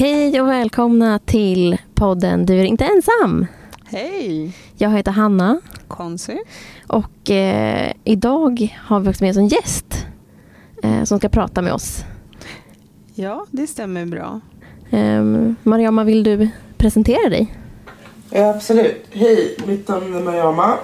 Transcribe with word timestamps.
Hej 0.00 0.40
och 0.40 0.48
välkomna 0.48 1.18
till 1.18 1.78
podden 1.94 2.46
Du 2.46 2.60
är 2.60 2.64
inte 2.64 2.84
ensam. 2.84 3.46
Hej! 3.84 4.52
Jag 4.76 4.90
heter 4.90 5.12
Hanna 5.12 5.60
Konsy. 5.88 6.38
och 6.86 7.30
eh, 7.30 7.92
idag 8.04 8.78
har 8.84 9.00
vi 9.00 9.10
också 9.10 9.24
med 9.24 9.30
oss 9.30 9.36
en 9.36 9.48
gäst 9.48 10.06
eh, 10.82 11.04
som 11.04 11.18
ska 11.18 11.28
prata 11.28 11.62
med 11.62 11.72
oss. 11.72 12.04
Ja, 13.14 13.46
det 13.50 13.66
stämmer 13.66 14.06
bra. 14.06 14.40
Eh, 14.90 15.22
Mariama, 15.62 16.04
vill 16.04 16.22
du 16.22 16.48
presentera 16.76 17.28
dig? 17.28 17.56
Ja, 18.30 18.54
absolut. 18.54 19.06
Hej, 19.10 19.56
mitt 19.66 19.88
namn 19.88 20.14
är 20.14 20.22
Mariama. 20.22 20.76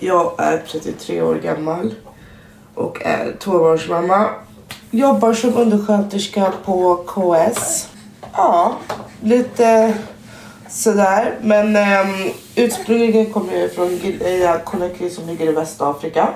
Jag 0.00 0.34
är 0.38 0.58
33 0.58 1.22
år 1.22 1.34
gammal 1.34 1.94
och 2.74 3.02
är 3.02 3.36
tvåbarnsmamma. 3.38 4.28
Jobbar 4.90 5.32
som 5.32 5.54
undersköterska 5.54 6.52
på 6.64 6.96
KS. 6.96 7.88
Ja, 8.32 8.76
lite 9.22 9.94
sådär. 10.68 11.34
Men 11.42 11.66
um, 11.76 12.30
ursprungligen 12.56 13.32
kommer 13.32 13.56
jag 13.56 13.72
från 13.72 13.88
Guinea 13.88 14.58
Conakry 14.58 15.10
som 15.10 15.26
ligger 15.26 15.48
i 15.48 15.52
Västafrika. 15.52 16.28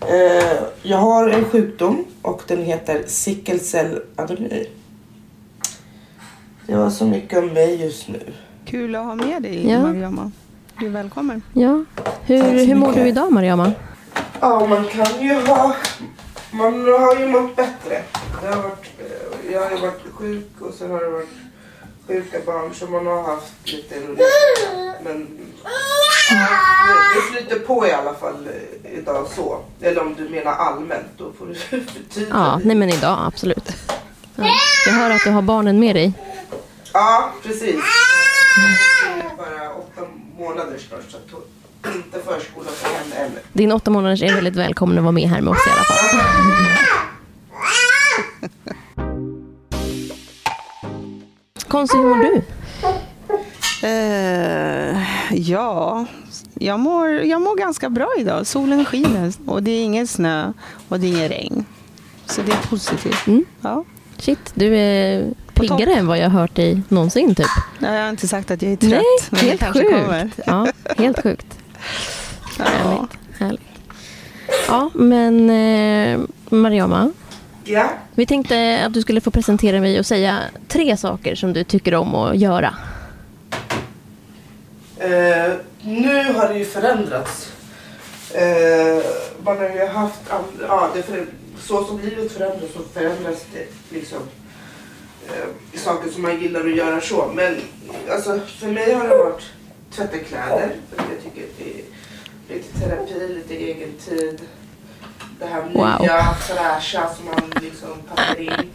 Eh, 0.00 0.58
jag 0.82 0.98
har 0.98 1.28
en 1.28 1.44
sjukdom 1.44 2.04
och 2.22 2.42
den 2.46 2.62
heter 2.62 3.02
sickelcellanemi. 3.06 4.68
Det 6.66 6.76
var 6.76 6.90
så 6.90 7.04
mycket 7.04 7.38
om 7.38 7.46
mig 7.46 7.82
just 7.82 8.08
nu. 8.08 8.20
Kul 8.64 8.94
att 8.96 9.04
ha 9.04 9.14
med 9.14 9.42
dig, 9.42 9.70
Ja. 9.70 9.80
Mariama. 9.82 10.30
Du 10.78 10.86
är 10.86 10.90
välkommen. 10.90 11.42
Ja. 11.52 11.84
Hur, 12.22 12.66
hur 12.66 12.74
mår 12.74 12.92
du 12.92 13.00
idag, 13.08 13.32
Mariama? 13.32 13.72
Ja, 14.40 14.66
man 14.66 14.84
kan 14.84 15.22
ju 15.26 15.34
ha... 15.34 15.74
Man 16.50 16.88
har 16.88 17.16
ju 17.16 17.26
mått 17.28 17.56
bättre. 17.56 18.02
Det 18.42 18.46
har 18.46 18.62
varit, 18.62 18.86
eh, 18.98 19.52
jag 19.52 19.62
har 19.62 19.70
ju 19.70 19.76
varit 19.76 20.14
sjuk 20.14 20.60
och 20.60 20.74
sen 20.74 20.90
har 20.90 21.00
det 21.00 21.08
varit 21.08 21.28
sjuka 22.06 22.38
barn 22.46 22.74
så 22.74 22.86
man 22.86 23.06
har 23.06 23.22
haft 23.22 23.52
lite. 23.64 23.94
Men 25.04 25.38
det, 27.14 27.22
flyter 27.32 27.58
på 27.58 27.86
i 27.86 27.92
alla 27.92 28.14
fall 28.14 28.48
eh, 28.82 28.98
idag 28.98 29.26
så. 29.36 29.60
Eller 29.80 30.00
om 30.00 30.14
du 30.14 30.28
menar 30.28 30.52
allmänt, 30.52 31.06
då 31.16 31.32
får 31.32 31.46
du 31.46 31.54
förtydliga. 31.84 32.28
Ja, 32.30 32.60
nej 32.64 32.76
men 32.76 32.88
idag, 32.90 33.18
absolut. 33.26 33.72
Ja. 34.36 34.44
Jag 34.86 34.92
hör 34.92 35.10
att 35.10 35.24
du 35.24 35.30
har 35.30 35.42
barnen 35.42 35.80
med 35.80 35.96
dig. 35.96 36.12
Ja, 36.92 37.32
precis. 37.42 37.76
Bara 39.36 39.74
åtta 39.74 40.08
månader 40.38 40.78
snart 40.78 41.10
så 41.10 41.18
inte 41.86 42.18
förskola 42.18 42.70
för 42.70 42.88
henne 42.98 43.14
ännu. 43.26 43.38
Din 43.52 43.72
åtta 43.72 43.90
månaders 43.90 44.22
är 44.22 44.34
väldigt 44.34 44.56
välkommen 44.56 44.98
att 44.98 45.04
vara 45.04 45.12
med 45.12 45.28
här 45.28 45.40
med 45.40 45.50
oss 45.52 45.66
i 45.66 45.70
alla 45.70 45.84
fall. 45.84 46.28
Konstigt, 51.68 52.00
hur 52.00 52.04
mår 52.08 52.16
du? 52.16 52.42
Eh, 53.82 54.96
ja, 55.50 56.06
jag 56.54 56.80
mår, 56.80 57.08
jag 57.10 57.40
mår 57.40 57.56
ganska 57.58 57.90
bra 57.90 58.08
idag. 58.18 58.46
Solen 58.46 58.84
skiner 58.84 59.32
och 59.46 59.62
det 59.62 59.70
är 59.70 59.84
ingen 59.84 60.06
snö 60.06 60.52
och 60.88 61.00
det 61.00 61.06
är 61.06 61.10
ingen 61.10 61.28
regn. 61.28 61.64
Så 62.26 62.42
det 62.42 62.52
är 62.52 62.56
positivt. 62.70 63.26
Mm. 63.26 63.44
Ja. 63.60 63.84
Shit, 64.18 64.38
du 64.54 64.76
är 64.76 65.24
piggare 65.54 65.94
än 65.94 66.06
vad 66.06 66.18
jag 66.18 66.30
har 66.30 66.40
hört 66.40 66.54
dig 66.54 66.80
någonsin 66.88 67.34
typ. 67.34 67.46
Nej, 67.78 67.94
Jag 67.94 68.02
har 68.02 68.10
inte 68.10 68.28
sagt 68.28 68.50
att 68.50 68.62
jag 68.62 68.72
är 68.72 68.76
trött, 68.76 68.90
Nej, 68.90 69.02
men 69.30 69.40
det 69.40 69.46
helt 69.46 69.60
kanske 69.60 69.80
sjukt. 69.82 69.94
kommer. 69.94 70.30
Ja, 70.46 70.66
helt 70.96 71.22
sjukt. 71.22 71.57
Ja. 72.58 72.64
Härligt, 72.64 73.10
härligt. 73.38 73.60
Ja, 74.68 74.90
men 74.94 75.50
eh, 75.50 76.20
Mariama, 76.48 77.10
Ja. 77.64 77.90
vi 78.14 78.26
tänkte 78.26 78.82
att 78.86 78.92
du 78.94 79.02
skulle 79.02 79.20
få 79.20 79.30
presentera 79.30 79.80
mig 79.80 79.98
och 79.98 80.06
säga 80.06 80.38
tre 80.68 80.96
saker 80.96 81.34
som 81.34 81.52
du 81.52 81.64
tycker 81.64 81.94
om 81.94 82.14
att 82.14 82.36
göra. 82.36 82.74
Eh, 84.98 85.52
nu 85.82 86.32
har 86.32 86.48
det 86.48 86.58
ju 86.58 86.64
förändrats. 86.64 87.52
Eh, 88.34 89.04
man 89.44 89.56
har 89.58 89.68
ju 89.68 89.86
haft, 89.86 90.20
ja, 90.68 90.88
det 90.94 91.02
för, 91.02 91.26
så 91.60 91.84
som 91.84 92.00
livet 92.00 92.32
förändras 92.32 92.72
så 92.76 92.82
förändras 92.94 93.44
det 93.52 93.94
liksom. 93.96 94.18
Eh, 95.26 95.78
saker 95.80 96.10
som 96.10 96.22
man 96.22 96.40
gillar 96.40 96.60
att 96.60 96.76
göra 96.76 97.00
så. 97.00 97.30
Men 97.34 97.56
alltså, 98.10 98.40
för 98.60 98.66
mig 98.66 98.92
har 98.94 99.08
det 99.08 99.16
varit 99.16 99.42
tvätta 99.90 100.18
kläder. 100.18 100.76
För 100.90 101.02
att 101.02 101.08
jag 101.14 101.22
tycker 101.22 101.42
att 101.46 101.58
det 101.58 101.70
är 101.74 101.84
lite 102.56 102.78
terapi, 102.80 103.28
lite 103.34 103.54
egen 103.54 103.92
tid. 104.08 104.40
Det 105.40 105.46
här 105.46 105.62
Wow. 105.62 106.00
nya, 106.00 106.34
fräscha 106.34 107.14
som 107.14 107.24
man 107.26 107.52
liksom 107.62 107.88
packar 108.14 108.40
in. 108.40 108.70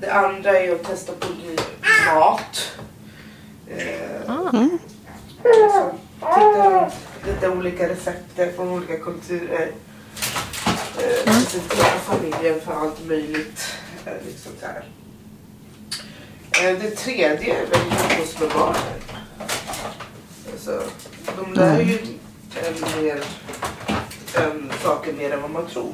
Det 0.00 0.10
andra 0.12 0.58
är 0.58 0.74
att 0.74 0.84
testa 0.84 1.12
på 1.12 1.26
ny 1.32 1.56
mat. 2.14 2.72
Eh, 3.70 4.30
Ah, 4.30 4.48
Mm. 4.52 4.78
liksom, 5.44 5.90
titta 6.20 6.70
runt 6.80 6.94
lite 7.26 7.48
olika 7.48 7.88
recepter 7.88 8.52
från 8.52 8.68
olika 8.68 8.98
kulturer. 8.98 9.72
Eh, 10.98 11.24
presentera 11.24 11.98
familjen 12.04 12.60
för 12.60 12.72
allt 12.72 13.06
möjligt. 13.06 13.72
Eh, 14.06 14.12
liksom 14.26 14.52
så 14.60 14.66
här. 14.66 14.84
Eh, 16.70 16.78
det 16.78 16.90
tredje 16.90 17.54
är 17.54 17.66
väl 17.66 18.50
barnen. 18.54 18.76
Alltså, 20.52 20.82
de 21.36 21.54
lär 21.54 21.80
ju 21.80 21.98
en 22.54 23.02
mer, 23.02 23.22
en 24.34 24.70
saker 24.82 25.12
mer 25.12 25.30
än 25.30 25.42
vad 25.42 25.50
man 25.50 25.66
tror. 25.66 25.92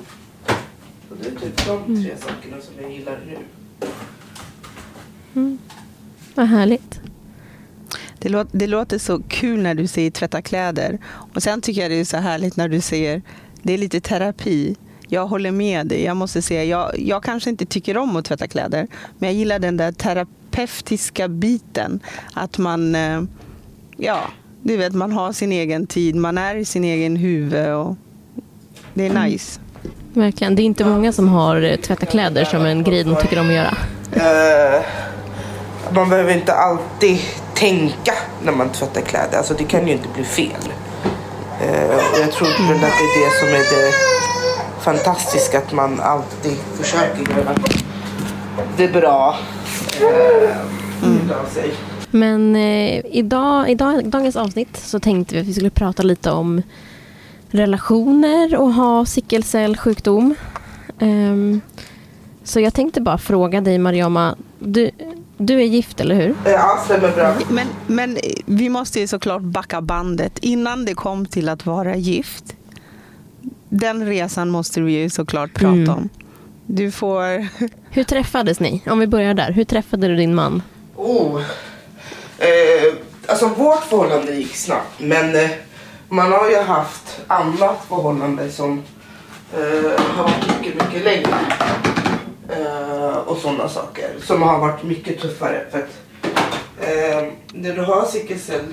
Och 1.10 1.16
det 1.20 1.28
är 1.28 1.30
typ 1.30 1.66
de 1.66 2.02
tre 2.02 2.16
sakerna 2.16 2.62
som 2.62 2.74
jag 2.82 2.92
gillar 2.92 3.20
nu. 3.26 3.38
vad 6.34 6.46
härligt. 6.46 7.00
Det, 8.18 8.28
låter, 8.28 8.58
det 8.58 8.66
låter 8.66 8.98
så 8.98 9.22
kul 9.28 9.62
när 9.62 9.74
du 9.74 9.86
säger 9.86 10.10
tvätta 10.10 10.42
kläder. 10.42 10.98
Och 11.34 11.42
sen 11.42 11.60
tycker 11.60 11.82
jag 11.82 11.90
det 11.90 12.00
är 12.00 12.04
så 12.04 12.16
härligt 12.16 12.56
när 12.56 12.68
du 12.68 12.80
säger 12.80 13.22
det 13.62 13.72
är 13.72 13.78
lite 13.78 14.00
terapi. 14.00 14.76
Jag 15.08 15.26
håller 15.26 15.50
med 15.50 15.86
dig. 15.86 16.04
Jag 16.04 16.16
måste 16.16 16.42
säga, 16.42 16.64
jag, 16.64 16.98
jag 16.98 17.22
kanske 17.22 17.50
inte 17.50 17.66
tycker 17.66 17.96
om 17.96 18.16
att 18.16 18.24
tvätta 18.24 18.46
kläder. 18.46 18.86
Men 19.18 19.28
jag 19.28 19.36
gillar 19.36 19.58
den 19.58 19.76
där 19.76 19.92
terapeutiska 20.52 21.28
biten. 21.28 22.00
Att 22.34 22.58
man, 22.58 22.94
eh, 22.94 23.22
ja, 23.96 24.20
du 24.62 24.76
vet, 24.76 24.94
man 24.94 25.12
har 25.12 25.32
sin 25.32 25.52
egen 25.52 25.86
tid. 25.86 26.16
Man 26.16 26.38
är 26.38 26.56
i 26.56 26.64
sin 26.64 26.84
egen 26.84 27.16
huvud. 27.16 27.72
Och 27.72 27.96
det 28.94 29.06
är 29.06 29.24
nice. 29.24 29.60
Verkligen. 30.14 30.54
Det 30.54 30.62
är 30.62 30.64
inte 30.64 30.84
många 30.84 31.12
som 31.12 31.28
har 31.28 31.62
eh, 31.62 31.76
tvätta 31.76 32.06
kläder 32.06 32.44
som 32.44 32.64
en 32.64 32.84
grej 32.84 33.04
de 33.04 33.16
tycker 33.16 33.40
om 33.40 33.48
att 33.48 33.54
göra. 33.54 33.76
Eh, 34.12 34.82
man 35.94 36.08
behöver 36.08 36.32
inte 36.34 36.52
alltid 36.52 37.18
tänka 37.54 38.12
när 38.44 38.52
man 38.52 38.70
tvättar 38.70 39.00
kläder. 39.00 39.38
Alltså 39.38 39.54
det 39.54 39.64
kan 39.64 39.86
ju 39.86 39.92
inte 39.92 40.08
bli 40.14 40.24
fel. 40.24 40.72
Och 41.62 42.20
jag 42.20 42.32
tror 42.32 42.68
väl 42.68 42.84
att 42.84 42.98
det 42.98 43.04
är 43.04 43.24
det 43.24 43.38
som 43.40 43.48
är 43.48 43.82
det 43.82 43.92
fantastiska. 44.80 45.58
Att 45.58 45.72
man 45.72 46.00
alltid 46.00 46.56
försöker 46.78 47.36
göra 47.36 47.54
det 48.76 48.88
bra 48.88 49.36
av 51.42 51.46
sig. 51.50 51.74
Men 52.10 52.56
eh, 52.56 53.02
idag, 53.10 53.70
i 53.70 53.74
dag, 53.74 54.06
dagens 54.08 54.36
avsnitt 54.36 54.76
så 54.76 55.00
tänkte 55.00 55.34
vi 55.34 55.40
att 55.40 55.46
vi 55.46 55.52
skulle 55.54 55.70
prata 55.70 56.02
lite 56.02 56.30
om 56.30 56.62
relationer 57.48 58.56
och 58.56 58.72
ha 58.74 59.04
sickelcellsjukdom. 59.06 60.34
Ehm, 60.98 61.60
så 62.44 62.60
jag 62.60 62.74
tänkte 62.74 63.00
bara 63.00 63.18
fråga 63.18 63.60
dig 63.60 63.78
Mariama, 63.78 64.36
du, 64.58 64.90
du 65.38 65.54
är 65.60 65.64
gift 65.64 66.00
eller 66.00 66.14
hur? 66.14 66.34
Ja, 66.44 66.78
stämmer 66.84 67.10
bra. 67.12 67.34
Men, 67.50 67.66
men 67.86 68.18
vi 68.46 68.68
måste 68.68 69.00
ju 69.00 69.06
såklart 69.06 69.42
backa 69.42 69.80
bandet. 69.80 70.38
Innan 70.38 70.84
det 70.84 70.94
kom 70.94 71.26
till 71.26 71.48
att 71.48 71.66
vara 71.66 71.96
gift. 71.96 72.56
Den 73.68 74.06
resan 74.06 74.48
måste 74.50 74.80
vi 74.80 74.92
ju 74.92 75.10
såklart 75.10 75.54
prata 75.54 75.72
Mm. 75.74 75.90
om. 75.90 76.08
Du 76.74 76.90
får... 76.90 77.48
Hur 77.90 78.04
träffades 78.04 78.60
ni? 78.60 78.82
Om 78.86 78.98
vi 78.98 79.06
börjar 79.06 79.34
där. 79.34 79.52
Hur 79.52 79.64
träffade 79.64 80.08
du 80.08 80.16
din 80.16 80.34
man? 80.34 80.62
Oh. 80.96 81.42
Eh, 82.38 82.94
alltså 83.26 83.48
vårt 83.48 83.84
förhållande 83.84 84.34
gick 84.34 84.56
snabbt 84.56 85.00
men 85.00 85.34
eh, 85.34 85.50
man 86.08 86.32
har 86.32 86.50
ju 86.50 86.56
haft 86.56 87.20
annat 87.26 87.84
förhållande 87.88 88.50
som 88.50 88.82
eh, 89.54 90.00
har 90.00 90.22
varit 90.22 90.60
mycket, 90.60 90.82
mycket 90.82 91.04
längre. 91.04 91.34
Eh, 92.48 93.16
och 93.16 93.38
sådana 93.38 93.68
saker 93.68 94.10
som 94.22 94.42
har 94.42 94.58
varit 94.58 94.82
mycket 94.82 95.20
tuffare. 95.20 95.66
För 95.70 95.78
att, 95.78 96.00
eh, 96.80 97.28
när 97.52 97.74
du 97.74 97.80
har 97.82 98.06
sickelcell 98.06 98.64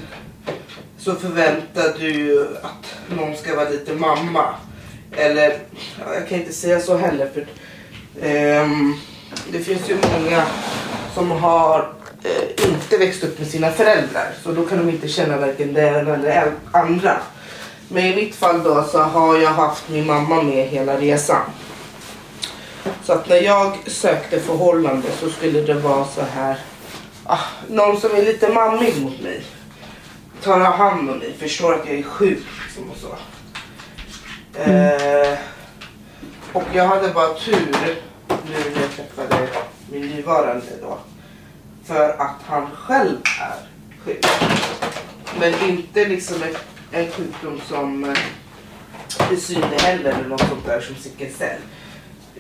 så 0.98 1.16
förväntar 1.16 1.96
du 2.00 2.12
ju 2.12 2.48
att 2.62 3.18
någon 3.18 3.36
ska 3.36 3.56
vara 3.56 3.70
lite 3.70 3.94
mamma. 3.94 4.46
Eller, 5.12 5.60
ja, 6.00 6.14
jag 6.14 6.30
kan 6.30 6.38
inte 6.38 6.54
säga 6.54 6.80
så 6.80 6.98
heller 6.98 7.30
för 7.34 7.46
det 9.52 9.60
finns 9.60 9.90
ju 9.90 9.98
många 10.14 10.44
som 11.14 11.32
har 11.32 11.94
eh, 12.24 12.70
inte 12.70 12.98
växt 12.98 13.24
upp 13.24 13.40
med 13.40 13.48
sina 13.48 13.72
föräldrar. 13.72 14.34
Så 14.44 14.52
då 14.52 14.66
kan 14.66 14.78
de 14.78 14.90
inte 14.90 15.08
känna 15.08 15.38
varken 15.38 15.74
det 15.74 15.82
ena 15.82 15.98
eller 15.98 16.18
det 16.18 16.52
andra. 16.72 17.18
Men 17.88 18.06
i 18.06 18.16
mitt 18.16 18.36
fall 18.36 18.64
då 18.64 18.84
så 18.84 19.00
har 19.00 19.38
jag 19.38 19.52
haft 19.52 19.90
min 19.90 20.06
mamma 20.06 20.42
med 20.44 20.68
hela 20.68 20.98
resan. 20.98 21.42
Så 23.04 23.14
att 23.14 23.30
när 23.30 23.42
jag 23.42 23.78
sökte 23.86 24.40
förhållande 24.40 25.08
så 25.20 25.30
skulle 25.30 25.62
det 25.62 25.74
vara 25.74 26.06
så 26.06 26.22
här. 26.22 26.60
Ah, 27.24 27.40
någon 27.68 28.02
som 28.02 28.12
är 28.16 28.22
lite 28.22 28.50
mammig 28.50 29.02
mot 29.02 29.22
mig. 29.22 29.42
Tar 30.44 30.60
hand 30.60 31.10
om 31.10 31.18
mig, 31.18 31.36
förstår 31.40 31.74
att 31.74 31.86
jag 31.86 32.00
är 32.00 32.04
sjuk 32.04 32.44
liksom 32.66 32.90
och 32.90 32.98
så. 32.98 33.16
Eh, 34.62 35.38
och 36.54 36.64
jag 36.74 36.86
hade 36.86 37.08
bara 37.08 37.34
tur 37.34 38.02
nu 38.50 38.72
när 38.76 38.82
jag 38.82 38.92
träffade 38.92 39.48
min 39.92 40.02
nuvarande 40.10 40.66
då. 40.82 40.98
För 41.84 42.10
att 42.10 42.36
han 42.46 42.68
själv 42.76 43.18
är 43.42 43.56
sjuk. 44.06 44.26
Men 45.40 45.70
inte 45.70 46.06
liksom 46.08 46.44
ett, 46.44 46.58
en 46.92 47.12
sjukdom 47.12 47.62
som 47.68 48.04
eh, 48.04 49.32
är 49.32 49.36
synlig 49.36 49.78
heller 49.80 50.12
eller 50.12 50.30
något 50.30 50.48
sånt 50.50 50.66
där 50.66 50.82
som 50.82 50.96
sickelcell. 50.96 51.60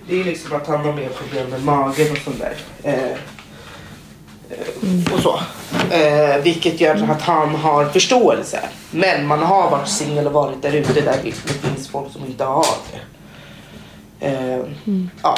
Det 0.07 0.19
är 0.19 0.23
liksom 0.23 0.55
att 0.55 0.67
han 0.67 0.85
har 0.85 0.93
mer 0.93 1.09
problem 1.09 1.49
med 1.49 1.63
magen 1.63 2.11
och 2.11 2.17
sånt 2.17 2.39
där. 2.39 2.55
Eh, 2.83 3.11
eh, 4.49 5.13
och 5.13 5.19
så. 5.19 5.39
Eh, 5.95 6.37
vilket 6.43 6.81
gör 6.81 7.11
att 7.11 7.21
han 7.21 7.55
har 7.55 7.85
förståelse. 7.85 8.59
Men 8.91 9.27
man 9.27 9.39
har 9.39 9.71
varit 9.71 9.87
singel 9.89 10.27
och 10.27 10.33
varit 10.33 10.61
där 10.61 10.73
ute 10.73 11.01
där 11.01 11.19
det 11.23 11.31
finns 11.31 11.87
folk 11.87 12.11
som 12.11 12.25
inte 12.25 12.43
har 12.43 12.65
det. 12.91 12.99
Eh, 14.27 14.59
Ja. 15.23 15.37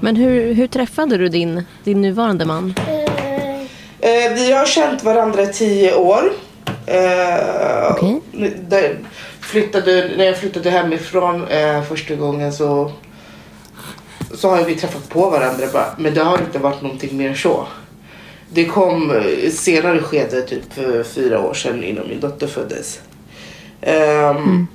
Men 0.00 0.16
hur, 0.16 0.54
hur 0.54 0.66
träffade 0.66 1.16
du 1.16 1.28
din, 1.28 1.62
din 1.84 2.00
nuvarande 2.02 2.44
man? 2.44 2.74
Eh, 4.00 4.34
vi 4.34 4.52
har 4.52 4.66
känt 4.66 5.04
varandra 5.04 5.42
i 5.42 5.52
tio 5.52 5.94
år. 5.94 6.32
Eh, 6.86 7.90
Okej. 7.90 8.20
där 8.68 8.98
flyttade, 9.40 10.10
när 10.16 10.24
jag 10.24 10.36
flyttade 10.36 10.70
hemifrån 10.70 11.48
eh, 11.48 11.82
första 11.82 12.14
gången 12.14 12.52
så, 12.52 12.92
så 14.34 14.48
har 14.48 14.64
vi 14.64 14.74
träffat 14.74 15.08
på 15.08 15.30
varandra 15.30 15.66
bara. 15.72 15.86
Men 15.98 16.14
det 16.14 16.22
har 16.22 16.38
inte 16.38 16.58
varit 16.58 16.82
någonting 16.82 17.16
mer 17.16 17.34
så. 17.34 17.66
Det 18.52 18.64
kom 18.64 19.10
eh, 19.10 19.50
senare 19.50 20.00
skede, 20.02 20.42
typ 20.42 20.72
för 20.74 21.02
fyra 21.02 21.40
år 21.40 21.54
sedan 21.54 21.84
innan 21.84 22.08
min 22.08 22.20
dotter 22.20 22.46
föddes. 22.46 23.00
Ehm, 23.80 24.66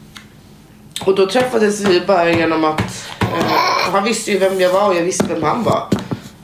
Och 1.05 1.15
då 1.15 1.29
träffades 1.29 1.81
vi 1.81 2.01
bara 2.01 2.29
genom 2.31 2.63
att 2.63 2.81
eh, 3.21 3.91
han 3.91 4.03
visste 4.03 4.31
ju 4.31 4.39
vem 4.39 4.59
jag 4.61 4.73
var 4.73 4.89
och 4.89 4.95
jag 4.95 5.01
visste 5.03 5.25
vem 5.27 5.44
han 5.44 5.63
var. 5.63 5.88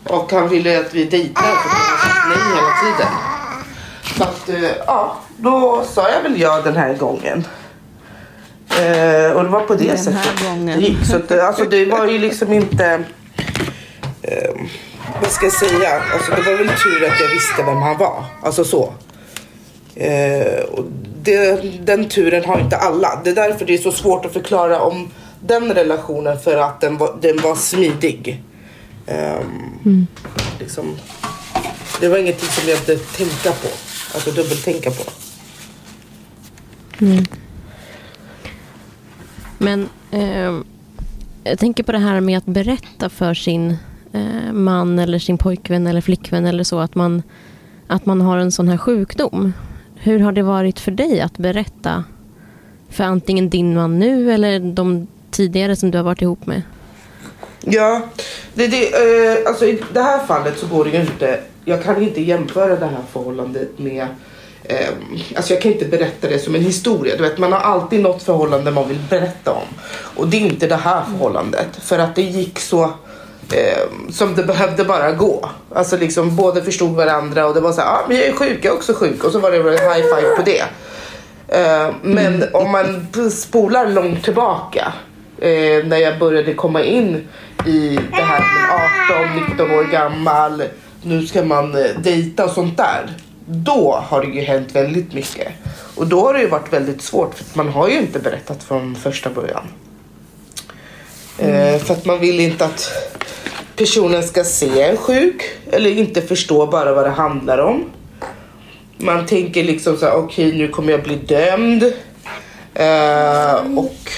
Och 0.04 0.32
han 0.32 0.50
ville 0.50 0.80
att 0.80 0.94
vi 0.94 1.06
dejtade 1.06 1.48
för 1.48 1.70
han 1.70 1.90
har 1.90 1.98
sagt 1.98 2.28
nej 2.28 2.38
hela 2.56 2.96
tiden. 2.98 3.14
Så 4.18 4.24
att, 4.24 4.50
eh, 4.50 4.78
ja, 4.88 5.18
då 5.38 5.84
sa 5.94 6.10
jag 6.10 6.22
väl 6.22 6.42
ja 6.42 6.62
den 6.62 6.76
här 6.76 6.94
gången. 6.94 7.46
Eh, 8.70 9.32
och 9.32 9.44
det 9.44 9.50
var 9.50 9.62
på 9.62 9.76
det 9.76 9.84
Den 9.84 9.90
här 9.90 10.24
sättet 10.24 10.44
gången. 10.48 10.80
det 10.80 10.86
gick. 10.88 11.06
Så 11.06 11.16
att, 11.16 11.32
eh, 11.32 11.48
alltså, 11.48 11.64
det 11.66 11.86
var 11.86 12.08
ju 12.08 12.20
liksom 12.20 12.54
inte... 12.54 13.04
Eh, 14.22 14.52
vad 15.22 15.32
ska 15.32 15.46
jag 15.46 15.54
säga? 15.54 16.02
Alltså, 16.14 16.32
det 16.36 16.42
var 16.42 16.58
väl 16.58 16.68
tur 16.68 17.08
att 17.12 17.20
jag 17.20 17.30
visste 17.30 17.64
vem 17.64 17.78
han 17.82 17.98
var. 17.98 18.26
Alltså 18.44 18.64
så. 18.64 18.94
Eh, 20.00 20.64
och 20.64 20.86
det, 21.24 21.62
den 21.86 22.10
turen 22.10 22.46
har 22.46 22.60
inte 22.60 22.78
alla. 22.78 23.22
Det 23.24 23.30
är 23.30 23.36
därför 23.36 23.66
det 23.66 23.74
är 23.74 23.78
så 23.78 23.92
svårt 23.92 24.26
att 24.26 24.34
förklara 24.34 24.80
om 24.80 25.08
den 25.40 25.74
relationen 25.74 26.40
för 26.40 26.58
att 26.58 26.82
den 26.82 26.98
var, 26.98 27.18
den 27.22 27.38
var 27.42 27.56
smidig. 27.56 28.44
Ehm, 29.08 30.08
liksom, 30.60 30.96
det 32.02 32.08
var 32.08 32.18
ingenting 32.18 32.50
som 32.50 32.70
jag 32.70 32.80
behövde 32.80 33.06
tänka 33.06 33.52
på. 33.52 33.68
Alltså 34.14 34.32
dubbeltänka 34.32 34.92
på. 34.92 35.04
Men 39.58 39.90
eh, 40.12 40.60
jag 41.44 41.60
tänker 41.60 41.84
på 41.84 41.92
det 41.92 41.98
här 41.98 42.20
med 42.20 42.38
att 42.38 42.46
berätta 42.46 43.10
för 43.10 43.34
sin 43.34 43.78
eh, 44.14 44.54
man 44.54 45.00
eller 45.00 45.20
sin 45.20 45.38
pojkvän 45.38 45.88
eller 45.88 46.02
flickvän 46.02 46.46
eller 46.46 46.64
så 46.64 46.80
att 46.80 46.96
man, 46.96 47.24
att 47.88 48.06
man 48.06 48.22
har 48.22 48.38
en 48.38 48.52
sån 48.52 48.68
här 48.68 48.78
sjukdom. 48.78 49.54
Hur 50.02 50.20
har 50.20 50.32
det 50.32 50.44
varit 50.44 50.80
för 50.80 50.92
dig 50.92 51.22
att 51.22 51.38
berätta 51.38 52.04
för 52.90 53.04
antingen 53.04 53.50
din 53.50 53.76
man 53.76 54.00
nu 54.00 54.32
eller 54.34 54.60
de 54.60 55.08
tidigare 55.32 55.76
som 55.76 55.92
du 55.92 55.98
har 55.98 56.06
varit 56.06 56.22
ihop 56.22 56.46
med? 56.46 56.62
Ja, 57.62 58.02
det, 58.54 58.68
det, 58.68 58.88
eh, 58.88 59.48
alltså 59.48 59.66
i 59.66 59.82
det 59.94 60.02
här 60.02 60.26
fallet 60.26 60.58
så 60.58 60.68
går 60.68 60.86
det 60.86 60.90
ju 60.92 61.02
inte. 61.02 61.40
Jag 61.66 61.84
kan 61.84 62.04
inte 62.04 62.22
jämföra 62.22 62.76
det 62.76 62.86
här 62.86 63.04
förhållandet 63.12 63.80
med 63.80 64.08
eh, 64.64 64.90
alltså 65.36 65.54
jag 65.54 65.62
kan 65.62 65.72
inte 65.72 65.86
berätta 65.86 66.28
det 66.28 66.40
som 66.40 66.56
en 66.56 66.64
historia. 66.64 67.18
Du 67.18 67.24
vet, 67.24 67.38
man 67.38 67.52
har 67.52 67.60
alltid 67.60 68.02
något 68.02 68.24
förhållande 68.24 68.72
man 68.72 68.88
vill 68.88 69.00
berätta 69.10 69.52
om. 69.52 69.68
Och 70.16 70.28
det 70.28 70.38
är 70.38 70.42
inte 70.42 70.68
det 70.68 70.76
här 70.76 71.04
förhållandet. 71.04 71.76
För 71.82 72.00
att 72.00 72.16
det 72.16 72.22
gick 72.22 72.60
så 72.60 72.94
eh, 73.54 74.12
som 74.12 74.36
det 74.36 74.44
behövde 74.44 74.84
bara 74.84 75.12
gå. 75.12 75.50
Alltså 75.76 75.98
liksom 75.98 76.36
båda 76.36 76.62
förstod 76.62 76.96
varandra 76.96 77.46
och 77.48 77.54
det 77.54 77.60
var 77.60 77.72
så 77.72 77.82
här, 77.82 77.88
ah, 77.88 78.06
men 78.08 78.18
jag 78.18 78.26
är 78.26 78.34
sjuk, 78.34 78.58
jag 78.62 78.74
är 78.74 78.78
också 78.78 78.94
sjuk. 78.94 79.24
Och 79.24 79.32
så 79.32 79.40
var 79.40 79.52
det 79.52 79.58
en 79.58 79.64
high 79.64 80.16
five 80.16 80.36
på 80.36 80.42
det. 80.46 80.64
Eh, 81.48 81.94
men 82.02 82.46
om 82.54 82.72
man 82.72 83.08
spolar 83.32 83.88
långt 83.88 84.24
tillbaka 84.24 84.94
eh, 85.38 85.86
när 85.86 85.98
jag 85.98 86.20
började 86.20 86.54
komma 86.54 86.84
in 86.84 87.28
i 87.66 88.00
det 88.12 88.22
här 88.22 88.40
med 88.40 89.58
18-19 89.58 89.80
år 89.80 89.84
gammal, 89.84 90.64
nu 91.02 91.28
ska 91.28 91.44
man 91.44 91.76
eh, 91.76 91.92
dejta 92.04 92.46
och 92.46 92.52
sånt 92.52 92.78
där. 92.78 93.14
Då 93.46 94.04
har 94.08 94.22
det 94.22 94.28
ju 94.28 94.42
hänt 94.42 94.76
väldigt 94.76 95.14
mycket. 95.14 95.48
Och 95.96 96.08
då 96.08 96.22
har 96.22 96.34
det 96.34 96.40
ju 96.40 96.48
varit 96.48 96.74
väldigt 96.74 97.02
svårt 97.02 97.36
för 97.36 97.46
man 97.54 97.70
har 97.70 97.90
ju 97.90 97.98
inte 97.98 98.20
berättat 98.20 98.64
från 98.64 98.96
första 98.96 99.30
början. 99.30 99.68
Eh, 101.38 101.78
för 101.78 101.94
att 101.94 102.06
man 102.06 102.20
vill 102.20 102.40
inte 102.40 102.66
att 102.66 102.92
personen 103.80 104.24
ska 104.24 104.44
se 104.44 104.82
en 104.82 104.98
sjuk 104.98 105.44
eller 105.72 105.90
inte 105.90 106.22
förstå 106.22 106.66
bara 106.68 106.94
vad 106.94 107.06
det 107.06 107.10
handlar 107.10 107.58
om. 107.58 107.90
Man 108.98 109.26
tänker 109.26 109.64
liksom 109.64 109.98
så 109.98 110.06
här, 110.06 110.16
okej 110.16 110.58
nu 110.58 110.68
kommer 110.68 110.92
jag 110.92 111.04
bli 111.04 111.16
dömd. 111.16 111.84
Uh, 111.84 113.78
och 113.78 114.12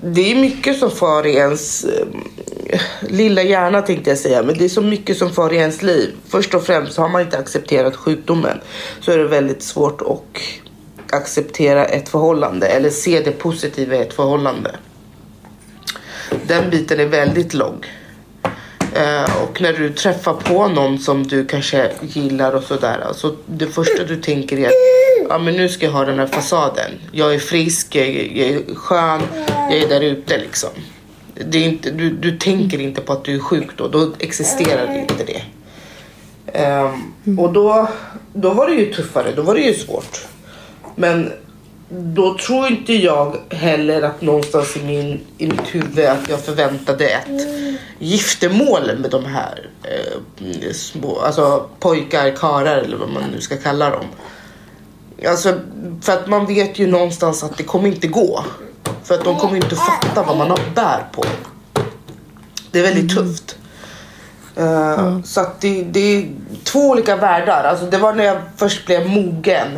det 0.00 0.32
är 0.32 0.34
mycket 0.34 0.78
som 0.78 0.90
far 0.90 1.26
i 1.26 1.34
ens 1.34 1.84
eh, 1.84 2.80
lilla 3.00 3.42
hjärna 3.42 3.82
tänkte 3.82 4.10
jag 4.10 4.18
säga. 4.18 4.42
Men 4.42 4.58
det 4.58 4.64
är 4.64 4.68
så 4.68 4.82
mycket 4.82 5.16
som 5.18 5.30
far 5.30 5.52
i 5.52 5.56
ens 5.56 5.82
liv. 5.82 6.14
Först 6.28 6.54
och 6.54 6.66
främst 6.66 6.98
har 6.98 7.08
man 7.08 7.20
inte 7.20 7.38
accepterat 7.38 7.96
sjukdomen 7.96 8.60
så 9.00 9.12
är 9.12 9.18
det 9.18 9.28
väldigt 9.28 9.62
svårt 9.62 10.02
att 10.02 10.40
acceptera 11.10 11.84
ett 11.84 12.08
förhållande 12.08 12.66
eller 12.66 12.90
se 12.90 13.20
det 13.20 13.32
positiva 13.32 13.96
i 13.96 14.00
ett 14.00 14.14
förhållande. 14.14 14.76
Den 16.46 16.70
biten 16.70 17.00
är 17.00 17.06
väldigt 17.06 17.54
lång. 17.54 17.84
Eh, 18.98 19.42
och 19.42 19.60
när 19.60 19.72
du 19.72 19.92
träffar 19.92 20.34
på 20.34 20.68
någon 20.68 20.98
som 20.98 21.26
du 21.26 21.44
kanske 21.44 21.90
gillar 22.00 22.52
och 22.52 22.62
sådär. 22.62 22.98
Alltså 22.98 23.36
det 23.46 23.66
första 23.66 24.04
du 24.04 24.16
tänker 24.16 24.58
är 24.58 24.66
att 24.66 24.72
ja, 25.28 25.38
men 25.38 25.56
nu 25.56 25.68
ska 25.68 25.86
jag 25.86 25.92
ha 25.92 26.04
den 26.04 26.18
här 26.18 26.26
fasaden. 26.26 26.90
Jag 27.12 27.34
är 27.34 27.38
frisk, 27.38 27.94
jag 27.94 28.06
är, 28.06 28.38
jag 28.38 28.48
är 28.48 28.74
skön, 28.74 29.20
jag 29.46 29.78
är 29.78 29.88
där 29.88 30.00
ute 30.00 30.38
liksom. 30.38 30.70
Det 31.34 31.58
är 31.58 31.64
inte, 31.64 31.90
du, 31.90 32.10
du 32.10 32.38
tänker 32.38 32.80
inte 32.80 33.00
på 33.00 33.12
att 33.12 33.24
du 33.24 33.34
är 33.34 33.40
sjuk 33.40 33.68
då, 33.76 33.88
då 33.88 34.12
existerar 34.18 34.98
inte 34.98 35.24
det. 35.24 35.42
Ehm, 36.52 37.38
och 37.38 37.52
då, 37.52 37.88
då 38.32 38.50
var 38.50 38.68
det 38.68 38.74
ju 38.74 38.94
tuffare, 38.94 39.32
då 39.36 39.42
var 39.42 39.54
det 39.54 39.60
ju 39.60 39.74
svårt. 39.74 40.26
Men 40.94 41.32
då 41.90 42.38
tror 42.38 42.66
inte 42.66 42.92
jag 42.92 43.36
heller 43.50 44.02
att 44.02 44.20
någonstans 44.22 44.76
i, 44.76 44.82
min, 44.84 45.20
i 45.38 45.46
mitt 45.46 45.74
huvud 45.74 46.04
att 46.06 46.28
jag 46.28 46.40
förväntade 46.40 47.08
ett 47.08 47.46
giftermål 47.98 48.98
med 48.98 49.10
de 49.10 49.24
här 49.24 49.70
eh, 49.82 50.72
små, 50.72 51.20
alltså 51.20 51.68
pojkar, 51.80 52.36
karar 52.36 52.76
eller 52.76 52.96
vad 52.96 53.08
man 53.08 53.22
nu 53.34 53.40
ska 53.40 53.56
kalla 53.56 53.90
dem. 53.90 54.04
Alltså, 55.28 55.60
för 56.02 56.12
att 56.12 56.26
man 56.26 56.46
vet 56.46 56.78
ju 56.78 56.86
någonstans 56.86 57.42
att 57.44 57.56
det 57.56 57.62
kommer 57.62 57.88
inte 57.88 58.06
gå. 58.08 58.44
För 59.04 59.14
att 59.14 59.24
de 59.24 59.36
kommer 59.36 59.56
inte 59.56 59.76
fatta 59.76 60.22
vad 60.22 60.36
man 60.36 60.50
har 60.50 60.60
bär 60.74 61.06
på. 61.12 61.24
Det 62.70 62.78
är 62.78 62.82
väldigt 62.82 63.16
tufft. 63.16 63.56
Eh, 64.56 65.20
Så 65.24 65.40
att 65.40 65.60
det, 65.60 65.82
det 65.82 66.00
är 66.00 66.28
två 66.64 66.80
olika 66.90 67.16
världar. 67.16 67.64
Alltså 67.64 67.86
det 67.86 67.98
var 67.98 68.12
när 68.14 68.24
jag 68.24 68.36
först 68.56 68.86
blev 68.86 69.08
mogen 69.08 69.68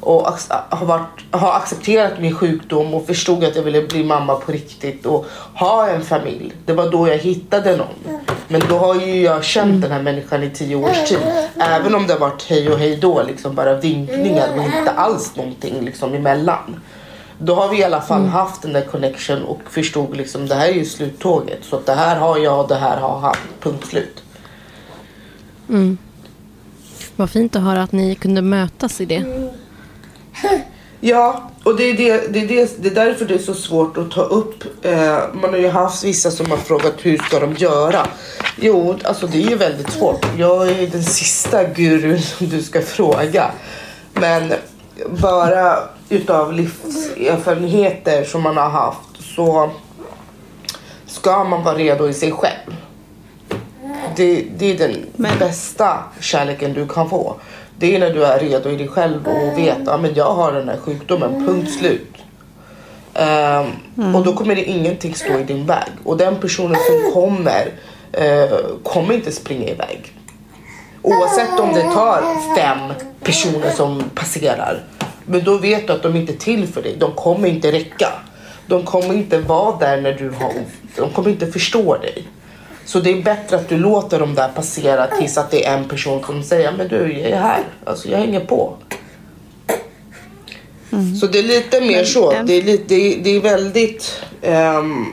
och 0.00 0.26
har, 0.68 0.86
varit, 0.86 1.24
har 1.30 1.52
accepterat 1.52 2.12
min 2.20 2.34
sjukdom 2.34 2.94
och 2.94 3.06
förstod 3.06 3.44
att 3.44 3.56
jag 3.56 3.62
ville 3.62 3.82
bli 3.82 4.04
mamma 4.04 4.34
på 4.34 4.52
riktigt 4.52 5.06
och 5.06 5.26
ha 5.54 5.88
en 5.88 6.02
familj. 6.02 6.52
Det 6.66 6.72
var 6.72 6.90
då 6.90 7.08
jag 7.08 7.18
hittade 7.18 7.76
någon. 7.76 8.18
Men 8.48 8.60
då 8.68 8.78
har 8.78 8.94
ju 8.94 9.22
jag 9.22 9.44
känt 9.44 9.82
den 9.82 9.92
här 9.92 10.02
människan 10.02 10.42
i 10.42 10.50
tio 10.50 10.76
års 10.76 11.08
tid. 11.08 11.18
Även 11.56 11.94
om 11.94 12.06
det 12.06 12.12
har 12.12 12.20
varit 12.20 12.42
hej 12.42 12.70
och 12.70 12.78
hej 12.78 12.96
då, 12.96 13.22
liksom 13.22 13.54
bara 13.54 13.74
vinkningar 13.74 14.48
och 14.56 14.64
inte 14.64 14.90
alls 14.90 15.36
någonting 15.36 15.84
liksom 15.84 16.14
emellan. 16.14 16.80
Då 17.38 17.54
har 17.54 17.68
vi 17.68 17.78
i 17.78 17.84
alla 17.84 18.00
fall 18.00 18.26
haft 18.26 18.62
den 18.62 18.72
där 18.72 18.84
connection 18.84 19.42
och 19.42 19.60
förstod 19.70 20.16
liksom 20.16 20.48
det 20.48 20.54
här 20.54 20.68
är 20.68 20.72
ju 20.72 20.84
sluttåget. 20.84 21.58
Så 21.62 21.76
att 21.76 21.86
det 21.86 21.94
här 21.94 22.16
har 22.16 22.38
jag 22.38 22.60
och 22.60 22.68
det 22.68 22.74
här 22.74 22.96
har 23.00 23.18
han. 23.18 23.36
Punkt 23.60 23.86
slut. 23.86 24.22
Vad 27.16 27.30
fint 27.30 27.56
att 27.56 27.62
höra 27.62 27.82
att 27.82 27.92
ni 27.92 28.14
kunde 28.14 28.42
mötas 28.42 29.00
i 29.00 29.04
det. 29.04 29.49
Ja, 31.02 31.50
och 31.64 31.76
det 31.76 31.84
är, 31.84 31.96
det, 31.96 32.32
det, 32.32 32.40
är 32.40 32.48
det, 32.48 32.82
det 32.82 32.88
är 32.88 32.94
därför 32.94 33.24
det 33.24 33.34
är 33.34 33.38
så 33.38 33.54
svårt 33.54 33.98
att 33.98 34.10
ta 34.10 34.22
upp. 34.22 34.64
Eh, 34.82 35.18
man 35.32 35.50
har 35.50 35.56
ju 35.56 35.68
haft 35.68 36.04
vissa 36.04 36.30
som 36.30 36.50
har 36.50 36.56
frågat 36.56 36.94
hur 37.02 37.18
ska 37.18 37.40
de 37.40 37.54
göra? 37.54 38.06
Jo, 38.56 38.98
alltså 39.04 39.26
det 39.26 39.38
är 39.38 39.48
ju 39.50 39.56
väldigt 39.56 39.90
svårt. 39.90 40.26
Jag 40.38 40.68
är 40.70 40.86
den 40.86 41.04
sista 41.04 41.64
gurun 41.64 42.22
som 42.22 42.48
du 42.48 42.62
ska 42.62 42.82
fråga. 42.82 43.50
Men 44.14 44.52
bara 45.08 45.78
utav 46.08 46.52
livserfarenheter 46.52 48.24
som 48.24 48.42
man 48.42 48.56
har 48.56 48.70
haft 48.70 49.22
så 49.36 49.70
ska 51.06 51.44
man 51.44 51.64
vara 51.64 51.74
redo 51.74 52.08
i 52.08 52.14
sig 52.14 52.32
själv. 52.32 52.76
Det, 54.16 54.44
det 54.58 54.72
är 54.72 54.78
den 54.78 54.96
Men- 55.16 55.38
bästa 55.38 55.98
kärleken 56.20 56.72
du 56.72 56.86
kan 56.88 57.10
få. 57.10 57.36
Det 57.78 57.94
är 57.96 57.98
när 58.00 58.10
du 58.14 58.24
är 58.24 58.38
redo 58.38 58.70
i 58.70 58.76
dig 58.76 58.88
själv 58.88 59.26
och 59.28 59.58
vet 59.58 59.80
att 59.82 59.88
ah, 59.88 59.96
men 59.98 60.14
jag 60.14 60.32
har 60.34 60.52
den 60.52 60.68
här 60.68 60.76
sjukdomen, 60.76 61.46
punkt 61.46 61.70
slut. 61.78 62.06
Ehm, 63.14 64.14
Och 64.14 64.24
då 64.24 64.32
kommer 64.32 64.54
det 64.54 64.64
ingenting 64.64 65.14
stå 65.14 65.38
i 65.38 65.44
din 65.44 65.66
väg. 65.66 65.88
Och 66.04 66.16
den 66.16 66.36
personen 66.36 66.76
som 66.86 67.12
kommer 67.12 67.72
eh, 68.12 68.58
kommer 68.82 69.14
inte 69.14 69.32
springa 69.32 69.68
iväg. 69.68 70.12
Oavsett 71.02 71.60
om 71.60 71.72
det 71.74 71.82
tar 71.82 72.22
fem 72.56 72.78
personer 73.22 73.70
som 73.70 74.02
passerar. 74.14 74.84
Men 75.26 75.44
då 75.44 75.56
vet 75.58 75.86
du 75.86 75.92
att 75.92 76.02
de 76.02 76.16
inte 76.16 76.32
är 76.32 76.36
till 76.36 76.66
för 76.68 76.82
dig. 76.82 76.96
De 76.98 77.12
kommer 77.12 77.48
inte 77.48 77.72
räcka. 77.72 78.08
De 78.66 78.82
kommer 78.82 79.14
inte 79.14 79.38
vara 79.38 79.76
där 79.78 80.00
när 80.00 80.12
du 80.12 80.30
har 80.30 80.48
ont. 80.48 80.68
De 80.96 81.10
kommer 81.10 81.30
inte 81.30 81.46
förstå 81.46 81.96
dig. 81.96 82.24
Så 82.84 83.00
det 83.00 83.10
är 83.10 83.22
bättre 83.22 83.56
att 83.56 83.68
du 83.68 83.78
låter 83.78 84.18
dem 84.20 84.34
där 84.34 84.48
passera 84.48 85.06
tills 85.06 85.38
att 85.38 85.50
det 85.50 85.66
är 85.66 85.76
en 85.78 85.88
person 85.88 86.22
som 86.26 86.42
säger 86.42 86.72
men 86.72 86.88
du 86.88 87.12
jag 87.12 87.30
är 87.30 87.36
här. 87.40 87.60
Alltså 87.84 88.08
jag 88.08 88.18
hänger 88.18 88.40
på. 88.40 88.76
Så 91.20 91.26
det 91.26 91.38
är 91.38 91.42
lite 91.42 91.80
mer 91.80 92.04
så. 92.04 92.32
en- 92.32 92.46
Det 92.46 92.52
är, 92.54 92.62
lite, 92.62 92.84
det 92.94 92.94
är, 93.14 93.18
det 93.24 93.30
är 93.36 93.40
väldigt 93.40 94.22
ehm, 94.42 95.06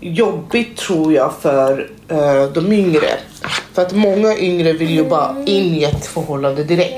jobbigt 0.00 0.76
tror 0.76 1.12
jag 1.12 1.32
för 1.40 1.90
eh, 2.08 2.44
de 2.54 2.72
yngre. 2.72 3.08
För 3.72 3.82
att 3.82 3.92
många 3.92 4.36
yngre 4.36 4.72
vill 4.72 4.90
ju 4.90 5.04
bara 5.04 5.36
in 5.46 5.74
i 5.74 5.84
ett 5.84 6.06
förhållande 6.06 6.64
direkt. 6.64 6.94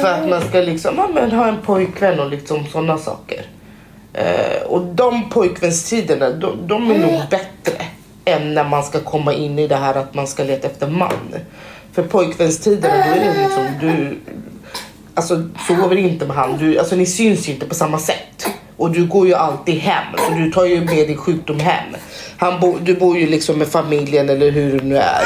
För 0.00 0.08
att 0.12 0.28
man 0.28 0.42
ska 0.48 0.60
liksom 0.60 0.94
ja, 0.96 1.08
men 1.14 1.30
ha 1.32 1.48
en 1.48 1.62
pojkvän 1.62 2.20
och 2.20 2.30
liksom 2.30 2.66
sådana 2.72 2.98
saker. 2.98 3.46
Eh, 4.16 4.62
och 4.66 4.82
de 4.94 5.30
pojkvänstiderna, 5.30 6.30
de, 6.30 6.66
de 6.66 6.90
är 6.90 6.98
nog 6.98 7.22
bättre 7.30 7.84
än 8.24 8.54
när 8.54 8.64
man 8.64 8.84
ska 8.84 9.00
komma 9.00 9.32
in 9.32 9.58
i 9.58 9.66
det 9.66 9.76
här 9.76 9.94
att 9.94 10.14
man 10.14 10.26
ska 10.26 10.44
leta 10.44 10.66
efter 10.66 10.88
man. 10.88 11.34
För 11.92 12.02
pojkvänstiderna, 12.02 12.94
då 12.94 13.20
är 13.20 13.24
det 13.24 13.42
liksom 13.42 13.66
du 13.80 14.18
alltså, 15.14 15.48
sover 15.66 15.96
inte 15.96 16.26
med 16.26 16.36
han. 16.36 16.58
Du, 16.58 16.78
alltså, 16.78 16.96
ni 16.96 17.06
syns 17.06 17.48
ju 17.48 17.52
inte 17.52 17.66
på 17.66 17.74
samma 17.74 17.98
sätt. 17.98 18.46
Och 18.76 18.90
du 18.90 19.06
går 19.06 19.26
ju 19.26 19.34
alltid 19.34 19.74
hem. 19.74 20.04
Så 20.18 20.32
du 20.34 20.52
tar 20.52 20.64
ju 20.64 20.80
med 20.80 21.08
din 21.08 21.16
sjukdom 21.16 21.60
hem. 21.60 21.94
Han 22.36 22.60
bo, 22.60 22.78
du 22.78 22.94
bor 22.94 23.18
ju 23.18 23.26
liksom 23.26 23.58
med 23.58 23.68
familjen 23.68 24.28
eller 24.30 24.50
hur 24.50 24.78
det 24.78 24.84
nu 24.84 24.96
är. 24.96 25.22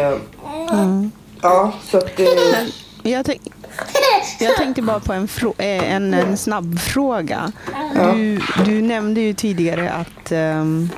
Eh, 0.00 0.16
Ja, 1.42 1.72
så 1.90 1.98
att... 1.98 2.20
Eh, 2.20 2.26
Jag, 3.02 3.26
tänk, 3.26 3.40
jag 4.40 4.56
tänkte 4.56 4.82
bara 4.82 5.00
på 5.00 5.12
en, 5.12 5.28
eh, 5.58 5.94
en, 5.94 6.14
en 6.14 6.36
snabb 6.36 6.80
fråga. 6.80 7.52
Du, 7.94 8.40
du 8.64 8.82
nämnde 8.82 9.20
ju 9.20 9.34
tidigare 9.34 9.90
att 9.90 10.32
ehm, 10.32 10.90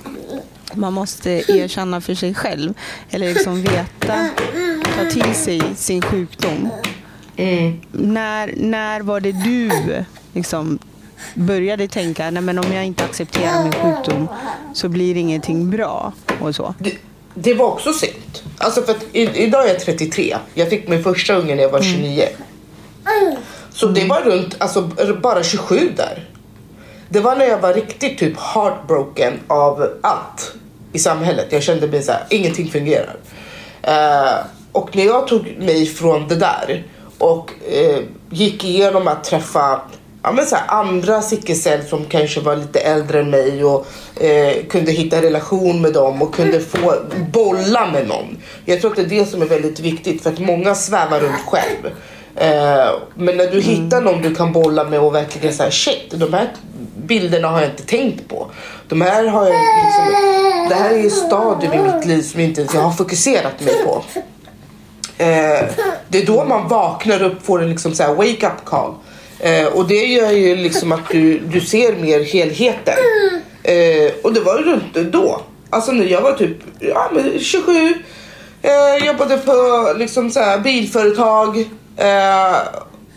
man 0.74 0.92
måste 0.92 1.30
erkänna 1.30 2.00
för 2.00 2.14
sig 2.14 2.34
själv 2.34 2.74
eller 3.10 3.34
liksom 3.34 3.62
veta, 3.62 4.28
ta 4.96 5.10
till 5.10 5.34
sig 5.34 5.62
sin 5.76 6.02
sjukdom. 6.02 6.68
mm. 7.36 7.80
När, 7.92 8.54
när 8.56 9.00
var 9.00 9.20
det 9.20 9.32
du 9.32 9.70
liksom 10.32 10.78
började 11.34 11.88
tänka 11.88 12.30
nej 12.30 12.42
men 12.42 12.58
om 12.58 12.72
jag 12.72 12.84
inte 12.84 13.04
accepterar 13.04 13.62
min 13.62 13.72
sjukdom 13.72 14.28
så 14.74 14.88
blir 14.88 15.16
ingenting 15.16 15.70
bra 15.70 16.12
och 16.40 16.54
så? 16.54 16.74
det, 16.78 16.94
det 17.34 17.54
var 17.54 17.66
också 17.66 17.92
sent. 17.92 18.42
Alltså 18.58 18.82
för 18.82 18.92
att 18.92 19.04
i, 19.12 19.20
idag 19.20 19.64
är 19.64 19.68
jag 19.68 19.80
33. 19.80 20.36
Jag 20.54 20.70
fick 20.70 20.88
min 20.88 21.02
första 21.02 21.34
unge 21.34 21.54
när 21.54 21.62
jag 21.62 21.70
var 21.70 21.82
29. 21.82 22.24
Så 23.72 23.86
det 23.86 24.04
var 24.04 24.20
runt, 24.20 24.56
alltså 24.58 24.82
bara 25.22 25.42
27 25.42 25.92
där. 25.96 26.28
Det 27.08 27.20
var 27.20 27.36
när 27.36 27.44
jag 27.44 27.58
var 27.58 27.74
riktigt 27.74 28.18
typ 28.18 28.38
heartbroken 28.38 29.40
av 29.46 29.88
allt 30.00 30.54
i 30.92 30.98
samhället. 30.98 31.46
Jag 31.50 31.62
kände 31.62 31.86
mig 31.86 32.02
såhär, 32.02 32.24
ingenting 32.30 32.70
fungerar. 32.70 33.16
Eh, 33.82 34.44
och 34.72 34.96
när 34.96 35.04
jag 35.04 35.26
tog 35.26 35.56
mig 35.58 35.86
från 35.86 36.28
det 36.28 36.36
där 36.36 36.86
och 37.18 37.50
eh, 37.72 37.98
gick 38.30 38.64
igenom 38.64 39.08
att 39.08 39.24
träffa 39.24 39.80
ja, 40.22 40.32
men 40.32 40.46
så 40.46 40.56
här, 40.56 40.64
andra 40.68 41.22
sickecell 41.22 41.84
som 41.84 42.04
kanske 42.04 42.40
var 42.40 42.56
lite 42.56 42.80
äldre 42.80 43.20
än 43.20 43.30
mig 43.30 43.64
och 43.64 43.86
eh, 44.22 44.64
kunde 44.64 44.92
hitta 44.92 45.22
relation 45.22 45.80
med 45.80 45.92
dem 45.92 46.22
och 46.22 46.34
kunde 46.34 46.60
få 46.60 46.94
bolla 47.32 47.86
med 47.86 48.08
någon. 48.08 48.38
Jag 48.64 48.80
tror 48.80 48.90
att 48.90 48.96
det 48.96 49.02
är 49.02 49.06
det 49.06 49.26
som 49.26 49.42
är 49.42 49.46
väldigt 49.46 49.80
viktigt 49.80 50.22
för 50.22 50.30
att 50.30 50.38
många 50.38 50.74
svävar 50.74 51.20
runt 51.20 51.40
själv. 51.46 51.94
Eh, 52.36 52.90
men 53.14 53.36
när 53.36 53.50
du 53.50 53.60
hittar 53.60 54.00
någon 54.00 54.22
du 54.22 54.34
kan 54.34 54.52
bolla 54.52 54.84
med 54.84 55.00
och 55.00 55.14
verkligen 55.14 55.54
säga 55.54 55.70
shit, 55.70 56.10
de 56.10 56.32
här 56.32 56.48
bilderna 56.96 57.48
har 57.48 57.60
jag 57.60 57.70
inte 57.70 57.86
tänkt 57.86 58.28
på. 58.28 58.50
De 58.88 59.00
här 59.00 59.24
har 59.24 59.44
jag 59.44 59.54
liksom, 59.84 60.14
det 60.68 60.74
här 60.74 60.90
är 60.90 60.98
ju 60.98 61.10
stadium 61.10 61.72
i 61.72 61.92
mitt 61.92 62.06
liv 62.06 62.22
som 62.22 62.40
inte 62.40 62.60
ens 62.60 62.74
jag 62.74 62.80
har 62.80 62.92
fokuserat 62.92 63.60
mig 63.60 63.74
på. 63.84 64.04
Eh, 65.18 65.68
det 66.08 66.22
är 66.22 66.26
då 66.26 66.44
man 66.44 66.68
vaknar 66.68 67.22
upp, 67.22 67.46
får 67.46 67.62
en 67.62 67.70
liksom 67.70 67.94
så 67.94 68.02
här 68.02 68.14
wake 68.14 68.46
up 68.46 68.64
call. 68.64 68.94
Eh, 69.38 69.66
och 69.66 69.88
det 69.88 70.06
gör 70.06 70.30
ju 70.30 70.56
liksom 70.56 70.92
att 70.92 71.08
du, 71.10 71.38
du 71.38 71.60
ser 71.60 71.96
mer 71.96 72.20
helheten. 72.20 72.94
Och 74.22 74.32
det 74.32 74.40
var 74.40 74.58
ju 74.58 74.64
runt 74.64 75.12
då. 75.12 75.40
Alltså 75.70 75.92
när 75.92 76.04
jag 76.04 76.20
var 76.20 76.32
typ 76.32 76.56
ja, 76.78 77.10
men 77.12 77.38
27. 77.38 77.94
Eh, 78.62 79.06
jobbade 79.06 79.38
på 79.38 79.86
liksom 79.96 80.30
så 80.30 80.40
bilföretag. 80.64 81.64
Eh, 81.96 82.56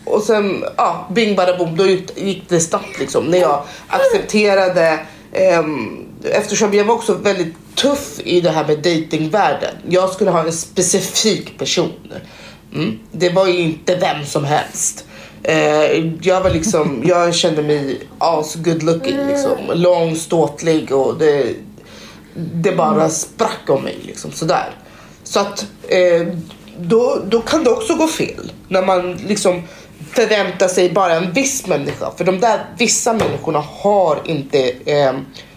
och 0.04 0.22
sen, 0.22 0.64
ja, 0.76 1.08
bing 1.10 1.36
bada 1.36 1.58
boom, 1.58 1.76
då 1.76 1.86
gick 1.86 2.48
det 2.48 2.60
snabbt 2.60 2.98
liksom. 2.98 3.24
När 3.24 3.38
jag 3.38 3.62
accepterade, 3.88 5.00
eh, 5.32 5.64
eftersom 6.24 6.74
jag 6.74 6.84
var 6.84 6.94
också 6.94 7.14
väldigt 7.14 7.54
tuff 7.74 8.20
i 8.24 8.40
det 8.40 8.50
här 8.50 8.66
med 8.66 8.78
datingvärlden. 8.78 9.74
Jag 9.88 10.10
skulle 10.10 10.30
ha 10.30 10.44
en 10.44 10.52
specifik 10.52 11.58
person. 11.58 11.92
Mm. 12.74 12.98
Det 13.12 13.30
var 13.30 13.46
ju 13.46 13.58
inte 13.58 13.96
vem 13.96 14.24
som 14.24 14.44
helst. 14.44 15.04
Eh, 15.42 16.12
jag 16.22 16.40
var 16.40 16.50
liksom, 16.50 17.02
jag 17.06 17.34
kände 17.34 17.62
mig 17.62 18.00
as 18.18 18.54
good 18.54 18.82
looking 18.82 19.26
liksom. 19.26 19.58
Lång, 19.74 20.16
ståtlig 20.16 20.92
och 20.92 21.18
det, 21.18 21.54
det 22.34 22.72
bara 22.72 23.08
sprack 23.08 23.60
om 23.68 23.82
mig 23.82 23.96
liksom 24.02 24.32
sådär. 24.32 24.70
Så 25.24 25.40
att 25.40 25.66
eh, 25.88 26.26
då, 26.78 27.18
då 27.28 27.40
kan 27.40 27.64
det 27.64 27.70
också 27.70 27.94
gå 27.94 28.06
fel. 28.06 28.52
När 28.68 28.82
man 28.82 29.12
liksom 29.12 29.62
förväntar 30.10 30.68
sig 30.68 30.92
bara 30.92 31.14
en 31.14 31.32
viss 31.32 31.66
människa. 31.66 32.10
För 32.16 32.24
de 32.24 32.40
där 32.40 32.64
vissa 32.78 33.12
människorna 33.12 33.64
har 33.66 34.18
inte, 34.24 34.70
eh, 34.70 35.12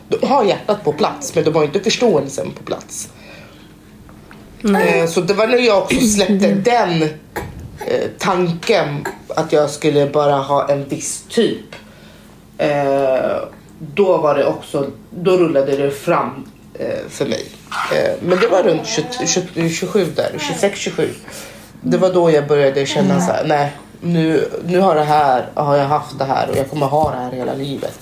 de 0.10 0.28
har 0.28 0.44
hjärtat 0.44 0.84
på 0.84 0.94
plats 0.94 1.36
men 1.36 1.44
de 1.44 1.56
har 1.56 1.64
inte 1.64 1.80
förståelsen 1.80 2.52
på 2.52 2.64
plats. 2.64 3.10
Eh, 4.64 5.08
så 5.08 5.22
det 5.22 5.34
var 5.34 5.48
när 5.48 5.58
jag 5.58 5.78
också 5.78 6.00
släppte 6.00 6.54
den 6.54 7.02
eh, 7.02 8.10
tanken 8.18 9.06
att 9.28 9.54
jag 9.54 9.70
skulle 9.70 10.06
bara 10.06 10.36
ha 10.36 10.70
en 10.70 10.86
viss 10.86 11.24
typ. 11.30 11.76
Eh, 12.58 13.38
då 13.80 14.18
var 14.18 14.36
det 14.36 14.46
också, 14.46 14.88
då 15.10 15.38
rullade 15.38 15.78
det 15.78 15.92
fram 15.92 16.46
för 17.10 17.26
mig. 17.26 17.46
Eh, 17.94 18.12
men 18.22 18.40
det 18.40 18.48
var 18.48 18.64
runt 18.64 18.88
20, 18.88 19.28
20, 19.28 19.70
27 19.70 20.06
där, 20.16 20.36
26, 20.40 20.80
27. 20.80 21.10
Det 21.82 21.98
var 21.98 22.14
då 22.14 22.32
jag 22.32 22.48
började 22.48 22.86
känna 22.86 23.22
så 23.22 23.32
här, 23.32 23.44
nej 23.46 23.72
nu, 24.02 24.50
nu 24.66 24.80
har, 24.80 24.96
det 24.96 25.04
här, 25.04 25.50
har 25.54 25.78
jag 25.78 25.86
haft 25.86 26.20
det 26.20 26.26
här 26.26 26.50
och 26.50 26.58
jag 26.58 26.70
kommer 26.70 26.86
ha 26.86 27.12
det 27.12 27.18
här 27.18 27.32
hela 27.32 27.54
livet. 27.54 28.00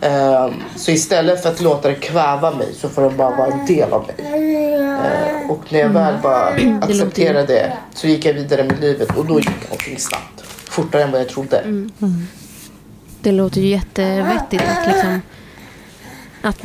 Eh, 0.00 0.50
så 0.76 0.90
istället 0.90 1.42
för 1.42 1.48
att 1.48 1.60
låta 1.60 1.88
det 1.88 1.94
kväva 1.94 2.50
mig 2.50 2.68
så 2.74 2.88
får 2.88 3.02
det 3.02 3.10
bara 3.10 3.36
vara 3.36 3.46
en 3.46 3.66
del 3.66 3.92
av 3.92 4.06
mig. 4.06 4.26
Eh, 4.26 5.50
och 5.50 5.72
när 5.72 5.78
jag 5.80 5.88
väl 5.88 6.14
bara 6.22 6.46
accepterade 6.80 7.46
det 7.46 7.72
så 7.94 8.06
gick 8.06 8.24
jag 8.24 8.34
vidare 8.34 8.64
med 8.64 8.80
livet 8.80 9.16
och 9.16 9.26
då 9.26 9.40
gick 9.40 9.70
allting 9.70 9.98
snabbt. 9.98 10.42
Fortare 10.46 11.02
än 11.02 11.12
vad 11.12 11.20
jag 11.20 11.28
trodde. 11.28 11.88
Det 13.20 13.32
låter 13.32 13.60
ju 13.60 13.68
jättevettigt 13.68 14.62
att 14.62 14.86
liksom 14.86 15.20
att 16.42 16.56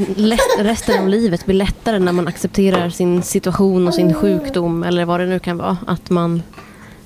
resten 0.57 0.99
av 0.99 1.07
livet 1.07 1.45
blir 1.45 1.55
lättare 1.55 1.99
när 1.99 2.11
man 2.11 2.27
accepterar 2.27 2.89
sin 2.89 3.23
situation 3.23 3.87
och 3.87 3.93
sin 3.93 4.13
sjukdom 4.13 4.83
eller 4.83 5.05
vad 5.05 5.19
det 5.19 5.25
nu 5.25 5.39
kan 5.39 5.57
vara. 5.57 5.77
Att, 5.87 6.09
man, 6.09 6.43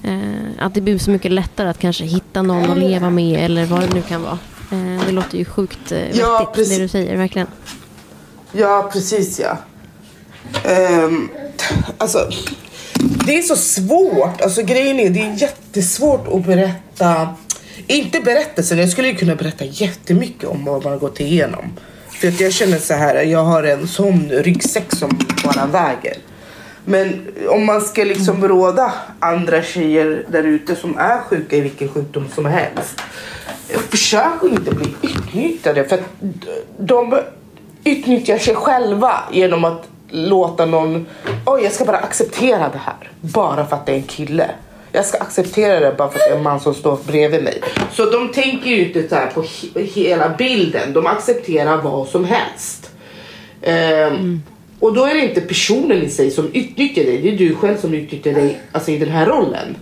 eh, 0.03 0.19
att 0.59 0.73
det 0.73 0.81
blir 0.81 0.97
så 0.97 1.11
mycket 1.11 1.31
lättare 1.31 1.69
att 1.69 1.79
kanske 1.79 2.03
hitta 2.03 2.41
någon 2.41 2.71
att 2.71 2.77
leva 2.77 3.09
med 3.09 3.45
eller 3.45 3.65
vad 3.65 3.81
det 3.81 3.93
nu 3.93 4.01
kan 4.01 4.21
vara. 4.21 4.39
Eh, 4.71 5.05
det 5.05 5.11
låter 5.11 5.37
ju 5.37 5.45
sjukt 5.45 5.91
eh, 5.91 5.97
vettigt 5.97 6.53
precis. 6.53 6.77
det 6.77 6.83
du 6.83 6.87
säger, 6.87 7.17
verkligen. 7.17 7.47
Ja, 8.51 8.89
precis 8.93 9.39
ja. 9.39 9.57
Um, 11.05 11.29
alltså, 11.97 12.29
det 13.25 13.37
är 13.37 13.41
så 13.41 13.55
svårt. 13.55 14.41
Alltså 14.41 14.61
grejen 14.61 14.99
är, 14.99 15.09
det 15.09 15.21
är 15.21 15.41
jättesvårt 15.41 16.27
att 16.33 16.45
berätta. 16.45 17.35
Inte 17.87 18.19
berättelsen, 18.19 18.77
jag 18.77 18.89
skulle 18.89 19.07
ju 19.07 19.15
kunna 19.15 19.35
berätta 19.35 19.65
jättemycket 19.65 20.49
om 20.49 20.65
vad 20.65 20.83
man 20.83 20.93
har 20.93 20.99
gått 20.99 21.19
igenom. 21.19 21.73
För 22.21 22.27
att 22.27 22.39
jag 22.39 22.53
känner 22.53 22.77
så 22.77 22.93
här, 22.93 23.23
jag 23.23 23.43
har 23.43 23.63
en 23.63 23.87
sån 23.87 24.29
ryggsäck 24.29 24.95
som 24.95 25.19
bara 25.43 25.65
väger. 25.65 26.17
Men 26.85 27.27
om 27.49 27.65
man 27.65 27.81
ska 27.81 28.03
liksom 28.03 28.47
råda 28.47 28.93
andra 29.19 29.63
tjejer 29.63 30.25
där 30.27 30.43
ute 30.43 30.75
som 30.75 30.97
är 30.97 31.17
sjuka 31.17 31.55
i 31.55 31.61
vilken 31.61 31.89
sjukdom 31.89 32.27
som 32.35 32.45
helst. 32.45 33.01
Försök 33.89 34.43
att 34.43 34.51
inte 34.51 34.71
bli 34.71 34.95
utnyttjade. 35.01 35.83
För 35.83 35.95
att 35.95 36.03
de 36.77 37.19
utnyttjar 37.83 38.37
sig 38.37 38.55
själva 38.55 39.19
genom 39.31 39.65
att 39.65 39.87
låta 40.09 40.65
någon... 40.65 41.05
Oj, 41.45 41.63
jag 41.63 41.71
ska 41.71 41.85
bara 41.85 41.97
acceptera 41.97 42.69
det 42.69 42.81
här. 42.85 43.11
Bara 43.21 43.65
för 43.65 43.75
att 43.75 43.85
det 43.85 43.91
är 43.91 43.95
en 43.95 44.03
kille. 44.03 44.51
Jag 44.91 45.05
ska 45.05 45.17
acceptera 45.17 45.79
det 45.79 45.95
bara 45.97 46.09
för 46.09 46.19
att 46.19 46.25
det 46.25 46.31
är 46.31 46.37
en 46.37 46.43
man 46.43 46.59
som 46.59 46.73
står 46.73 46.97
bredvid 47.07 47.43
mig. 47.43 47.61
Så 47.91 48.05
de 48.05 48.31
tänker 48.31 48.69
ju 48.69 48.87
inte 48.87 49.09
så 49.09 49.15
här 49.15 49.27
på 49.27 49.41
he 49.41 49.83
hela 49.83 50.29
bilden. 50.29 50.93
De 50.93 51.07
accepterar 51.07 51.81
vad 51.81 52.07
som 52.07 52.25
helst. 52.25 52.91
Um, 54.11 54.43
och 54.79 54.93
då 54.93 55.05
är 55.05 55.13
det 55.13 55.21
inte 55.21 55.41
personen 55.41 56.03
i 56.03 56.09
sig 56.09 56.31
som 56.31 56.47
utnyttjar 56.53 57.03
dig. 57.03 57.21
Det 57.21 57.29
är 57.29 57.37
du 57.37 57.55
själv 57.55 57.77
som 57.77 57.93
utnyttjar 57.93 58.33
dig 58.33 58.61
alltså, 58.71 58.91
i 58.91 58.97
den 58.97 59.09
här 59.09 59.25
rollen. 59.25 59.77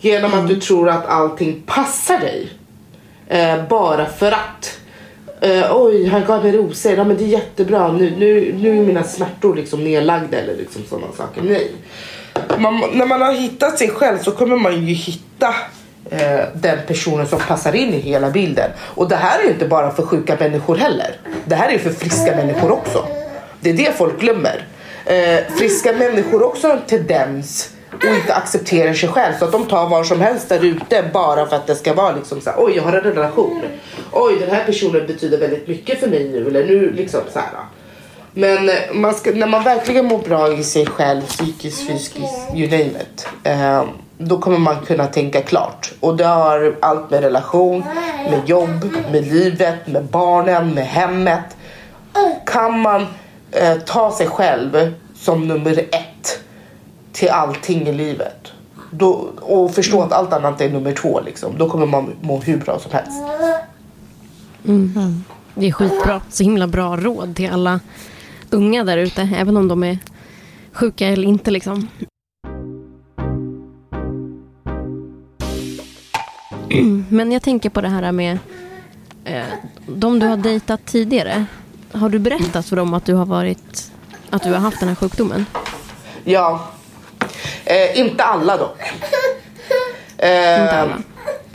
Genom 0.00 0.34
att 0.34 0.48
du 0.48 0.60
tror 0.60 0.88
att 0.88 1.06
allting 1.06 1.62
passar 1.66 2.18
dig. 2.18 2.48
Uh, 3.32 3.68
bara 3.68 4.06
för 4.06 4.32
att. 4.32 4.78
Uh, 5.46 5.76
oj, 5.76 6.06
han 6.06 6.24
gav 6.24 6.42
mig 6.44 6.52
rosor. 6.52 6.92
Ja, 6.92 7.04
men 7.04 7.16
det 7.16 7.24
är 7.24 7.28
jättebra. 7.28 7.92
Nu, 7.92 8.12
nu, 8.18 8.54
nu 8.58 8.78
är 8.78 8.86
mina 8.86 9.04
smärtor 9.04 9.56
liksom 9.56 9.84
nedlagda 9.84 10.38
eller 10.38 10.56
liksom 10.56 10.82
sådana 10.88 11.12
saker. 11.12 11.42
Nej. 11.42 11.70
Man, 12.58 12.90
när 12.92 13.06
man 13.06 13.20
har 13.20 13.32
hittat 13.32 13.78
sig 13.78 13.90
själv 13.90 14.18
så 14.18 14.30
kommer 14.30 14.56
man 14.56 14.86
ju 14.86 14.94
hitta 14.94 15.54
eh, 16.10 16.44
den 16.54 16.78
personen 16.86 17.26
som 17.26 17.38
passar 17.38 17.74
in 17.74 17.94
i 17.94 17.98
hela 17.98 18.30
bilden. 18.30 18.70
Och 18.78 19.08
det 19.08 19.16
här 19.16 19.40
är 19.40 19.44
ju 19.44 19.50
inte 19.50 19.68
bara 19.68 19.90
för 19.90 20.02
sjuka 20.02 20.36
människor 20.40 20.76
heller. 20.76 21.16
Det 21.44 21.54
här 21.54 21.68
är 21.68 21.72
ju 21.72 21.78
för 21.78 21.90
friska 21.90 22.36
människor 22.36 22.70
också. 22.70 23.06
Det 23.60 23.70
är 23.70 23.74
det 23.74 23.96
folk 23.96 24.20
glömmer. 24.20 24.66
Eh, 25.04 25.54
friska 25.56 25.92
människor 25.92 26.42
också 26.42 26.68
har 26.68 26.74
en 26.74 26.82
tendens 26.86 27.70
och 27.94 28.04
inte 28.04 28.34
accepterar 28.34 28.94
sig 28.94 29.08
själv 29.08 29.32
så 29.38 29.44
att 29.44 29.52
de 29.52 29.64
tar 29.64 29.88
var 29.88 30.04
som 30.04 30.20
helst 30.20 30.48
där 30.48 30.64
ute 30.64 31.10
bara 31.12 31.46
för 31.46 31.56
att 31.56 31.66
det 31.66 31.74
ska 31.74 31.94
vara 31.94 32.16
liksom 32.16 32.40
så 32.40 32.50
här, 32.50 32.64
oj 32.64 32.72
jag 32.76 32.82
har 32.82 32.92
en 32.92 33.00
relation. 33.00 33.62
Oj 34.12 34.36
den 34.40 34.50
här 34.50 34.64
personen 34.64 35.06
betyder 35.06 35.38
väldigt 35.38 35.68
mycket 35.68 36.00
för 36.00 36.08
mig 36.08 36.28
nu 36.28 36.46
eller 36.46 36.64
nu 36.64 36.92
liksom 36.92 37.20
så 37.32 37.38
här. 37.38 37.48
Men 38.34 38.68
eh, 38.68 38.74
man 38.94 39.14
ska, 39.14 39.30
när 39.30 39.46
man 39.46 39.64
verkligen 39.64 40.04
mår 40.04 40.18
bra 40.18 40.52
i 40.52 40.64
sig 40.64 40.86
själv, 40.86 41.22
psykiskt, 41.22 41.86
fysiskt, 41.86 42.54
you 42.54 42.70
name 42.70 42.84
it. 43.02 43.26
Eh, 43.42 43.84
då 44.18 44.38
kommer 44.38 44.58
man 44.58 44.76
kunna 44.86 45.06
tänka 45.06 45.42
klart. 45.42 45.92
Och 46.00 46.16
det 46.16 46.24
har 46.24 46.76
allt 46.80 47.10
med 47.10 47.20
relation, 47.20 47.84
med 48.30 48.40
jobb, 48.46 48.94
med 49.12 49.26
livet, 49.26 49.86
med 49.86 50.04
barnen, 50.04 50.74
med 50.74 50.86
hemmet. 50.86 51.56
Kan 52.46 52.80
man 52.80 53.06
eh, 53.50 53.78
ta 53.86 54.12
sig 54.12 54.26
själv 54.26 54.94
som 55.14 55.48
nummer 55.48 55.78
ett 55.78 56.40
till 57.12 57.28
allting 57.28 57.88
i 57.88 57.92
livet. 57.92 58.52
Då, 58.90 59.28
och 59.40 59.74
förstå 59.74 60.02
att 60.02 60.12
allt 60.12 60.32
annat 60.32 60.60
är 60.60 60.70
nummer 60.70 60.92
två. 60.92 61.20
Liksom. 61.20 61.58
Då 61.58 61.68
kommer 61.68 61.86
man 61.86 62.16
må 62.20 62.40
hur 62.40 62.56
bra 62.56 62.78
som 62.78 62.92
helst. 62.92 63.22
Mm. 64.64 65.24
Det 65.54 65.68
är 65.68 65.72
skitbra. 65.72 66.20
Så 66.30 66.42
himla 66.42 66.66
bra 66.66 66.96
råd 66.96 67.36
till 67.36 67.50
alla 67.50 67.80
unga 68.52 68.84
där 68.84 68.98
ute. 68.98 69.28
Även 69.36 69.56
om 69.56 69.68
de 69.68 69.84
är 69.84 69.98
sjuka 70.72 71.06
eller 71.06 71.28
inte. 71.28 71.50
Liksom. 71.50 71.88
Men 77.08 77.32
jag 77.32 77.42
tänker 77.42 77.70
på 77.70 77.80
det 77.80 77.88
här 77.88 78.12
med 78.12 78.38
eh, 79.24 79.44
de 79.86 80.18
du 80.18 80.26
har 80.26 80.36
dejtat 80.36 80.86
tidigare. 80.86 81.44
Har 81.92 82.08
du 82.08 82.18
berättat 82.18 82.66
för 82.66 82.76
dem 82.76 82.94
att 82.94 83.04
du 83.04 83.14
har 83.14 83.26
varit 83.26 83.92
att 84.30 84.42
du 84.42 84.52
har 84.52 84.58
haft 84.58 84.80
den 84.80 84.88
här 84.88 84.96
sjukdomen? 84.96 85.46
Ja. 86.24 86.68
Eh, 87.64 87.98
inte 87.98 88.24
alla 88.24 88.56
dock. 88.56 88.80
Eh, 90.18 90.62
inte 90.62 90.76
alla. 90.76 90.98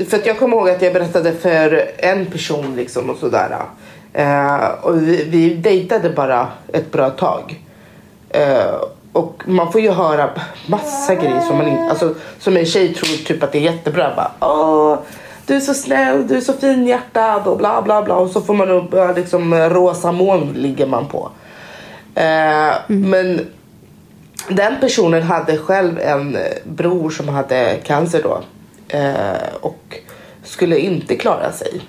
För 0.09 0.17
att 0.17 0.25
jag 0.25 0.39
kommer 0.39 0.57
ihåg 0.57 0.69
att 0.69 0.81
jag 0.81 0.93
berättade 0.93 1.33
för 1.33 1.91
en 1.97 2.25
person 2.25 2.75
liksom 2.75 3.09
och 3.09 3.17
sådär. 3.17 3.57
Eh, 4.17 4.67
och 4.81 5.01
vi, 5.01 5.23
vi 5.23 5.53
dejtade 5.53 6.09
bara 6.09 6.47
ett 6.73 6.91
bra 6.91 7.09
tag. 7.09 7.61
Eh, 8.29 8.75
och 9.13 9.43
man 9.45 9.71
får 9.71 9.81
ju 9.81 9.91
höra 9.91 10.29
massa 10.67 11.15
grejer 11.15 11.41
som 11.41 11.57
man 11.57 11.89
alltså 11.89 12.15
som 12.39 12.57
en 12.57 12.65
tjej 12.65 12.93
tror 12.93 13.25
typ 13.25 13.43
att 13.43 13.51
det 13.51 13.57
är 13.57 13.61
jättebra. 13.61 14.13
Bara, 14.15 14.31
Åh, 14.39 14.97
du 15.45 15.55
är 15.55 15.59
så 15.59 15.73
snäll, 15.73 16.27
du 16.27 16.37
är 16.37 16.41
så 16.41 16.53
finhjärtad 16.53 17.47
och 17.47 17.57
bla 17.57 17.81
bla 17.81 18.03
bla. 18.03 18.15
Och 18.15 18.29
så 18.29 18.41
får 18.41 18.53
man 18.53 18.69
upp 18.69 19.15
liksom 19.15 19.53
rosa 19.53 20.11
moln 20.11 20.53
ligger 20.53 20.87
man 20.87 21.05
på. 21.05 21.29
Eh, 22.15 22.89
mm. 22.89 23.09
Men 23.09 23.47
den 24.49 24.79
personen 24.79 25.23
hade 25.23 25.57
själv 25.57 25.99
en 25.99 26.37
bror 26.63 27.09
som 27.09 27.27
hade 27.27 27.77
cancer 27.83 28.23
då. 28.23 28.39
Eh, 28.97 29.55
och 29.61 29.99
skulle 30.43 30.79
inte 30.79 31.15
klara 31.15 31.51
sig. 31.51 31.81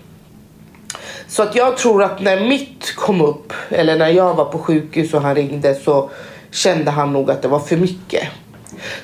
Så 1.39 1.43
att 1.43 1.55
jag 1.55 1.77
tror 1.77 2.03
att 2.03 2.21
när 2.21 2.49
mitt 2.49 2.95
kom 2.97 3.21
upp, 3.21 3.53
eller 3.69 3.99
när 3.99 4.09
jag 4.09 4.35
var 4.35 4.45
på 4.45 4.59
sjukhus 4.59 5.15
och 5.15 5.23
han 5.23 5.35
ringde 5.35 5.75
så 5.75 6.11
kände 6.51 6.91
han 6.91 7.13
nog 7.13 7.31
att 7.31 7.43
det 7.43 7.49
var 7.49 7.59
för 7.59 7.77
mycket. 7.77 8.29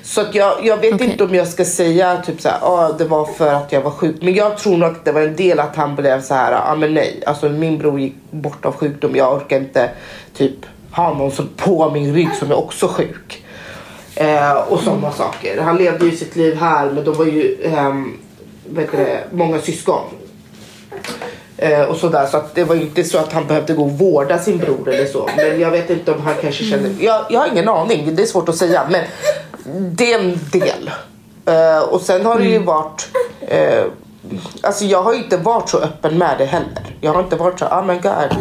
Så 0.03 0.21
att 0.21 0.35
jag, 0.35 0.67
jag 0.67 0.77
vet 0.77 0.95
okay. 0.95 1.11
inte 1.11 1.25
om 1.25 1.35
jag 1.35 1.49
ska 1.49 1.65
säga 1.65 2.23
typ 2.27 2.41
så 2.41 2.49
här, 2.49 2.59
ah, 2.63 2.93
det 2.93 3.05
var 3.05 3.25
för 3.25 3.55
att 3.55 3.73
jag 3.73 3.81
var 3.81 3.91
sjuk. 3.91 4.17
Men 4.21 4.35
jag 4.35 4.59
tror 4.59 4.77
nog 4.77 4.91
att 4.91 5.05
det 5.05 5.13
var 5.13 5.21
en 5.21 5.37
del 5.37 5.61
att 5.61 5.77
han 5.77 5.97
blev 5.97 6.23
så 6.23 6.35
här, 6.35 6.73
ah, 6.73 6.75
men 6.77 6.95
nej. 6.95 7.23
Alltså 7.27 7.49
min 7.49 7.79
bror 7.79 8.01
gick 8.01 8.15
bort 8.31 8.65
av 8.65 8.73
sjukdom. 8.77 9.17
Jag 9.17 9.33
orkar 9.33 9.57
inte 9.57 9.91
typ 10.37 10.67
ha 10.91 11.15
någon 11.15 11.31
som 11.31 11.49
på 11.57 11.91
min 11.91 12.15
rygg 12.15 12.35
som 12.35 12.51
är 12.51 12.59
också 12.59 12.89
sjuk. 12.89 13.45
Eh, 14.15 14.53
och 14.53 14.81
sådana 14.81 15.13
saker. 15.13 15.61
Han 15.61 15.77
levde 15.77 16.07
ju 16.07 16.17
sitt 16.17 16.37
liv 16.37 16.57
här 16.57 16.91
men 16.91 17.05
de 17.05 17.15
var 17.15 17.25
ju 17.25 17.57
eh, 17.63 17.95
vet 18.65 18.93
det, 18.93 19.25
många 19.33 19.61
syskon. 19.61 20.05
Eh, 21.57 21.83
och 21.83 21.97
sådär, 21.97 22.27
så 22.27 22.37
att 22.37 22.55
det 22.55 22.65
var 22.65 22.75
inte 22.75 23.05
så 23.05 23.19
att 23.19 23.33
han 23.33 23.47
behövde 23.47 23.75
gå 23.75 23.83
och 23.83 23.91
vårda 23.91 24.39
sin 24.39 24.59
bror 24.59 24.89
eller 24.89 25.07
så. 25.07 25.31
Men 25.37 25.61
jag 25.61 25.71
vet 25.71 25.91
inte 25.91 26.13
om 26.13 26.21
han 26.21 26.35
kanske 26.41 26.65
känner... 26.65 26.91
Jag, 27.01 27.25
jag 27.31 27.41
har 27.41 27.47
ingen 27.47 27.69
aning, 27.69 28.17
det 28.17 28.23
är 28.23 28.27
svårt 28.27 28.49
att 28.49 28.57
säga. 28.57 28.87
Men 28.91 29.05
det 29.91 30.13
är 30.13 30.19
en 30.19 30.39
del. 30.53 30.91
Uh, 31.49 31.89
och 31.89 32.01
sen 32.01 32.27
har 32.27 32.39
det 32.39 32.45
ju 32.45 32.57
mm. 32.57 32.67
varit... 32.67 33.09
Uh, 33.43 33.85
alltså 34.63 34.85
jag 34.85 35.03
har 35.03 35.15
inte 35.15 35.37
varit 35.37 35.69
så 35.69 35.79
öppen 35.79 36.19
med 36.19 36.35
det 36.39 36.45
heller. 36.45 36.97
Jag 37.01 37.13
har 37.13 37.23
inte 37.23 37.37
varit 37.37 37.59
så, 37.59 37.67
oh 37.67 37.85
men 37.85 38.01
god. 38.01 38.37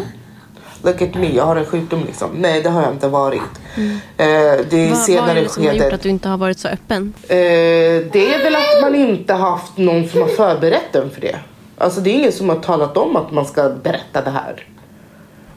Look 0.84 1.02
at 1.02 1.16
me, 1.16 1.36
jag 1.36 1.46
har 1.46 1.56
en 1.56 1.66
sjukdom 1.66 2.04
liksom. 2.06 2.30
Nej 2.34 2.62
det 2.62 2.70
har 2.70 2.82
jag 2.82 2.92
inte 2.92 3.08
varit. 3.08 3.42
Mm. 3.76 3.98
Det 4.18 4.24
är 4.24 4.90
vad, 4.90 4.98
senare 4.98 5.28
vad 5.28 5.38
är 5.38 5.42
det 5.42 5.50
som 5.50 5.66
har 5.66 5.74
gjort 5.74 5.94
att 5.94 6.02
du 6.02 6.10
inte 6.10 6.30
har 6.30 6.38
varit 6.38 6.60
så 6.60 6.68
öppen? 6.68 7.14
det 7.28 8.36
är 8.36 8.44
väl 8.44 8.56
att 8.56 8.82
man 8.82 8.96
inte 8.96 9.34
haft 9.34 9.78
någon 9.78 10.10
som 10.10 10.22
har 10.22 10.28
förberett 10.28 10.96
en 10.96 11.10
för 11.10 11.22
det. 11.22 11.40
Alltså 11.78 12.02
det 12.02 12.10
är 12.10 12.14
ingen 12.14 12.32
som 12.32 12.50
har 12.50 12.56
talat 12.56 12.98
om 12.98 13.16
att 13.16 13.32
man 13.32 13.46
ska 13.46 13.70
berätta 13.70 14.22
det 14.22 14.30
här. 14.30 14.68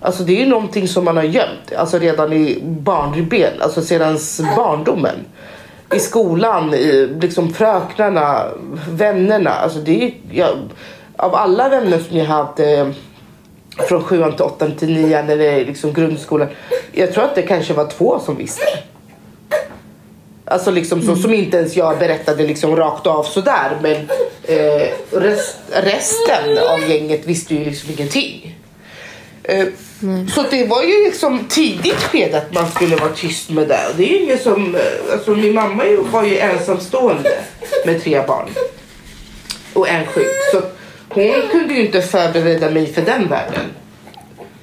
Alltså 0.00 0.22
det 0.22 0.32
är 0.32 0.40
ju 0.40 0.46
någonting 0.46 0.88
som 0.88 1.04
man 1.04 1.16
har 1.16 1.24
gömt. 1.24 1.72
Alltså 1.76 1.98
redan 1.98 2.32
i 2.32 2.62
barnben, 2.62 3.52
alltså 3.60 3.82
sedan 3.82 4.18
barndomen 4.56 5.16
i 5.94 5.98
skolan, 5.98 6.74
i 6.74 7.06
liksom 7.20 7.54
fröknarna, 7.54 8.44
vännerna. 8.90 9.50
Alltså 9.50 9.78
det 9.78 10.04
är, 10.04 10.14
jag, 10.30 10.58
av 11.16 11.34
alla 11.34 11.68
vänner 11.68 11.98
som 11.98 12.16
jag 12.16 12.26
hade 12.26 12.76
eh, 12.76 12.88
från 13.88 14.04
sjuan 14.04 14.32
till 14.32 14.44
åttan 14.44 14.72
till 14.72 14.92
nian 14.92 15.30
eller 15.30 15.64
liksom 15.64 15.92
grundskolan. 15.92 16.48
Jag 16.92 17.12
tror 17.12 17.24
att 17.24 17.34
det 17.34 17.42
kanske 17.42 17.74
var 17.74 17.86
två 17.86 18.18
som 18.24 18.36
visste. 18.36 18.62
Alltså 20.44 20.70
liksom 20.70 21.02
så, 21.02 21.16
som 21.16 21.34
inte 21.34 21.56
ens 21.56 21.76
jag 21.76 21.98
berättade 21.98 22.46
liksom 22.46 22.76
rakt 22.76 23.06
av 23.06 23.22
sådär. 23.22 23.78
Men 23.82 24.08
eh, 24.46 24.88
rest, 25.10 25.56
resten 25.72 26.58
av 26.58 26.90
gänget 26.90 27.26
visste 27.26 27.54
ju 27.54 27.64
liksom 27.64 27.90
ingenting. 27.90 28.58
Eh, 29.42 29.66
Mm. 30.02 30.28
Så 30.28 30.42
det 30.50 30.64
var 30.64 30.82
ju 30.82 31.04
liksom 31.04 31.44
tidigt 31.48 32.02
skede 32.02 32.38
att 32.38 32.54
man 32.54 32.70
skulle 32.70 32.96
vara 32.96 33.12
tyst 33.12 33.50
med 33.50 33.68
det. 33.68 33.80
Det 33.96 34.04
är 34.04 34.22
ingen 34.22 34.38
som, 34.38 34.74
eh, 34.74 35.12
alltså 35.12 35.30
min 35.30 35.54
mamma 35.54 35.84
var 36.12 36.24
ju 36.24 36.38
ensamstående 36.38 37.38
med 37.86 38.02
tre 38.02 38.22
barn. 38.26 38.48
Och 39.72 39.88
en 39.88 40.06
sjuk. 40.06 40.32
Så 40.52 40.62
hon 41.08 41.48
kunde 41.50 41.74
ju 41.74 41.86
inte 41.86 42.02
förbereda 42.02 42.70
mig 42.70 42.92
för 42.92 43.02
den 43.02 43.28
världen. 43.28 43.64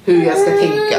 Hur 0.04 0.26
jag 0.26 0.38
ska 0.38 0.50
tänka. 0.50 0.98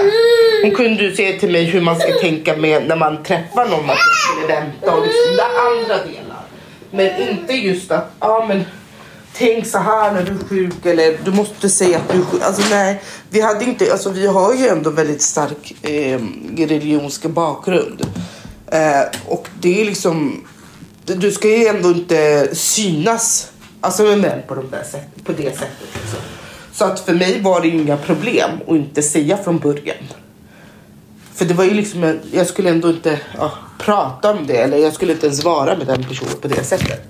Hon 0.62 0.72
kunde 0.72 1.04
ju 1.04 1.16
säga 1.16 1.40
till 1.40 1.52
mig 1.52 1.64
hur 1.64 1.82
man 1.82 2.00
ska 2.00 2.14
tänka 2.14 2.58
med 2.58 2.88
när 2.88 2.96
man 2.96 3.24
träffar 3.24 3.66
någon. 3.66 3.80
Att 3.80 3.86
man 3.86 3.96
skulle 3.98 4.56
vänta 4.56 4.96
och 4.96 5.04
liksom, 5.06 5.40
andra 5.68 5.98
delar. 6.04 6.25
Men 6.96 7.30
inte 7.30 7.54
just 7.54 7.92
att, 7.92 8.12
ja 8.20 8.46
men 8.48 8.64
tänk 9.34 9.68
så 9.68 9.78
här 9.78 10.14
när 10.14 10.24
du 10.24 10.32
är 10.32 10.48
sjuk 10.50 10.86
eller 10.86 11.18
du 11.26 11.32
måste 11.32 11.70
säga 11.70 11.98
att 11.98 12.10
du 12.10 12.18
är 12.20 12.24
sjuk. 12.24 12.42
Alltså 12.44 12.62
nej, 12.70 13.02
vi 13.30 13.42
hade 13.42 13.66
inte, 13.66 13.92
alltså 13.92 14.10
vi 14.10 14.28
har 14.28 14.54
ju 14.54 14.68
ändå 14.68 14.90
väldigt 14.90 15.22
stark 15.22 15.76
eh, 15.82 16.20
religionsk 16.58 17.26
bakgrund. 17.26 18.02
Eh, 18.68 19.02
och 19.26 19.48
det 19.62 19.82
är 19.82 19.86
liksom, 19.86 20.48
du 21.06 21.32
ska 21.32 21.48
ju 21.48 21.68
ändå 21.68 21.90
inte 21.90 22.50
synas 22.56 23.52
alltså 23.82 24.04
med 24.04 24.20
män 24.20 24.42
på, 24.48 24.56
de 24.56 24.70
där 24.70 24.84
sätt, 24.84 25.26
på 25.26 25.32
det 25.32 25.52
sättet. 25.52 25.88
Liksom. 25.94 26.20
Så 26.74 26.86
att 26.86 27.00
för 27.00 27.14
mig 27.14 27.42
var 27.42 27.62
det 27.62 27.68
inga 27.68 27.98
problem 27.98 28.50
att 28.68 28.76
inte 28.76 29.02
säga 29.02 29.38
från 29.38 29.60
början. 29.60 29.98
För 31.36 31.46
det 31.46 31.54
var 31.54 31.64
ju 31.64 31.74
liksom, 31.74 32.20
jag 32.32 32.48
skulle 32.48 32.70
ändå 32.70 32.90
inte 32.90 33.20
ja, 33.38 33.52
prata 33.80 34.32
om 34.32 34.48
det 34.48 34.58
eller 34.58 34.78
jag 34.78 34.94
skulle 34.94 35.14
inte 35.14 35.26
ens 35.26 35.44
vara 35.44 35.78
med 35.78 35.88
den 35.88 36.04
personen 36.04 36.36
på 36.42 36.48
det 36.48 36.64
sättet. 36.64 37.02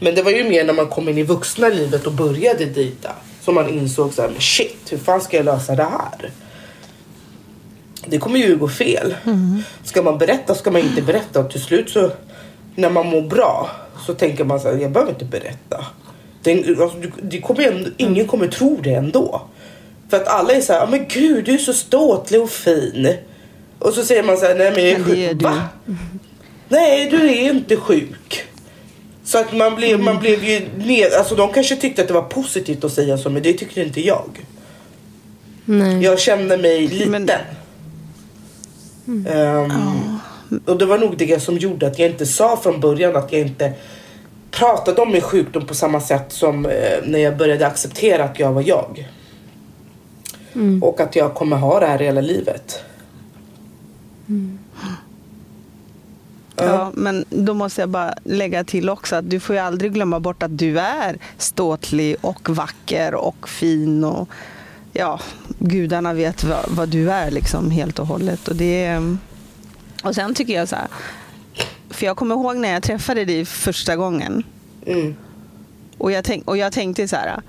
Men 0.00 0.14
det 0.14 0.22
var 0.22 0.30
ju 0.30 0.48
mer 0.48 0.64
när 0.64 0.72
man 0.72 0.86
kom 0.86 1.08
in 1.08 1.18
i 1.18 1.22
vuxna 1.22 1.68
livet 1.68 2.06
och 2.06 2.12
började 2.12 2.64
dejta 2.64 3.10
som 3.42 3.54
man 3.54 3.68
insåg 3.68 4.12
så 4.12 4.22
här, 4.22 4.30
shit, 4.38 4.92
hur 4.92 4.98
fan 4.98 5.20
ska 5.20 5.36
jag 5.36 5.44
lösa 5.44 5.74
det 5.74 5.82
här? 5.82 6.30
Det 8.06 8.18
kommer 8.18 8.38
ju 8.38 8.56
gå 8.56 8.68
fel. 8.68 9.14
Mm. 9.24 9.62
Ska 9.84 10.02
man 10.02 10.18
berätta 10.18 10.54
ska 10.54 10.70
man 10.70 10.80
inte 10.80 11.02
berätta 11.02 11.40
och 11.40 11.50
till 11.50 11.62
slut 11.62 11.90
så 11.90 12.10
när 12.74 12.90
man 12.90 13.06
mår 13.06 13.22
bra 13.22 13.70
så 14.06 14.14
tänker 14.14 14.44
man 14.44 14.60
så 14.60 14.68
här, 14.68 14.76
jag 14.76 14.90
behöver 14.90 15.12
inte 15.12 15.24
berätta. 15.24 15.86
Det, 16.42 16.68
alltså, 16.68 16.98
det 17.22 17.40
kommer 17.40 17.92
ingen 17.96 18.26
kommer 18.26 18.48
tro 18.48 18.80
det 18.82 18.94
ändå. 18.94 19.42
För 20.08 20.16
att 20.16 20.28
alla 20.28 20.52
är 20.52 20.60
så 20.60 20.72
här, 20.72 20.86
men 20.86 21.06
gud 21.08 21.44
du 21.44 21.54
är 21.54 21.58
så 21.58 21.72
ståtlig 21.72 22.42
och 22.42 22.50
fin. 22.50 23.16
Och 23.78 23.92
så 23.92 24.04
säger 24.04 24.22
man 24.22 24.36
så 24.36 24.46
här, 24.46 24.54
nej 24.54 24.72
men 24.74 24.84
jag 24.84 25.00
är 25.00 25.04
sjuk. 25.04 25.42
Va? 25.42 25.62
Nej 26.68 27.10
du 27.10 27.30
är 27.30 27.50
inte 27.50 27.76
sjuk. 27.76 28.44
Så 29.24 29.38
att 29.38 29.52
man 29.52 29.74
blev, 29.74 30.00
man 30.00 30.18
blev 30.18 30.44
ju 30.44 30.68
ned, 30.76 31.12
alltså 31.12 31.34
de 31.34 31.52
kanske 31.52 31.76
tyckte 31.76 32.02
att 32.02 32.08
det 32.08 32.14
var 32.14 32.22
positivt 32.22 32.84
att 32.84 32.92
säga 32.92 33.18
så 33.18 33.30
men 33.30 33.42
det 33.42 33.52
tyckte 33.52 33.82
inte 33.82 34.00
jag. 34.00 34.46
Nej. 35.64 36.02
Jag 36.02 36.20
kände 36.20 36.56
mig 36.56 36.88
liten. 36.88 37.10
Men... 37.10 37.30
Mm. 39.06 39.54
Um, 39.56 39.70
oh. 39.70 40.66
Och 40.66 40.78
det 40.78 40.86
var 40.86 40.98
nog 40.98 41.16
det 41.16 41.42
som 41.42 41.58
gjorde 41.58 41.86
att 41.86 41.98
jag 41.98 42.10
inte 42.10 42.26
sa 42.26 42.56
från 42.56 42.80
början 42.80 43.16
att 43.16 43.32
jag 43.32 43.40
inte 43.40 43.72
pratade 44.50 45.00
om 45.00 45.12
min 45.12 45.20
sjukdom 45.20 45.66
på 45.66 45.74
samma 45.74 46.00
sätt 46.00 46.24
som 46.28 46.66
eh, 46.66 46.98
när 47.04 47.18
jag 47.18 47.36
började 47.36 47.66
acceptera 47.66 48.24
att 48.24 48.38
jag 48.38 48.52
var 48.52 48.62
jag. 48.66 49.08
Mm. 50.54 50.82
Och 50.82 51.00
att 51.00 51.16
jag 51.16 51.34
kommer 51.34 51.56
ha 51.56 51.80
det 51.80 51.86
här 51.86 51.98
hela 51.98 52.20
livet. 52.20 52.82
Mm. 54.28 54.58
Ja, 56.56 56.92
men 56.94 57.24
då 57.30 57.54
måste 57.54 57.80
jag 57.80 57.88
bara 57.88 58.14
lägga 58.24 58.64
till 58.64 58.88
också 58.88 59.16
att 59.16 59.30
du 59.30 59.40
får 59.40 59.54
ju 59.54 59.60
aldrig 59.60 59.92
glömma 59.92 60.20
bort 60.20 60.42
att 60.42 60.58
du 60.58 60.78
är 60.78 61.18
ståtlig 61.38 62.16
och 62.20 62.48
vacker 62.48 63.14
och 63.14 63.48
fin 63.48 64.04
och 64.04 64.28
ja, 64.92 65.20
gudarna 65.58 66.12
vet 66.12 66.44
vad, 66.44 66.64
vad 66.68 66.88
du 66.88 67.10
är 67.10 67.30
liksom 67.30 67.70
helt 67.70 67.98
och 67.98 68.06
hållet. 68.06 68.48
Och, 68.48 68.56
det, 68.56 69.00
och 70.02 70.14
sen 70.14 70.34
tycker 70.34 70.52
jag 70.52 70.68
så 70.68 70.76
här, 70.76 70.88
för 71.90 72.06
jag 72.06 72.16
kommer 72.16 72.34
ihåg 72.34 72.56
när 72.56 72.72
jag 72.72 72.82
träffade 72.82 73.24
dig 73.24 73.44
första 73.44 73.96
gången. 73.96 74.42
Mm. 74.86 75.16
Och, 75.98 76.12
jag 76.12 76.24
tänk, 76.24 76.48
och 76.48 76.56
jag 76.56 76.72
tänkte 76.72 77.08
så 77.08 77.16
här, 77.16 77.42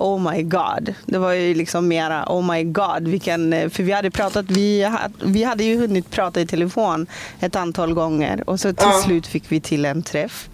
oh 0.00 0.32
my 0.32 0.42
god. 0.42 0.94
Det 1.06 1.18
var 1.18 1.32
ju 1.32 1.54
liksom 1.54 1.88
mera 1.88 2.24
oh 2.26 2.52
my 2.52 2.64
god. 2.64 3.08
Vilken, 3.08 3.52
eh, 3.52 3.68
för 3.68 3.82
vi 3.82 3.92
hade 3.92 4.10
pratat, 4.10 4.46
vi, 4.48 4.90
vi 5.24 5.44
hade 5.44 5.64
ju 5.64 5.78
hunnit 5.78 6.10
prata 6.10 6.40
i 6.40 6.46
telefon 6.46 7.06
ett 7.40 7.56
antal 7.56 7.94
gånger 7.94 8.50
och 8.50 8.60
så 8.60 8.68
till 8.72 8.86
ja. 8.90 9.02
slut 9.04 9.26
fick 9.26 9.52
vi 9.52 9.60
till 9.60 9.84
en 9.84 10.02
träff. 10.02 10.48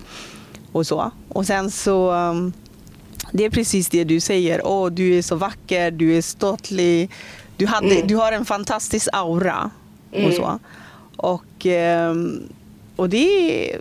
Och 0.72 0.86
så. 0.86 1.10
Och 1.28 1.46
sen 1.46 1.70
så, 1.70 2.12
um, 2.12 2.52
det 3.32 3.44
är 3.44 3.50
precis 3.50 3.88
det 3.88 4.04
du 4.04 4.20
säger. 4.20 4.66
Åh, 4.66 4.86
oh, 4.86 4.90
du 4.90 5.18
är 5.18 5.22
så 5.22 5.36
vacker, 5.36 5.90
du 5.90 6.16
är 6.16 6.22
ståtlig. 6.22 7.10
Du, 7.56 7.66
hade, 7.66 7.94
mm. 7.94 8.06
du 8.06 8.16
har 8.16 8.32
en 8.32 8.44
fantastisk 8.44 9.08
aura. 9.12 9.70
Mm. 10.12 10.26
Och 10.26 10.32
så. 10.32 10.58
Och, 11.16 11.66
um, 12.10 12.48
och 12.96 13.08
det 13.08 13.70
är, 13.70 13.80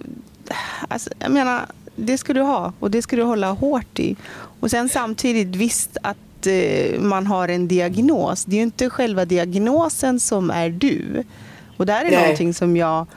alltså, 0.87 1.09
jag 1.19 1.31
menar, 1.31 1.65
det 1.95 2.17
ska 2.17 2.33
du 2.33 2.41
ha 2.41 2.73
och 2.79 2.91
det 2.91 3.01
ska 3.01 3.15
du 3.15 3.23
hålla 3.23 3.51
hårt 3.51 3.99
i. 3.99 4.15
Och 4.59 4.71
sen 4.71 4.89
samtidigt 4.89 5.55
visst 5.55 5.97
att 6.01 6.47
eh, 6.47 6.99
man 6.99 7.27
har 7.27 7.47
en 7.47 7.67
diagnos. 7.67 8.45
Det 8.45 8.55
är 8.55 8.57
ju 8.57 8.63
inte 8.63 8.89
själva 8.89 9.25
diagnosen 9.25 10.19
som 10.19 10.51
är 10.51 10.69
du. 10.69 11.23
Och 11.77 11.85
det 11.85 11.93
här 11.93 12.05
är 12.05 12.11
Nej. 12.11 12.21
någonting 12.21 12.53
som 12.53 12.77
jag, 12.77 13.07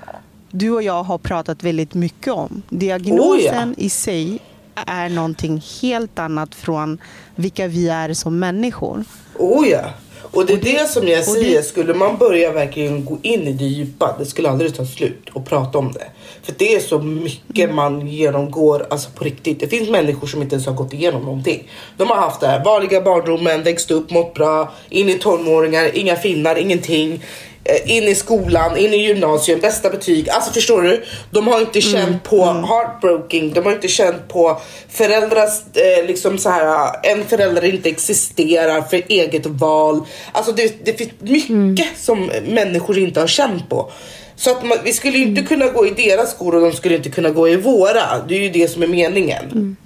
du 0.51 0.71
och 0.71 0.83
jag 0.83 1.03
har 1.03 1.19
pratat 1.19 1.63
väldigt 1.63 1.95
mycket 1.95 2.33
om. 2.33 2.63
Diagnosen 2.69 3.69
oh 3.69 3.75
ja. 3.77 3.85
i 3.85 3.91
sig 3.91 4.39
är 4.75 5.09
någonting 5.09 5.63
helt 5.83 6.19
annat 6.19 6.55
från 6.55 6.99
vilka 7.35 7.67
vi 7.67 7.89
är 7.89 8.15
som 8.15 8.39
människor. 8.39 9.05
Oh 9.35 9.69
ja. 9.69 9.91
Och 10.23 10.47
det 10.47 10.53
är 10.53 10.57
det, 10.57 10.89
som 10.89 11.09
jag 11.09 11.25
säger, 11.25 11.57
det, 11.57 11.63
skulle 11.63 11.95
man 11.95 12.17
börja 12.17 12.53
verkligen 12.53 13.05
gå 13.05 13.19
in 13.23 13.43
i 13.43 13.53
det 13.53 13.65
djupa, 13.65 14.17
det 14.19 14.27
skulle 14.27 14.51
aldrig 14.51 14.75
ta 14.75 14.87
slut 14.87 15.29
och 15.33 15.47
prata 15.47 15.79
om 15.79 15.93
det. 15.93 16.07
För 16.43 16.55
det 16.59 16.75
är 16.75 16.81
så 16.81 16.99
mycket 16.99 17.75
man 17.75 18.07
genomgår, 18.07 18.87
alltså 18.91 19.11
på 19.11 19.25
riktigt. 19.25 19.61
Det 19.61 19.69
finns 19.69 19.91
människor 19.91 20.27
som 20.27 20.43
inte 20.43 20.55
ens 20.55 20.67
har 20.67 20.75
gått 20.75 20.93
igenom 20.93 21.23
någonting. 21.23 21.71
De 21.97 22.09
har 22.09 22.17
haft 22.17 22.41
det 22.41 22.47
här 22.47 22.65
vanliga 22.65 23.01
barndomen, 23.01 23.63
växt 23.63 23.91
upp, 23.91 24.11
mått 24.11 24.35
bra, 24.35 24.73
in 24.89 25.09
i 25.09 25.19
tonåringar, 25.19 25.97
inga 25.97 26.17
finnar, 26.17 26.57
ingenting. 26.57 27.23
Eh, 27.69 27.97
in 27.97 28.05
i 28.05 28.15
skolan, 28.15 28.77
in 28.77 28.95
i 28.95 28.97
gymnasium, 28.97 29.61
bästa 29.61 29.91
betyg. 29.91 30.31
Alltså 30.31 30.53
förstår 30.53 30.83
du? 30.83 31.05
De 31.31 31.47
har 31.47 31.61
inte 31.61 31.79
mm, 31.79 31.93
känt 31.93 32.25
på 32.25 32.43
mm. 32.43 32.65
heartbroken, 32.65 33.53
de 33.53 33.65
har 33.65 33.73
inte 33.73 33.89
känt 33.89 34.29
på 34.29 34.61
föräldrars, 34.89 35.63
eh, 35.75 36.07
liksom 36.07 36.39
så 36.39 36.51
här, 36.51 36.91
en 37.03 37.25
förälder 37.25 37.65
inte 37.65 37.89
existerar 37.89 38.83
för 38.83 39.03
eget 39.09 39.47
val. 39.47 40.01
Alltså 40.33 40.53
det, 40.53 40.85
det 40.85 40.93
finns 40.93 41.11
mycket 41.19 41.51
mm. 41.51 41.77
som 41.97 42.31
människor 42.47 42.99
inte 42.99 43.21
har 43.21 43.27
känt 43.27 43.69
på. 43.69 43.93
Så 44.37 44.51
att 44.51 44.65
man, 44.65 44.79
vi 44.85 44.93
skulle 44.93 45.19
inte 45.19 45.41
mm. 45.41 45.47
kunna 45.47 45.67
gå 45.67 45.87
i 45.87 45.91
deras 45.91 46.31
skor 46.31 46.55
och 46.55 46.61
de 46.61 46.73
skulle 46.73 46.97
inte 46.97 47.11
kunna 47.11 47.31
gå 47.31 47.49
i 47.49 47.57
våra. 47.57 48.19
Det 48.29 48.35
är 48.35 48.41
ju 48.41 48.51
det 48.51 48.69
som 48.69 48.83
är 48.83 48.87
meningen. 48.87 49.45
Mm. 49.45 49.77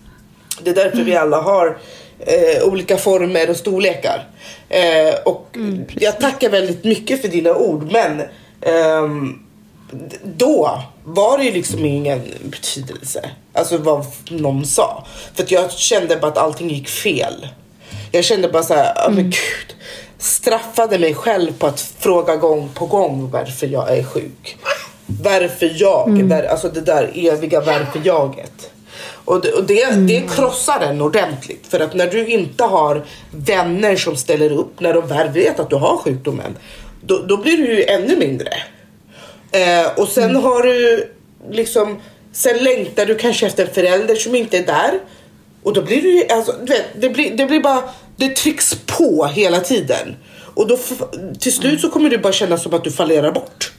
Det 0.63 0.71
är 0.71 0.75
därför 0.75 1.03
vi 1.03 1.17
alla 1.17 1.41
har 1.41 1.79
eh, 2.27 2.63
olika 2.65 2.97
former 2.97 3.51
och 3.51 3.57
storlekar. 3.57 4.29
Eh, 4.69 5.15
och 5.25 5.49
mm, 5.55 5.85
jag 5.95 6.21
tackar 6.21 6.51
väldigt 6.51 6.85
mycket 6.85 7.23
för 7.23 7.29
dina 7.29 7.55
ord 7.55 7.93
men 7.93 8.21
eh, 8.61 9.09
då 10.37 10.83
var 11.05 11.39
det 11.39 11.45
ju 11.45 11.53
liksom 11.53 11.85
ingen 11.85 12.23
betydelse. 12.43 13.31
Alltså 13.53 13.79
vad 13.79 14.07
någon 14.29 14.67
sa. 14.67 15.07
För 15.35 15.43
att 15.43 15.51
jag 15.51 15.73
kände 15.73 16.17
bara 16.17 16.31
att 16.31 16.39
allting 16.39 16.71
gick 16.71 16.89
fel. 16.89 17.49
Jag 18.11 18.25
kände 18.25 18.49
bara 18.49 18.63
så 18.63 18.75
här, 18.75 19.07
mm. 19.07 19.15
men 19.15 19.25
gud. 19.25 19.77
Straffade 20.19 20.99
mig 20.99 21.15
själv 21.15 21.53
på 21.59 21.67
att 21.67 21.81
fråga 21.99 22.37
gång 22.37 22.69
på 22.75 22.87
gång 22.87 23.31
varför 23.31 23.67
jag 23.67 23.99
är 23.99 24.05
sjuk. 24.05 24.57
Varför 25.07 25.73
jag? 25.75 26.09
Mm. 26.09 26.29
Där, 26.29 26.45
alltså 26.45 26.69
det 26.69 26.81
där 26.81 27.11
eviga 27.15 27.61
varför 27.61 28.01
jaget. 28.05 28.72
Och 29.25 29.41
det, 29.41 29.53
och 29.53 29.65
det, 29.65 29.83
mm. 29.83 30.07
det 30.07 30.29
krossar 30.37 30.81
en 30.81 31.01
ordentligt. 31.01 31.67
För 31.69 31.81
att 31.81 31.95
när 31.95 32.07
du 32.07 32.27
inte 32.27 32.65
har 32.65 33.05
vänner 33.31 33.97
som 33.97 34.17
ställer 34.17 34.53
upp 34.53 34.81
när 34.81 34.95
de 34.95 35.07
väl 35.07 35.29
vet 35.29 35.61
att 35.61 35.71
du 35.71 35.77
har 35.77 35.97
sjukdomen, 35.97 36.57
då, 37.01 37.19
då 37.19 37.37
blir 37.37 37.57
du 37.57 37.75
ju 37.75 37.85
ännu 37.85 38.17
mindre. 38.17 38.51
Eh, 39.53 39.93
och 39.97 40.09
sen 40.09 40.31
mm. 40.31 40.43
har 40.43 40.63
du 40.63 41.09
liksom, 41.51 42.01
sen 42.33 42.65
längtar 42.65 43.07
du 43.07 43.15
kanske 43.15 43.47
efter 43.47 43.67
en 43.67 43.75
förälder 43.75 44.15
som 44.15 44.35
inte 44.35 44.59
är 44.59 44.67
där. 44.67 45.01
Och 45.63 45.73
då 45.73 45.83
blir 45.83 46.03
du 46.03 46.19
ju, 46.19 46.27
alltså, 46.29 46.55
du 46.65 46.73
vet, 46.73 46.87
det 47.01 47.09
blir, 47.09 47.37
det 47.37 47.47
blir 47.47 47.61
bara, 47.61 47.83
det 48.17 48.37
trycks 48.37 48.75
på 48.87 49.27
hela 49.27 49.61
tiden. 49.61 50.17
Och 50.55 50.69
då 50.69 50.79
till 51.41 51.53
slut 51.53 51.81
så 51.81 51.89
kommer 51.89 52.11
det 52.11 52.19
bara 52.19 52.33
kännas 52.33 52.63
som 52.63 52.75
att 52.75 52.85
du 52.85 52.91
fallerar 52.91 53.33
bort. 53.33 53.72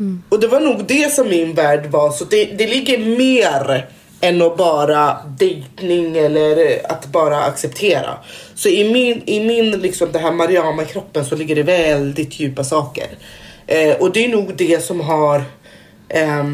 Mm. 0.00 0.22
Och 0.28 0.40
det 0.40 0.46
var 0.46 0.60
nog 0.60 0.84
det 0.84 1.12
som 1.12 1.28
min 1.28 1.54
värld 1.54 1.86
var. 1.86 2.10
Så 2.10 2.24
det, 2.24 2.44
det 2.44 2.66
ligger 2.66 2.98
mer 2.98 3.88
än 4.20 4.42
att 4.42 4.56
bara 4.56 5.16
dejtning 5.38 6.16
eller 6.16 6.80
att 6.92 7.06
bara 7.06 7.42
acceptera. 7.42 8.18
Så 8.54 8.68
i 8.68 8.92
min, 8.92 9.22
i 9.26 9.40
min 9.40 9.70
liksom 9.70 10.12
det 10.12 10.18
här 10.18 10.32
Mariama-kroppen 10.32 11.24
så 11.24 11.36
ligger 11.36 11.54
det 11.54 11.62
väldigt 11.62 12.40
djupa 12.40 12.64
saker. 12.64 13.06
Eh, 13.66 13.94
och 13.94 14.12
det 14.12 14.24
är 14.24 14.28
nog 14.28 14.56
det 14.56 14.84
som 14.84 15.00
har 15.00 15.44
eh, 16.08 16.44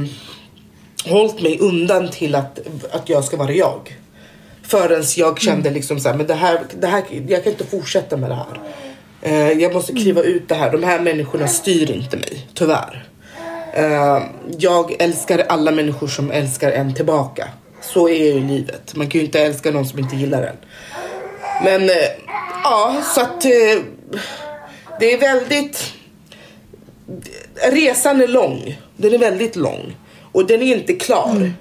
hållit 1.04 1.42
mig 1.42 1.58
undan 1.60 2.08
till 2.08 2.34
att, 2.34 2.58
att 2.90 3.08
jag 3.08 3.24
ska 3.24 3.36
vara 3.36 3.52
jag. 3.52 3.96
Förrän 4.62 5.04
jag 5.16 5.40
kände 5.40 5.68
mm. 5.68 5.74
liksom 5.74 6.00
så 6.00 6.08
här, 6.08 6.16
men 6.16 6.26
det 6.26 6.34
här, 6.34 6.60
det 6.80 6.86
här, 6.86 7.02
jag 7.28 7.44
kan 7.44 7.52
inte 7.52 7.66
fortsätta 7.66 8.16
med 8.16 8.30
det 8.30 8.34
här. 8.34 8.60
Eh, 9.22 9.62
jag 9.62 9.74
måste 9.74 9.92
kliva 9.92 10.20
mm. 10.20 10.32
ut 10.32 10.48
det 10.48 10.54
här. 10.54 10.72
De 10.72 10.82
här 10.82 11.00
människorna 11.00 11.48
styr 11.48 11.90
inte 11.90 12.16
mig, 12.16 12.46
tyvärr. 12.54 13.06
Uh, 13.78 14.22
jag 14.58 14.96
älskar 14.98 15.38
alla 15.48 15.70
människor 15.70 16.06
som 16.06 16.30
älskar 16.30 16.72
en 16.72 16.94
tillbaka. 16.94 17.48
Så 17.80 18.08
är 18.08 18.34
ju 18.34 18.40
livet. 18.40 18.96
Man 18.96 19.08
kan 19.08 19.18
ju 19.18 19.24
inte 19.24 19.40
älska 19.40 19.70
någon 19.70 19.86
som 19.86 19.98
inte 19.98 20.16
gillar 20.16 20.42
en. 20.42 20.56
Men 21.64 21.82
uh, 21.82 21.96
ja, 22.64 23.02
så 23.14 23.20
att 23.20 23.44
uh, 23.46 23.82
det 25.00 25.12
är 25.12 25.18
väldigt... 25.20 25.92
Resan 27.72 28.20
är 28.20 28.28
lång. 28.28 28.80
Den 28.96 29.14
är 29.14 29.18
väldigt 29.18 29.56
lång. 29.56 29.96
Och 30.32 30.46
den 30.46 30.62
är 30.62 30.76
inte 30.76 30.92
klar. 30.92 31.30
Mm. 31.30 31.52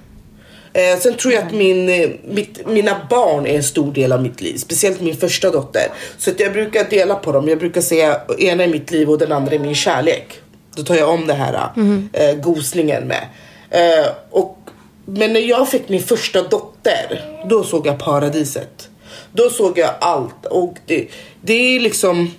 Eh, 0.76 0.98
sen 0.98 1.14
tror 1.14 1.34
jag 1.34 1.46
att 1.46 1.52
min, 1.52 1.86
mitt, 2.28 2.66
mina 2.66 3.06
barn 3.10 3.46
är 3.46 3.56
en 3.56 3.62
stor 3.62 3.92
del 3.92 4.12
av 4.12 4.22
mitt 4.22 4.40
liv. 4.40 4.56
Speciellt 4.56 5.00
min 5.00 5.16
första 5.16 5.50
dotter. 5.50 5.82
Så 6.18 6.30
att 6.30 6.40
jag 6.40 6.52
brukar 6.52 6.84
dela 6.90 7.14
på 7.14 7.32
dem. 7.32 7.48
Jag 7.48 7.58
brukar 7.58 7.80
säga 7.80 8.20
ena 8.38 8.64
är 8.64 8.68
mitt 8.68 8.90
liv 8.90 9.10
och 9.10 9.18
den 9.18 9.32
andra 9.32 9.54
är 9.54 9.58
min 9.58 9.74
kärlek. 9.74 10.40
Då 10.76 10.82
tar 10.82 10.94
jag 10.94 11.08
om 11.10 11.26
det 11.26 11.34
här 11.34 11.70
eh, 12.12 12.34
gosningen 12.34 13.04
med. 13.04 13.28
Eh, 13.70 14.06
och, 14.30 14.58
men 15.04 15.32
när 15.32 15.40
jag 15.40 15.68
fick 15.68 15.88
min 15.88 16.02
första 16.02 16.42
dotter, 16.42 17.24
då 17.48 17.64
såg 17.64 17.86
jag 17.86 17.98
paradiset. 17.98 18.88
Då 19.32 19.50
såg 19.50 19.78
jag 19.78 19.90
allt. 20.00 20.46
Och 20.46 20.74
det, 20.86 21.08
det 21.42 21.76
är 21.76 21.80
liksom... 21.80 22.30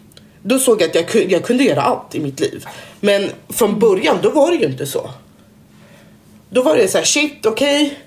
Då 0.43 0.59
såg 0.59 0.81
jag 0.81 0.89
att 0.89 0.95
jag, 0.95 1.05
ku- 1.05 1.27
jag 1.29 1.43
kunde 1.43 1.63
göra 1.63 1.81
allt 1.81 2.15
i 2.15 2.19
mitt 2.19 2.39
liv. 2.39 2.65
Men 2.99 3.29
från 3.49 3.79
början, 3.79 4.17
då 4.21 4.29
var 4.29 4.51
det 4.51 4.57
ju 4.57 4.65
inte 4.65 4.85
så. 4.85 5.09
Då 6.49 6.61
var 6.63 6.75
det 6.75 6.87
så 6.87 6.97
här, 6.97 7.05
shit, 7.05 7.45
okej. 7.45 7.99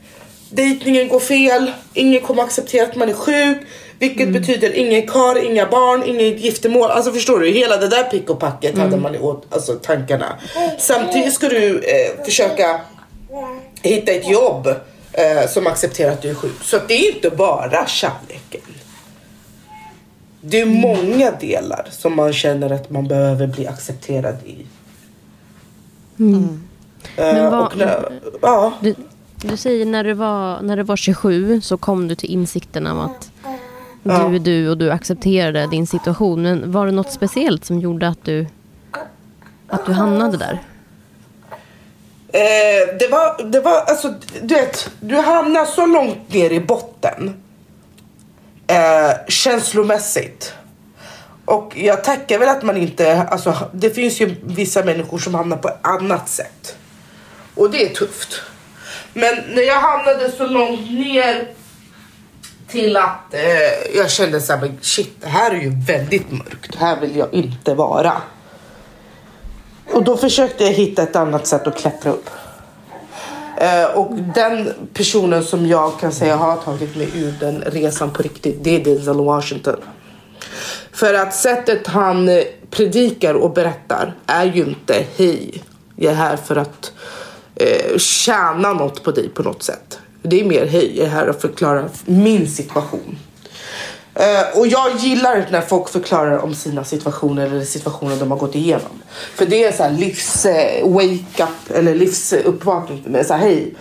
Dejtningen 0.51 1.09
går 1.09 1.21
fel. 1.21 1.71
Ingen 1.95 2.21
kommer 2.21 2.43
acceptera 2.43 2.87
att 2.87 2.97
man 2.97 3.09
är 3.09 3.15
sjuk. 3.15 3.59
Vilket 4.01 4.33
betyder 4.33 4.73
ingen 4.77 5.07
kar, 5.07 5.45
inga 5.45 5.67
barn, 5.67 6.03
inget 6.07 6.41
giftermål. 6.41 6.91
Alltså 6.91 7.13
förstår 7.13 7.39
du? 7.41 7.51
Hela 7.51 7.77
det 7.77 7.89
där 7.89 8.03
pick 8.03 8.31
och 8.31 8.41
packet 8.41 8.79
hade 8.79 8.97
man 8.97 9.15
i 9.15 9.19
åt, 9.19 9.47
alltså, 9.51 9.75
tankarna. 9.75 10.27
Samtidigt 10.79 11.35
ska 11.35 11.49
du 11.49 11.79
eh, 11.79 12.25
försöka 12.25 12.81
hitta 13.83 14.13
ett 14.13 14.31
jobb 14.31 14.67
eh, 15.13 15.49
som 15.49 15.67
accepterar 15.67 16.13
att 16.13 16.23
du 16.23 16.31
är 16.31 16.35
sjuk. 16.35 16.63
Så 16.63 16.79
det 16.89 16.95
är 16.95 17.15
inte 17.15 17.31
bara 17.31 17.87
kärleken. 17.87 18.61
Det 20.41 20.61
är 20.61 20.67
många 20.67 21.31
delar 21.31 21.89
som 21.91 22.17
man 22.17 22.33
känner 22.33 22.71
att 22.73 22.91
man 22.91 23.09
behöver 23.09 23.47
bli 23.47 23.67
accepterad 23.67 24.37
i. 24.47 24.57
Men 26.17 26.67
Eh, 27.17 27.51
vad- 27.51 27.77
när, 27.77 28.13
ja. 28.43 28.73
Du, 28.81 28.95
du 29.37 29.57
säger 29.57 29.87
när 29.87 30.05
du, 30.05 30.13
var, 30.13 30.63
när 30.63 30.77
du 30.77 30.83
var 30.83 30.97
27 30.97 31.61
så 31.61 31.77
kom 31.77 32.09
du 32.09 32.15
till 32.15 32.31
insikten 32.31 32.87
om 32.87 32.99
att 33.01 33.30
du 34.03 34.11
Ja. 34.11 34.35
är 34.35 34.39
du 34.39 34.69
och 34.69 34.79
du 34.79 34.91
accepterade 34.91 35.67
din 35.67 35.87
situation. 35.87 36.43
Men 36.43 36.73
var 36.73 36.87
det 36.87 36.93
något 36.93 37.13
speciellt 37.13 37.65
som 37.65 37.81
gjorde 37.81 38.09
att 38.09 38.25
du, 38.25 38.47
att 39.69 39.87
du 39.87 39.93
hamnade 39.93 40.37
där? 40.37 40.59
Eh, 42.33 42.97
det 42.99 43.09
var, 43.11 43.43
det 43.51 43.61
var 43.61 43.81
alltså, 43.81 44.15
du 44.43 44.55
vet, 44.55 44.91
du 45.01 45.17
hamnar 45.17 45.65
så 45.65 45.87
långt 45.87 46.33
ner 46.33 46.51
i 46.51 46.61
botten. 46.61 47.43
Eh, 48.67 49.11
känslomässigt. 49.29 50.55
Och 51.45 51.73
jag 51.77 52.05
tackar 52.05 52.39
väl 52.39 52.49
att 52.49 52.63
man 52.63 52.77
inte, 52.77 53.23
alltså 53.23 53.55
det 53.73 53.91
finns 53.91 54.21
ju 54.21 54.35
vissa 54.43 54.85
människor 54.85 55.19
som 55.19 55.35
hamnar 55.35 55.57
på 55.57 55.69
ett 55.69 55.79
annat 55.87 56.29
sätt. 56.29 56.77
Och 57.55 57.71
det 57.71 57.83
är 57.91 57.95
tufft. 57.95 58.43
Men 59.13 59.35
när 59.55 59.63
jag 59.63 59.81
hamnade 59.81 60.31
så 60.31 60.47
långt 60.47 60.91
ner 60.91 61.49
till 62.71 62.97
att 62.97 63.35
eh, 63.35 63.97
jag 63.97 64.11
kände 64.11 64.41
så 64.41 64.53
här, 64.53 64.61
men 64.61 64.79
shit 64.81 65.17
det 65.21 65.29
här 65.29 65.51
är 65.51 65.61
ju 65.61 65.73
väldigt 65.87 66.31
mörkt. 66.33 66.75
Här 66.75 67.01
vill 67.01 67.17
jag 67.17 67.35
inte 67.35 67.75
vara. 67.75 68.13
Och 69.93 70.05
då 70.05 70.17
försökte 70.17 70.65
jag 70.65 70.73
hitta 70.73 71.03
ett 71.03 71.17
annat 71.17 71.47
sätt 71.47 71.67
att 71.67 71.79
klättra 71.79 72.13
upp. 72.13 72.31
Eh, 73.57 73.85
och 73.85 74.15
den 74.35 74.73
personen 74.95 75.45
som 75.45 75.67
jag 75.67 76.01
kan 76.01 76.13
säga 76.13 76.37
har 76.37 76.57
tagit 76.57 76.97
mig 76.97 77.09
ur 77.15 77.35
den 77.41 77.61
resan 77.61 78.11
på 78.11 78.23
riktigt, 78.23 78.65
det 78.65 78.77
är 78.77 78.85
Denzel 78.85 79.25
Washington. 79.25 79.77
För 80.93 81.15
att 81.15 81.35
sättet 81.35 81.87
han 81.87 82.29
eh, 82.29 82.43
predikar 82.71 83.35
och 83.35 83.53
berättar 83.53 84.15
är 84.27 84.45
ju 84.45 84.65
inte 84.65 85.05
hej, 85.17 85.63
jag 85.97 86.13
är 86.13 86.17
här 86.17 86.37
för 86.37 86.57
att 86.57 86.93
eh, 87.55 87.99
tjäna 87.99 88.73
något 88.73 89.05
på 89.05 89.11
dig 89.11 89.29
på 89.29 89.43
något 89.43 89.63
sätt. 89.63 90.00
Det 90.23 90.41
är 90.41 90.45
mer 90.45 90.67
hej, 90.67 90.99
jag 90.99 91.07
är 91.07 91.11
här 91.11 91.29
och 91.29 91.41
förklarar 91.41 91.89
min 92.05 92.49
situation. 92.49 93.19
Uh, 94.17 94.59
och 94.59 94.67
jag 94.67 94.97
gillar 94.97 95.47
när 95.51 95.61
folk 95.61 95.89
förklarar 95.89 96.39
om 96.39 96.55
sina 96.55 96.85
situationer 96.85 97.47
eller 97.47 97.65
situationer 97.65 98.17
de 98.17 98.31
har 98.31 98.39
gått 98.39 98.55
igenom. 98.55 99.03
För 99.35 99.47
det 99.47 99.65
är 99.65 99.73
så 99.73 99.83
här 99.83 99.91
livs 99.91 100.47
eh, 100.47 100.87
uh, 100.87 100.95
wake 100.95 101.43
up 101.43 101.77
eller 101.77 101.95
livsuppvakning 101.95 103.03
för 103.03 103.11
mig. 103.11 103.25
Så 103.25 103.35
här, 103.35 103.41
hej, 103.41 103.75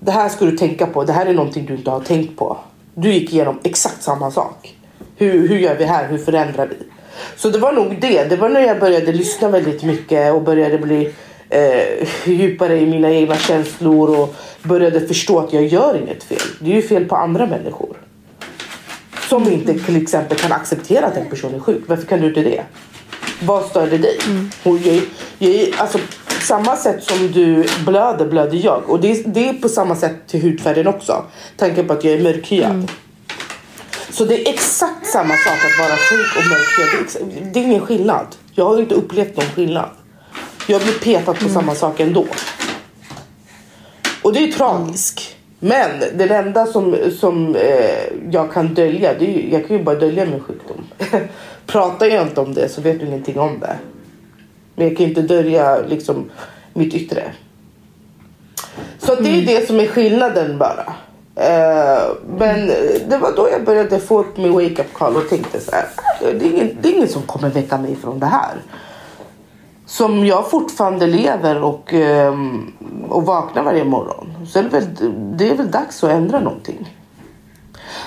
det 0.00 0.10
här 0.10 0.28
ska 0.28 0.44
du 0.44 0.56
tänka 0.56 0.86
på. 0.86 1.04
Det 1.04 1.12
här 1.12 1.26
är 1.26 1.34
någonting 1.34 1.66
du 1.66 1.74
inte 1.74 1.90
har 1.90 2.00
tänkt 2.00 2.38
på. 2.38 2.58
Du 2.94 3.12
gick 3.12 3.32
igenom 3.32 3.58
exakt 3.62 4.02
samma 4.02 4.30
sak. 4.30 4.74
Hur, 5.16 5.48
hur 5.48 5.58
gör 5.58 5.74
vi 5.74 5.84
här? 5.84 6.08
Hur 6.08 6.18
förändrar 6.18 6.66
vi? 6.66 6.76
Så 7.36 7.50
det 7.50 7.58
var 7.58 7.72
nog 7.72 8.00
det. 8.00 8.24
Det 8.24 8.36
var 8.36 8.48
när 8.48 8.60
jag 8.60 8.80
började 8.80 9.12
lyssna 9.12 9.48
väldigt 9.48 9.82
mycket 9.82 10.34
och 10.34 10.42
började 10.42 10.78
bli 10.78 11.14
eh, 11.50 12.08
djupare 12.24 12.78
i 12.80 12.86
mina 12.86 13.10
egna 13.10 13.36
känslor 13.36 14.18
och 14.18 14.34
började 14.62 15.00
förstå 15.00 15.38
att 15.38 15.52
jag 15.52 15.66
gör 15.66 15.96
inget 16.02 16.24
fel. 16.24 16.38
Det 16.60 16.70
är 16.70 16.74
ju 16.74 16.82
fel 16.82 17.04
på 17.04 17.16
andra 17.16 17.46
människor. 17.46 17.96
Som 19.28 19.52
inte 19.52 19.78
till 19.78 20.02
exempel 20.02 20.38
kan 20.38 20.52
acceptera 20.52 21.06
att 21.06 21.16
en 21.16 21.30
person 21.30 21.54
är 21.54 21.60
sjuk. 21.60 21.82
Varför 21.86 22.06
kan 22.06 22.20
du 22.20 22.28
inte 22.28 22.42
det? 22.42 22.62
Vad 23.42 23.64
stör 23.64 23.86
det 23.86 23.98
dig? 23.98 24.18
Och 24.62 24.76
jag, 24.78 25.02
jag, 25.38 25.74
alltså, 25.78 25.98
samma 26.40 26.76
sätt 26.76 27.04
som 27.04 27.32
du 27.32 27.64
blöder 27.86 28.26
blöder 28.26 28.60
jag. 28.64 28.90
Och 28.90 29.00
det, 29.00 29.22
det 29.26 29.48
är 29.48 29.52
på 29.52 29.68
samma 29.68 29.96
sätt 29.96 30.16
till 30.26 30.42
hudfärgen 30.42 30.86
också. 30.86 31.24
Tanken 31.56 31.86
på 31.86 31.92
att 31.92 32.04
jag 32.04 32.14
är 32.14 32.22
mörkhyad. 32.22 32.90
Så 34.10 34.24
det 34.24 34.48
är 34.48 34.52
exakt 34.52 35.06
samma 35.06 35.34
sak 35.34 35.58
att 35.64 35.88
vara 35.88 35.96
sjuk 35.96 36.36
och 36.36 36.44
mörkhyad. 36.50 37.32
Är 37.32 37.52
det 37.52 37.60
är 37.60 37.64
ingen 37.64 37.86
skillnad. 37.86 38.26
Jag 38.54 38.64
har 38.64 38.80
inte 38.80 38.94
upplevt 38.94 39.36
någon 39.36 39.46
skillnad. 39.46 39.90
Jag 40.70 40.82
blir 40.82 40.92
petad 40.92 41.34
på 41.34 41.48
samma 41.48 41.74
sak 41.74 42.00
ändå. 42.00 42.26
Och 44.22 44.32
det 44.32 44.38
är 44.38 44.46
ju 44.46 44.52
tragiskt. 44.52 45.36
Men 45.58 46.00
det 46.14 46.34
enda 46.34 46.66
som, 46.66 46.96
som 47.18 47.56
eh, 47.56 48.30
jag 48.30 48.52
kan 48.52 48.74
dölja, 48.74 49.14
det 49.18 49.24
är 49.24 49.30
ju, 49.30 49.50
jag 49.52 49.68
kan 49.68 49.76
ju 49.76 49.82
bara 49.82 49.94
dölja 49.94 50.26
min 50.26 50.40
sjukdom. 50.40 50.84
Pratar 51.66 52.06
jag 52.06 52.22
inte 52.22 52.40
om 52.40 52.54
det 52.54 52.68
så 52.68 52.80
vet 52.80 53.00
du 53.00 53.06
ingenting 53.06 53.38
om 53.38 53.60
det. 53.60 53.78
Men 54.74 54.88
jag 54.88 54.96
kan 54.96 55.06
inte 55.06 55.22
dölja 55.22 55.78
liksom 55.88 56.30
mitt 56.72 56.94
yttre. 56.94 57.32
Så 58.98 59.14
det 59.14 59.28
är 59.28 59.46
det 59.46 59.66
som 59.66 59.80
är 59.80 59.86
skillnaden 59.86 60.58
bara. 60.58 60.94
Eh, 61.34 62.02
men 62.38 62.66
det 63.08 63.18
var 63.20 63.36
då 63.36 63.48
jag 63.52 63.64
började 63.64 63.98
få 63.98 64.20
upp 64.20 64.36
min 64.36 64.52
wake 64.52 64.82
up 64.82 64.92
call 64.92 65.16
och 65.16 65.28
tänkte 65.28 65.60
så 65.60 65.70
här. 65.70 65.86
Det 66.20 66.46
är, 66.46 66.52
ingen, 66.52 66.76
det 66.80 66.88
är 66.88 66.92
ingen 66.92 67.08
som 67.08 67.22
kommer 67.22 67.50
väcka 67.50 67.78
mig 67.78 67.96
från 67.96 68.20
det 68.20 68.26
här 68.26 68.54
som 69.90 70.26
jag 70.26 70.50
fortfarande 70.50 71.06
lever 71.06 71.62
och, 71.62 71.92
ehm, 71.92 72.72
och 73.08 73.26
vaknar 73.26 73.62
varje 73.62 73.84
morgon. 73.84 74.46
Så 74.46 74.58
är 74.58 74.62
det, 74.62 74.68
väl, 74.68 74.86
det 75.36 75.50
är 75.50 75.54
väl 75.54 75.70
dags 75.70 76.04
att 76.04 76.10
ändra 76.10 76.40
någonting. 76.40 76.96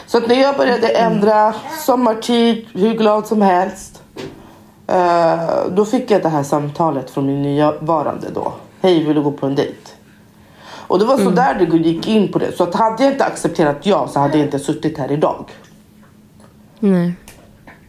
Så 0.06 0.18
att 0.18 0.28
när 0.28 0.42
jag 0.42 0.58
började 0.58 0.88
ändra 0.88 1.54
sommartid, 1.80 2.66
hur 2.74 2.94
glad 2.94 3.28
som 3.28 3.42
helst. 3.42 4.02
eh, 4.88 5.40
då 5.72 5.86
fick 5.86 6.12
jag 6.12 6.22
det 6.22 6.30
här 6.30 6.44
samtalet 6.44 7.10
från 7.10 7.26
min 7.26 7.42
nya 7.42 7.74
varande 7.80 8.28
då. 8.34 8.54
Hej, 8.82 9.04
vill 9.04 9.16
du 9.16 9.22
gå 9.22 9.32
på 9.32 9.46
en 9.46 9.56
dejt? 9.56 9.90
Och 10.88 11.00
det 11.00 11.06
var 11.06 11.18
så 11.18 11.30
där 11.30 11.56
det 11.56 11.78
gick 11.78 12.08
in 12.08 12.32
på 12.32 12.40
det. 12.40 12.58
Så 12.58 12.64
att 12.64 12.76
hade 12.76 13.04
jag 13.04 13.14
inte 13.14 13.26
accepterat 13.26 13.78
ja 13.86 14.08
så 14.08 14.20
hade 14.20 14.38
jag 14.38 14.48
inte 14.48 14.60
suttit 14.60 14.98
här 14.98 15.12
idag. 15.12 15.46
Nej. 16.80 17.14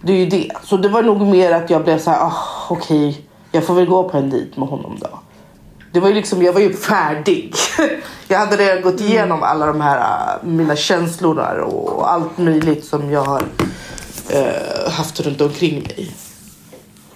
Det 0.03 0.13
är 0.13 0.17
ju 0.17 0.27
det. 0.27 0.51
Så 0.63 0.77
det 0.77 0.89
var 0.89 1.03
nog 1.03 1.21
mer 1.21 1.53
att 1.53 1.71
jag 1.71 1.85
blev 1.85 1.99
så 1.99 2.11
här, 2.11 2.21
ah, 2.21 2.33
okej, 2.69 3.24
jag 3.55 3.65
får 3.65 3.75
väl 3.75 3.87
gå 3.87 4.09
på 4.09 4.17
en 4.17 4.31
dejt 4.31 4.61
med 4.61 4.69
honom 4.69 4.99
då. 5.01 5.09
Det 5.93 6.01
var 6.01 6.09
ju 6.09 6.15
liksom, 6.15 6.43
jag 6.43 6.53
var 6.53 6.61
ju 6.61 6.73
färdig. 6.73 7.55
Jag 8.29 8.39
hade 8.39 8.57
redan 8.57 8.83
gått 8.83 9.01
igenom 9.01 9.43
alla 9.43 9.67
de 9.67 9.81
här 9.81 9.99
äh, 9.99 10.49
mina 10.49 10.77
känslor 10.77 11.59
och 11.59 12.13
allt 12.13 12.39
möjligt 12.39 12.85
som 12.85 13.11
jag 13.11 13.21
har 13.25 13.43
äh, 14.31 14.91
haft 14.91 15.21
runt 15.21 15.41
omkring 15.41 15.75
mig. 15.83 16.11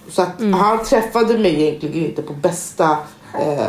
Så 0.09 0.21
att 0.21 0.41
han 0.53 0.83
träffade 0.85 1.37
mig 1.37 1.61
egentligen 1.61 2.05
inte 2.05 2.21
på 2.21 2.33
bästa 2.33 2.97
äh, 3.33 3.63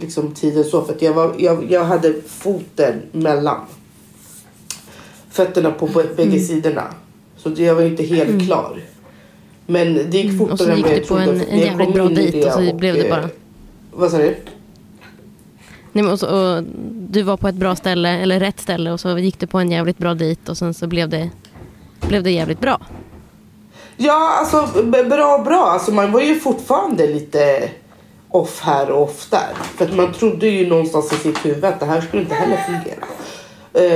liksom 0.00 0.34
tiden 0.34 0.64
så. 0.64 0.84
För 0.84 0.92
att 0.92 1.02
jag, 1.02 1.12
var, 1.12 1.34
jag, 1.38 1.70
jag 1.70 1.84
hade 1.84 2.14
foten 2.28 3.02
mellan 3.12 3.60
fötterna 5.30 5.70
på 5.70 5.86
bä- 5.86 6.16
bägge 6.16 6.40
sidorna. 6.40 6.84
Så 7.36 7.50
jag 7.56 7.74
var 7.74 7.82
inte 7.82 8.02
helt 8.02 8.46
klar. 8.46 8.80
Men 9.66 9.94
det 9.94 10.18
gick 10.18 10.38
fortare 10.38 10.52
Och 10.52 10.58
så 10.58 10.70
än 10.70 10.76
gick 10.76 10.86
du 10.86 11.00
på 11.00 11.14
en- 11.16 11.40
en 11.48 11.58
jävligt 11.58 11.94
bra 11.94 12.08
dejt 12.08 12.46
och 12.46 12.52
så 12.52 12.74
blev 12.74 12.94
det 12.94 13.04
eh, 13.08 13.10
bara. 13.16 13.28
Vad 13.92 14.10
sa 14.10 14.18
du? 14.18 14.36
Nej, 15.92 16.04
men 16.04 16.08
och 16.12 16.18
så, 16.20 16.26
och 16.56 16.64
du 17.10 17.22
var 17.22 17.36
på 17.36 17.48
ett 17.48 17.54
bra 17.54 17.76
ställe, 17.76 18.08
eller 18.08 18.40
rätt 18.40 18.60
ställe 18.60 18.90
och 18.92 19.00
så 19.00 19.18
gick 19.18 19.38
du 19.38 19.46
på 19.46 19.58
en 19.58 19.70
jävligt 19.70 19.98
bra 19.98 20.14
dejt 20.14 20.50
och 20.50 20.58
sen 20.58 20.74
så 20.74 20.86
blev 20.86 21.08
det, 21.08 21.30
blev 22.08 22.22
det 22.22 22.30
jävligt 22.30 22.60
bra. 22.60 22.80
Ja, 23.96 24.36
alltså 24.40 24.82
bra 24.84 25.38
bra. 25.44 25.62
Alltså, 25.72 25.92
man 25.92 26.12
var 26.12 26.20
ju 26.20 26.34
fortfarande 26.40 27.06
lite 27.06 27.68
off 28.28 28.60
här 28.62 28.90
och 28.90 29.02
off 29.02 29.26
där. 29.30 29.54
För 29.76 29.84
att 29.84 29.94
man 29.96 30.12
trodde 30.12 30.46
ju 30.48 30.66
någonstans 30.68 31.12
i 31.12 31.16
sitt 31.16 31.44
huvud 31.46 31.64
att 31.64 31.80
det 31.80 31.86
här 31.86 32.00
skulle 32.00 32.22
inte 32.22 32.34
heller 32.34 32.56
fungera. 32.56 33.04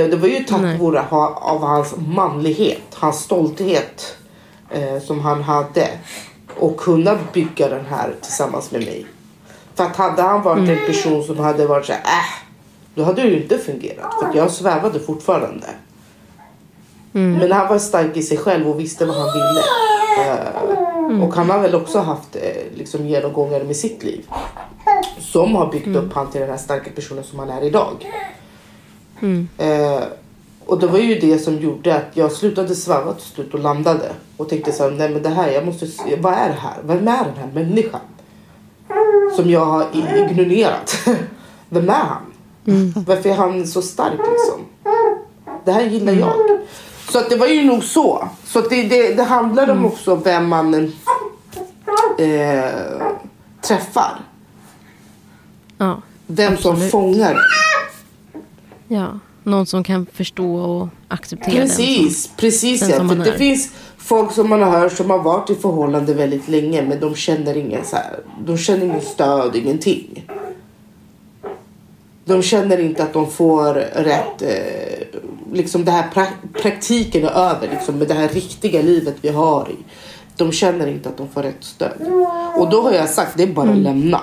Eh, 0.03 0.09
Det 0.09 0.15
var 0.15 0.27
ju 0.27 0.43
tack 0.43 0.61
Nej. 0.61 0.77
vare 0.77 1.03
av 1.35 1.61
hans 1.61 1.95
manlighet, 2.07 2.81
hans 2.93 3.19
stolthet 3.19 4.15
eh, 4.71 4.99
som 5.01 5.19
han 5.19 5.43
hade. 5.43 5.87
Och 6.59 6.77
kunna 6.77 7.17
bygga 7.33 7.69
den 7.69 7.85
här 7.85 8.15
tillsammans 8.21 8.71
med 8.71 8.81
mig. 8.81 9.05
För 9.75 9.83
att 9.83 9.95
hade 9.95 10.21
han 10.21 10.41
varit 10.41 10.69
en 10.69 10.85
person 10.85 11.23
som 11.23 11.39
hade 11.39 11.67
varit 11.67 11.85
så 11.85 11.91
här, 11.93 12.01
äh, 12.01 12.25
då 12.95 13.03
hade 13.03 13.21
det 13.21 13.27
ju 13.27 13.41
inte 13.43 13.57
fungerat. 13.57 14.13
För 14.19 14.37
jag 14.37 14.51
svävade 14.51 14.99
fortfarande. 14.99 15.67
Men 17.39 17.51
han 17.51 17.67
var 17.67 17.79
stark 17.79 18.17
i 18.17 18.21
sig 18.23 18.37
själv 18.37 18.69
och 18.69 18.79
visste 18.79 19.05
vad 19.05 19.15
han 19.15 19.29
ville. 19.33 19.61
Eh, 20.31 21.21
Och 21.23 21.33
han 21.35 21.49
har 21.49 21.59
väl 21.59 21.75
också 21.75 21.99
haft 21.99 22.35
eh, 22.35 22.41
liksom, 22.75 23.07
genomgångar 23.07 23.63
med 23.63 23.75
sitt 23.75 24.03
liv. 24.03 24.25
Som 25.19 25.55
har 25.55 25.71
byggt 25.71 25.95
upp 25.95 26.13
han 26.13 26.31
till 26.31 26.41
den 26.41 26.49
här 26.49 26.57
starka 26.57 26.89
personen 26.95 27.23
som 27.23 27.39
han 27.39 27.49
är 27.49 27.63
idag. 27.63 28.11
Eh, 29.57 30.03
och 30.69 30.79
det 30.79 30.87
var 30.87 30.99
ju 30.99 31.19
det 31.19 31.39
som 31.39 31.57
gjorde 31.59 31.95
att 31.95 32.05
jag 32.13 32.31
slutade 32.31 32.75
sväva 32.75 33.13
till 33.13 33.25
slut 33.25 33.53
och 33.53 33.59
landade. 33.59 34.11
Och 34.37 34.49
tänkte 34.49 34.71
så 34.71 34.83
här, 34.83 34.91
nej 34.91 35.09
men 35.09 35.23
det 35.23 35.29
här, 35.29 35.49
jag 35.51 35.65
måste, 35.65 35.87
se- 35.87 36.15
vad 36.21 36.33
är 36.33 36.47
det 36.47 36.55
här? 36.59 36.73
Vem 36.83 37.07
är 37.07 37.23
den 37.23 37.35
här 37.37 37.49
människan? 37.53 37.99
Som 39.35 39.49
jag 39.49 39.65
har 39.65 39.85
ignorerat. 39.93 41.07
Vem 41.69 41.89
är 41.89 41.93
han? 41.93 42.21
Varför 43.07 43.29
är 43.29 43.35
han 43.35 43.67
så 43.67 43.81
stark 43.81 44.19
liksom? 44.31 44.65
Det 45.65 45.71
här 45.71 45.81
gillar 45.83 46.13
jag. 46.13 46.33
Så 47.11 47.19
att 47.19 47.29
det 47.29 47.35
var 47.35 47.47
ju 47.47 47.63
nog 47.63 47.83
så. 47.83 48.27
Så 48.45 48.59
att 48.59 48.69
det, 48.69 48.83
det, 48.83 49.13
det 49.13 49.23
handlar 49.23 49.69
om 49.69 49.85
också 49.85 50.15
vem 50.15 50.47
man 50.49 50.73
eh, 52.17 52.65
träffar. 53.61 54.19
Ja. 55.77 56.01
Vem 56.27 56.57
som 56.57 56.71
Absolut. 56.71 56.91
fångar 56.91 57.31
en. 57.31 57.37
ja. 58.87 59.19
Någon 59.43 59.65
som 59.65 59.83
kan 59.83 60.05
förstå 60.13 60.55
och 60.55 60.87
acceptera 61.07 61.55
den. 61.55 61.67
Precis, 61.67 62.29
precis 62.37 62.79
den 62.79 62.89
ja. 62.89 62.95
För 62.97 63.15
det 63.31 63.37
finns 63.37 63.69
folk 63.97 64.31
som 64.31 64.49
man 64.49 64.61
har 64.61 64.79
hört 64.79 64.93
som 64.97 65.09
har 65.09 65.19
varit 65.23 65.49
i 65.49 65.55
förhållande 65.55 66.13
väldigt 66.13 66.47
länge 66.47 66.81
men 66.81 66.99
de 66.99 67.15
känner 67.15 67.57
ingen 67.57 67.85
så 67.85 67.95
här, 67.95 68.19
de 68.45 68.57
känner 68.57 68.85
ingen 68.85 69.01
stöd, 69.01 69.55
ingenting. 69.55 70.25
De 72.25 72.41
känner 72.41 72.79
inte 72.79 73.03
att 73.03 73.13
de 73.13 73.31
får 73.31 73.73
rätt, 73.95 74.41
eh, 74.41 75.19
liksom 75.53 75.85
det 75.85 75.91
här 75.91 76.07
pra- 76.13 76.61
praktiken 76.61 77.23
är 77.23 77.29
över 77.31 77.67
liksom 77.71 77.95
med 77.97 78.07
det 78.07 78.13
här 78.13 78.27
riktiga 78.29 78.81
livet 78.81 79.15
vi 79.21 79.29
har 79.29 79.67
i. 79.71 79.75
De 80.37 80.51
känner 80.51 80.87
inte 80.87 81.09
att 81.09 81.17
de 81.17 81.27
får 81.29 81.43
rätt 81.43 81.55
stöd. 81.63 81.91
Och 82.57 82.69
då 82.69 82.81
har 82.81 82.91
jag 82.91 83.09
sagt, 83.09 83.31
det 83.37 83.43
är 83.43 83.47
bara 83.53 83.69
att 83.69 83.77
lämna. 83.77 84.21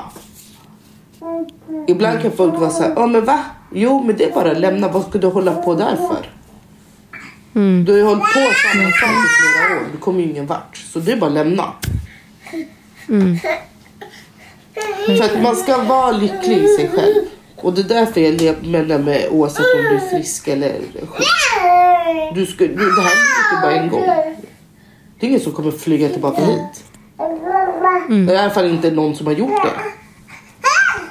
Ibland 1.88 2.22
kan 2.22 2.30
folk 2.32 2.54
vara 2.60 2.70
så 2.70 2.82
här, 2.82 2.92
ja 2.96 3.06
men 3.06 3.24
va? 3.24 3.38
Jo 3.72 4.02
men 4.06 4.16
det 4.16 4.24
är 4.24 4.32
bara 4.32 4.50
att 4.50 4.60
lämna, 4.60 4.88
vad 4.88 5.06
ska 5.06 5.18
du 5.18 5.26
hålla 5.26 5.54
på 5.54 5.74
där 5.74 5.96
för? 5.96 6.30
Du 7.84 7.92
har 7.92 7.98
ju 7.98 8.04
hållit 8.04 8.22
på 8.22 8.40
samma 8.72 8.90
sak 8.90 9.10
i 9.10 9.28
flera 9.38 9.80
år. 9.80 9.86
Du 9.92 9.98
kommer 9.98 10.20
ju 10.20 10.30
ingen 10.30 10.46
vart. 10.46 10.76
Så 10.76 10.98
det 10.98 11.12
är 11.12 11.16
bara 11.16 11.26
att 11.26 11.32
lämna. 11.32 11.72
För 15.06 15.24
att 15.24 15.42
man 15.42 15.56
ska 15.56 15.82
vara 15.82 16.12
lycklig 16.12 16.56
i 16.58 16.68
sig 16.68 16.88
själv. 16.88 17.24
Och 17.56 17.72
det 17.72 17.80
är 17.80 17.84
därför 17.88 18.20
jag 18.20 18.66
menar 18.66 18.98
med 18.98 19.28
oavsett 19.30 19.66
om 19.76 19.82
du 19.82 19.94
är 19.96 20.10
frisk 20.10 20.48
eller 20.48 20.72
sjuk. 21.06 21.26
Du 22.34 22.46
ska, 22.46 22.64
du, 22.64 22.74
det 22.74 23.02
här 23.02 23.10
är 23.10 23.54
inte 23.54 23.62
bara 23.62 23.72
en 23.72 23.88
gång. 23.90 24.02
Det 25.20 25.26
är 25.26 25.28
ingen 25.28 25.40
som 25.40 25.52
kommer 25.52 25.70
flyga 25.70 26.08
tillbaka 26.08 26.44
hit. 26.44 26.84
Det 28.08 28.32
är 28.32 28.34
i 28.34 28.38
alla 28.38 28.50
fall 28.50 28.66
inte 28.66 28.90
någon 28.90 29.14
som 29.16 29.26
har 29.26 29.34
gjort 29.34 29.62
det. 29.64 29.70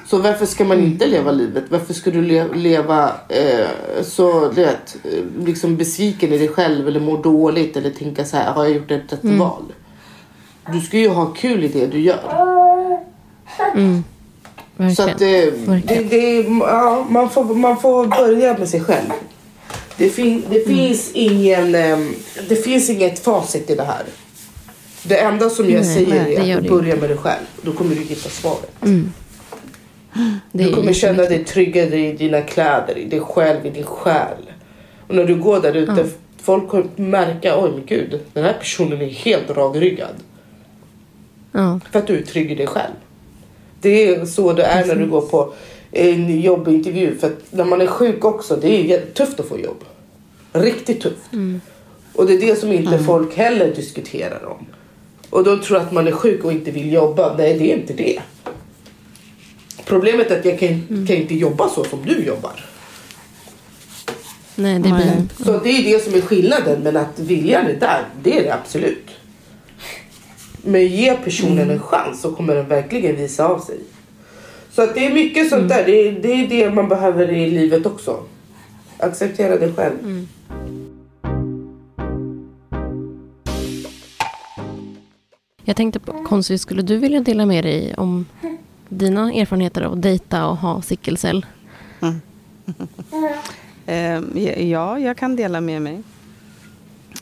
Så 0.07 0.17
varför 0.17 0.45
ska 0.45 0.65
man 0.65 0.79
inte 0.79 1.05
leva 1.07 1.31
livet? 1.31 1.63
Varför 1.69 1.93
ska 1.93 2.11
du 2.11 2.21
le- 2.21 2.53
leva 2.53 3.11
eh, 3.29 3.67
så 4.03 4.49
vet, 4.49 4.97
eh, 5.03 5.45
liksom 5.45 5.77
besviken 5.77 6.33
i 6.33 6.37
dig 6.37 6.47
själv 6.47 6.87
eller 6.87 6.99
må 6.99 7.17
dåligt 7.17 7.77
eller 7.77 7.89
tänka 7.89 8.25
så 8.25 8.37
här, 8.37 8.53
har 8.53 8.63
jag 8.63 8.73
gjort 8.73 8.91
ett 8.91 9.13
rätt 9.13 9.23
val? 9.23 9.63
Du 10.73 10.81
ska 10.81 10.97
ju 10.97 11.07
ha 11.09 11.25
kul 11.25 11.63
i 11.63 11.67
det 11.67 11.85
du 11.87 11.99
gör. 11.99 12.19
Så 14.95 15.03
att 15.03 15.09
Verkligen. 15.21 15.81
det, 15.87 15.93
det, 15.95 16.03
det, 16.03 16.41
ja, 16.59 17.05
man, 17.09 17.29
får, 17.29 17.43
man 17.55 17.77
får 17.77 18.05
börja 18.07 18.57
med 18.57 18.69
sig 18.69 18.81
själv. 18.81 19.09
Det, 19.97 20.09
fin, 20.09 20.43
det, 20.49 20.67
finns 20.67 21.11
ingen, 21.13 21.75
ehm, 21.75 22.13
det 22.49 22.55
finns 22.55 22.89
inget 22.89 23.19
facit 23.19 23.69
i 23.69 23.75
det 23.75 23.83
här. 23.83 24.03
Det 25.03 25.17
enda 25.19 25.49
som 25.49 25.69
jag 25.69 25.85
Nej, 25.85 25.93
säger 25.95 26.23
nej, 26.23 26.51
är 26.51 26.57
att 26.57 26.63
du 26.63 26.69
börjar 26.69 26.97
med 26.97 27.09
dig 27.09 27.17
själv. 27.17 27.45
Då 27.61 27.71
kommer 27.71 27.95
du 27.95 28.01
hitta 28.01 28.29
svaret. 28.29 28.71
Det 28.79 28.87
Du 30.51 30.73
kommer 30.73 30.93
känna 30.93 31.23
dig 31.23 31.43
tryggare 31.43 31.99
i 31.99 32.13
dina 32.13 32.41
kläder, 32.41 32.97
i 32.97 33.05
dig 33.05 33.19
själv, 33.19 33.65
i 33.65 33.69
din 33.69 33.83
själ. 33.83 34.37
Och 35.07 35.15
när 35.15 35.25
du 35.25 35.35
går 35.35 35.59
där 35.59 35.73
ute, 35.73 36.05
folk 36.41 36.67
kommer 36.67 36.85
märka, 36.95 37.63
oj 37.63 37.71
men 37.71 37.85
gud, 37.85 38.19
den 38.33 38.43
här 38.43 38.53
personen 38.53 39.01
är 39.01 39.05
helt 39.05 39.49
rakryggad. 39.49 40.15
Ja. 41.51 41.79
För 41.91 41.99
att 41.99 42.07
du 42.07 42.17
är 42.17 42.21
trygg 42.21 42.51
i 42.51 42.55
dig 42.55 42.67
själv. 42.67 42.93
Det 43.81 44.07
är 44.07 44.25
så 44.25 44.53
det 44.53 44.63
är 44.63 44.85
när 44.85 44.95
du 44.95 45.07
går 45.07 45.21
på 45.21 45.53
en 45.91 46.41
jobbintervju. 46.41 47.17
För 47.17 47.27
att 47.27 47.51
när 47.51 47.65
man 47.65 47.81
är 47.81 47.87
sjuk 47.87 48.25
också, 48.25 48.55
det 48.55 48.67
är 48.67 48.83
jättetufft 48.83 49.39
att 49.39 49.47
få 49.47 49.59
jobb. 49.59 49.83
Riktigt 50.53 51.01
tufft. 51.01 51.29
Och 52.13 52.25
det 52.25 52.33
är 52.33 52.39
det 52.39 52.59
som 52.59 52.71
inte 52.71 52.99
folk 52.99 53.35
heller 53.37 53.75
diskuterar 53.75 54.45
om. 54.45 54.65
Och 55.29 55.43
de 55.43 55.61
tror 55.61 55.77
att 55.77 55.91
man 55.91 56.07
är 56.07 56.11
sjuk 56.11 56.45
och 56.45 56.51
inte 56.51 56.71
vill 56.71 56.93
jobba. 56.93 57.35
Nej, 57.37 57.59
det 57.59 57.71
är 57.71 57.77
inte 57.77 57.93
det. 57.93 58.21
Problemet 59.85 60.31
är 60.31 60.39
att 60.39 60.45
jag 60.45 60.59
kan, 60.59 61.05
kan 61.07 61.15
inte 61.15 61.35
jobba 61.35 61.69
så 61.69 61.83
som 61.83 62.05
du 62.05 62.25
jobbar. 62.25 62.65
Nej, 64.55 64.79
det 64.79 64.89
blir... 64.89 65.45
Så 65.45 65.59
det 65.59 65.69
är 65.69 65.83
det 65.83 66.03
som 66.03 66.13
är 66.13 66.21
skillnaden. 66.21 66.81
Men 66.83 66.97
att 66.97 67.19
viljan 67.19 67.65
är 67.65 67.79
där, 67.79 68.05
det 68.23 68.37
är 68.37 68.43
det 68.43 68.53
absolut. 68.53 69.09
Men 70.61 70.87
ge 70.87 71.13
personen 71.13 71.69
en 71.69 71.79
chans 71.79 72.21
så 72.21 72.31
kommer 72.31 72.55
den 72.55 72.67
verkligen 72.67 73.15
visa 73.15 73.47
av 73.47 73.59
sig. 73.59 73.79
Så 74.71 74.81
att 74.81 74.95
det 74.95 75.05
är 75.05 75.13
mycket 75.13 75.49
sånt 75.49 75.69
där. 75.69 75.85
Det 75.85 76.07
är, 76.07 76.11
det 76.11 76.31
är 76.31 76.47
det 76.47 76.71
man 76.71 76.89
behöver 76.89 77.31
i 77.31 77.49
livet 77.49 77.85
också. 77.85 78.23
Acceptera 78.97 79.57
dig 79.57 79.73
själv. 79.73 80.27
Jag 85.63 85.75
tänkte 85.75 85.99
på, 85.99 86.13
Konsti, 86.13 86.57
skulle 86.57 86.81
du 86.81 86.97
vilja 86.97 87.19
dela 87.19 87.45
med 87.45 87.63
dig 87.63 87.95
om 87.97 88.25
dina 88.89 89.33
erfarenheter 89.33 89.81
av 89.81 89.93
att 89.93 90.01
dejta 90.01 90.45
och 90.47 90.57
ha 90.57 90.81
sickelcell? 90.81 91.45
Mm. 92.01 92.21
Ehm, 93.87 94.31
Ja, 94.69 94.99
jag 94.99 95.17
kan 95.17 95.35
dela 95.35 95.61
med 95.61 95.81
mig. 95.81 96.03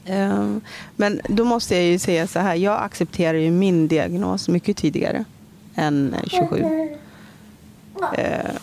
Ehm, 0.05 0.61
Men 0.95 1.21
då 1.29 1.43
måste 1.43 1.75
jag 1.75 1.83
ju 1.83 1.99
säga 1.99 2.27
så 2.27 2.39
här. 2.39 2.55
Jag 2.55 2.83
accepterar 2.83 3.37
ju 3.37 3.51
min 3.51 3.87
diagnos 3.87 4.49
mycket 4.49 4.77
tidigare 4.77 5.25
än 5.75 6.13
eh, 6.13 6.29
27. 6.29 6.63
Ehm, 8.17 8.55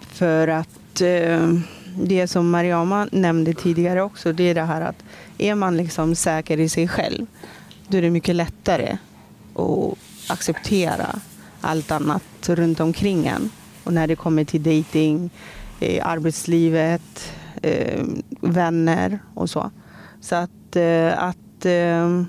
För 0.00 0.48
att 0.48 1.00
ehm, 1.00 1.62
det 2.02 2.28
som 2.28 2.50
Mariama 2.50 3.08
nämnde 3.12 3.54
tidigare 3.54 4.02
också, 4.02 4.32
det 4.32 4.42
är 4.44 4.54
det 4.54 4.62
här 4.62 4.80
att 4.80 5.04
är 5.38 5.54
man 5.54 5.76
liksom 5.76 6.14
säker 6.14 6.60
i 6.60 6.68
sig 6.68 6.88
själv, 6.88 7.26
då 7.88 7.98
är 7.98 8.02
det 8.02 8.10
mycket 8.10 8.34
lättare 8.34 8.98
att 9.54 9.98
acceptera 10.30 11.20
allt 11.60 11.90
annat 11.90 12.48
runt 12.48 12.80
omkring 12.80 13.26
en. 13.26 13.50
Och 13.84 13.92
när 13.92 14.06
det 14.06 14.16
kommer 14.16 14.44
till 14.44 14.62
dating, 14.62 15.30
eh, 15.80 16.06
arbetslivet, 16.06 17.32
eh, 17.62 18.04
vänner 18.40 19.18
och 19.34 19.50
så. 19.50 19.70
Så 20.20 20.34
att, 20.34 20.76
eh, 20.76 21.22
att 21.22 21.66
eh, 21.66 22.22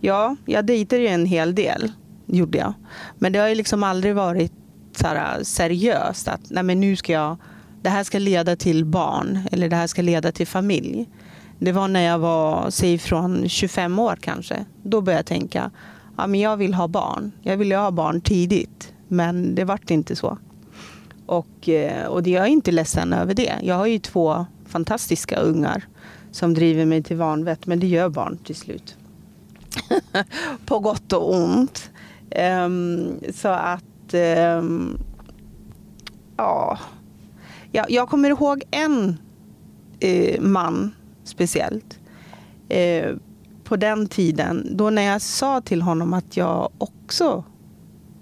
ja, 0.00 0.36
jag 0.46 0.64
dejtade 0.64 1.02
ju 1.02 1.08
en 1.08 1.26
hel 1.26 1.54
del, 1.54 1.92
gjorde 2.26 2.58
jag. 2.58 2.74
Men 3.18 3.32
det 3.32 3.38
har 3.38 3.48
ju 3.48 3.54
liksom 3.54 3.82
aldrig 3.82 4.14
varit 4.14 4.52
så 4.96 5.06
här, 5.06 5.38
eh, 5.38 5.42
seriöst 5.42 6.28
att 6.28 6.40
nej 6.50 6.62
men 6.62 6.80
nu 6.80 6.96
ska 6.96 7.12
jag, 7.12 7.36
det 7.82 7.90
här 7.90 8.04
ska 8.04 8.18
leda 8.18 8.56
till 8.56 8.84
barn 8.84 9.38
eller 9.52 9.68
det 9.68 9.76
här 9.76 9.86
ska 9.86 10.02
leda 10.02 10.32
till 10.32 10.46
familj. 10.46 11.08
Det 11.58 11.72
var 11.72 11.88
när 11.88 12.02
jag 12.02 12.18
var, 12.18 12.70
säg 12.70 12.98
från 12.98 13.48
25 13.48 13.98
år 13.98 14.18
kanske. 14.20 14.64
Då 14.82 15.00
började 15.00 15.18
jag 15.18 15.26
tänka, 15.26 15.70
ja 16.16 16.26
men 16.26 16.40
jag 16.40 16.56
vill 16.56 16.74
ha 16.74 16.88
barn. 16.88 17.32
Jag 17.42 17.56
ville 17.56 17.76
ha 17.76 17.90
barn 17.90 18.20
tidigt, 18.20 18.92
men 19.08 19.54
det 19.54 19.64
vart 19.64 19.90
inte 19.90 20.16
så. 20.16 20.38
Och, 21.26 21.68
eh, 21.68 22.06
och 22.06 22.22
det- 22.22 22.30
jag 22.30 22.44
är 22.44 22.48
inte 22.50 22.72
ledsen 22.72 23.12
över 23.12 23.34
det. 23.34 23.52
Jag 23.62 23.74
har 23.74 23.86
ju 23.86 23.98
två 23.98 24.46
fantastiska 24.66 25.36
ungar 25.36 25.84
som 26.30 26.54
driver 26.54 26.84
mig 26.86 27.02
till 27.02 27.16
vanvett, 27.16 27.66
men 27.66 27.80
det 27.80 27.86
gör 27.86 28.08
barn 28.08 28.38
till 28.38 28.56
slut. 28.56 28.96
På 30.66 30.78
gott 30.78 31.12
och 31.12 31.34
ont. 31.34 31.90
Um, 32.64 33.20
så 33.34 33.48
att, 33.48 33.84
Um, 34.58 34.98
ja. 36.36 36.78
Jag, 37.72 37.90
jag 37.90 38.08
kommer 38.08 38.28
ihåg 38.30 38.62
en 38.70 39.16
eh, 40.00 40.40
man 40.40 40.94
speciellt. 41.24 41.98
Eh, 42.68 43.10
på 43.72 43.76
den 43.76 44.06
tiden, 44.08 44.76
då 44.76 44.90
när 44.90 45.02
jag 45.02 45.22
sa 45.22 45.60
till 45.60 45.82
honom 45.82 46.12
att 46.12 46.36
jag 46.36 46.70
också 46.78 47.44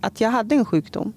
att 0.01 0.20
jag 0.20 0.30
hade 0.30 0.55
en 0.55 0.64
sjukdom. 0.64 1.12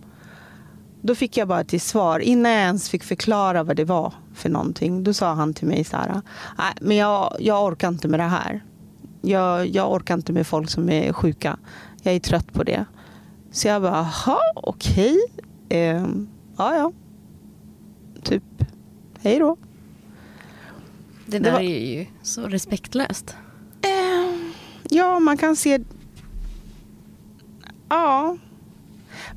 Då 1.02 1.16
fick 1.16 1.38
jag 1.38 1.48
bara 1.48 1.64
till 1.64 1.82
svar, 1.82 2.20
innan 2.20 2.52
jag 2.52 2.62
ens 2.62 2.90
fick 2.90 3.04
förklara 3.04 3.64
vad 3.64 3.76
det 3.76 3.86
var 3.86 4.14
för 4.34 4.50
någonting. 4.50 5.04
Då 5.04 5.14
sa 5.14 5.34
han 5.34 5.54
till 5.54 5.68
mig 5.68 5.84
så 5.84 5.98
här, 5.98 6.22
nej 6.58 6.74
men 6.82 6.98
jag, 6.98 7.36
jag 7.40 7.64
orkar 7.66 7.88
inte 7.88 8.08
med 8.08 8.20
det 8.20 8.24
här. 8.24 8.64
Jag, 9.22 9.68
jag 9.68 9.92
orkar 9.92 10.14
inte 10.14 10.34
med 10.34 10.48
folk 10.48 10.70
som 10.70 10.90
är 10.90 11.14
sjuka. 11.14 11.58
Jag 12.02 12.16
är 12.16 12.20
trött 12.20 12.54
på 12.54 12.64
det. 12.64 12.86
Så 13.52 13.68
jag 13.68 13.82
bara, 13.82 13.92
jaha, 14.26 14.40
okej. 14.56 15.18
Ehm, 15.70 16.28
ja, 16.58 16.76
ja. 16.76 16.92
Typ, 18.24 18.44
hej 19.22 19.40
då. 19.40 19.58
Det 21.26 21.38
Det 21.38 21.40
där 21.40 21.52
var- 21.52 21.60
är 21.60 21.98
ju 21.98 22.06
så 22.24 22.48
respektlöst. 22.48 23.36
Ja, 24.94 25.20
man 25.20 25.38
kan 25.38 25.56
se... 25.56 25.80
Ja. 27.90 28.38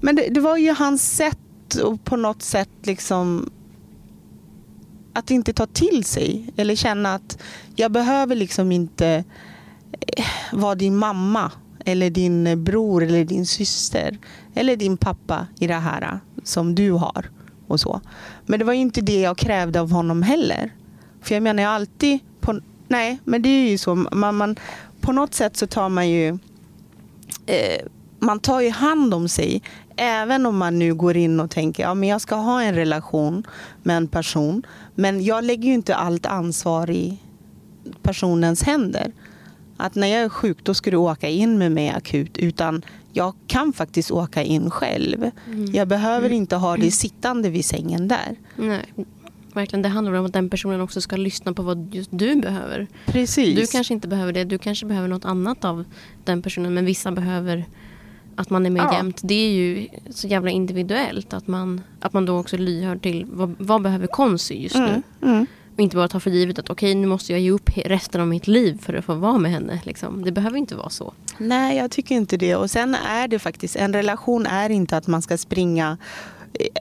Men 0.01 0.17
det, 0.17 0.29
det 0.29 0.41
var 0.41 0.57
ju 0.57 0.73
hans 0.73 1.17
sätt 1.17 1.75
och 1.85 2.05
på 2.05 2.17
något 2.17 2.43
sätt 2.43 2.71
liksom 2.83 3.51
att 5.13 5.31
inte 5.31 5.53
ta 5.53 5.67
till 5.67 6.05
sig 6.05 6.51
eller 6.57 6.77
känna 6.77 7.15
att 7.15 7.39
jag 7.77 7.93
behöver 7.93 8.35
liksom 8.35 8.73
inte 8.73 9.25
eh, 10.17 10.25
vara 10.53 10.75
din 10.75 10.97
mamma 10.97 11.53
eller 11.85 12.11
din 12.11 12.65
bror 12.65 13.03
eller 13.05 13.25
din 13.25 13.47
syster 13.47 14.19
eller 14.55 14.77
din 14.77 14.97
pappa 14.97 15.47
i 15.59 15.67
det 15.67 15.75
här 15.75 16.21
som 16.45 16.75
du 16.75 16.91
har 16.91 17.31
och 17.67 17.81
så. 17.81 18.01
Men 18.47 18.59
det 18.59 18.65
var 18.65 18.73
inte 18.73 19.01
det 19.01 19.21
jag 19.21 19.37
krävde 19.37 19.81
av 19.81 19.91
honom 19.91 20.23
heller. 20.23 20.73
För 21.23 21.35
jag 21.35 21.43
menar 21.43 21.63
jag 21.63 21.73
alltid 21.73 22.19
på, 22.41 22.61
nej 22.89 23.19
men 23.25 23.43
det 23.43 23.49
är 23.49 23.71
ju 23.71 23.79
så 23.79 23.95
man, 23.95 24.35
man 24.35 24.57
på 25.07 25.13
något 25.13 25.35
sätt 25.35 25.57
så 25.57 25.67
tar 25.67 25.89
man 25.89 26.11
ju 26.11 26.39
eh, 27.47 27.87
man 28.19 28.41
tar 28.41 28.61
ju 28.61 28.71
hand 28.71 29.15
om 29.15 29.29
sig 29.29 29.63
även 29.97 30.47
om 30.47 30.57
man 30.57 30.79
nu 30.79 30.95
går 30.95 31.17
in 31.17 31.41
och 31.41 31.51
tänker 31.51 31.83
ja 31.83 31.95
men 31.95 32.09
jag 32.09 32.21
ska 32.21 32.35
ha 32.35 32.63
en 32.63 32.75
relation 32.75 33.47
med 33.83 33.97
en 33.97 34.09
person 34.09 34.63
men 34.95 35.25
jag 35.25 35.45
lägger 35.45 35.69
ju 35.69 35.75
inte 35.75 35.97
allt 35.97 36.27
ansvar 36.27 36.91
i 36.91 37.19
personens 38.03 38.63
händer. 38.63 39.13
Att 39.77 39.95
när 39.95 40.07
jag 40.07 40.23
är 40.23 40.29
sjuk 40.29 40.59
då 40.63 40.75
ska 40.75 40.91
du 40.91 40.97
åka 40.97 41.29
in 41.29 41.59
med 41.59 41.73
mig 41.73 41.91
akut 41.91 42.39
utan 42.39 42.85
jag 43.13 43.35
kan 43.47 43.73
faktiskt 43.73 44.11
åka 44.11 44.43
in 44.43 44.71
själv. 44.71 45.31
Mm. 45.47 45.75
Jag 45.75 45.89
behöver 45.89 46.33
inte 46.33 46.57
ha 46.57 46.77
det 46.77 46.91
sittande 46.91 47.51
vid 47.51 47.65
sängen 47.65 48.09
där. 48.09 48.37
Nej, 48.57 48.85
verkligen. 49.57 49.83
Det 49.83 49.89
handlar 49.89 50.13
om 50.13 50.27
att 50.27 50.33
den 50.33 50.51
personen 50.51 50.81
också 50.81 51.01
ska 51.01 51.17
lyssna 51.17 51.53
på 51.53 51.63
vad 51.63 51.95
just 51.95 52.11
du 52.13 52.37
behöver. 52.37 52.87
Precis. 53.07 53.57
Du 53.57 53.67
kanske 53.67 53.95
inte 53.95 54.09
behöver 54.09 54.33
det. 54.33 54.45
Du 54.45 54.59
kanske 54.59 54.87
behöver 54.87 55.09
något 55.09 55.25
annat 55.25 55.65
av 55.65 55.85
den 56.25 56.43
personen. 56.43 56.75
Men 56.75 56.85
vissa 56.85 57.13
behöver 57.13 57.65
att 58.37 58.51
man 58.51 58.67
är 58.67 58.71
med 58.71 58.83
ja. 58.83 58.95
jämt. 58.95 59.21
Det 59.25 59.35
är 59.35 59.51
ju 59.51 59.89
så 60.11 60.27
jävla 60.27 60.51
individuellt. 60.51 61.33
Att 61.33 61.47
man, 61.47 61.81
att 62.01 62.13
man 62.13 62.27
då 62.27 62.39
också 62.39 62.57
lyhör 62.57 62.97
till 62.97 63.27
vad, 63.31 63.55
vad 63.59 63.83
behöver 63.83 64.07
Konsi 64.07 64.63
just 64.63 64.77
nu. 64.77 64.85
Mm. 64.85 65.03
Mm. 65.23 65.47
Och 65.75 65.81
inte 65.81 65.97
bara 65.97 66.09
ta 66.09 66.21
för 66.21 66.31
givet 66.31 66.59
att 66.59 66.71
okej 66.71 66.91
okay, 66.91 67.01
nu 67.01 67.07
måste 67.07 67.33
jag 67.33 67.41
ge 67.41 67.51
upp 67.51 67.71
resten 67.77 68.21
av 68.21 68.27
mitt 68.27 68.47
liv 68.47 68.79
för 68.83 68.95
att 68.95 69.05
få 69.05 69.15
vara 69.15 69.39
med 69.39 69.51
henne. 69.51 69.81
Liksom. 69.85 70.25
Det 70.25 70.33
behöver 70.33 70.59
inte 70.59 70.75
vara 70.75 70.91
så. 70.91 71.15
Nej, 71.39 71.77
jag 71.77 71.91
tycker 71.91 72.15
inte 72.15 72.37
det. 72.37 72.57
Och 72.57 72.71
sen 72.71 72.95
är 72.95 73.29
det 73.29 73.39
faktiskt, 73.39 73.77
en 73.77 73.93
relation 73.93 74.47
är 74.47 74.71
inte 74.71 74.97
att 74.97 75.07
man 75.07 75.23
ska 75.23 75.39
springa, 75.39 75.99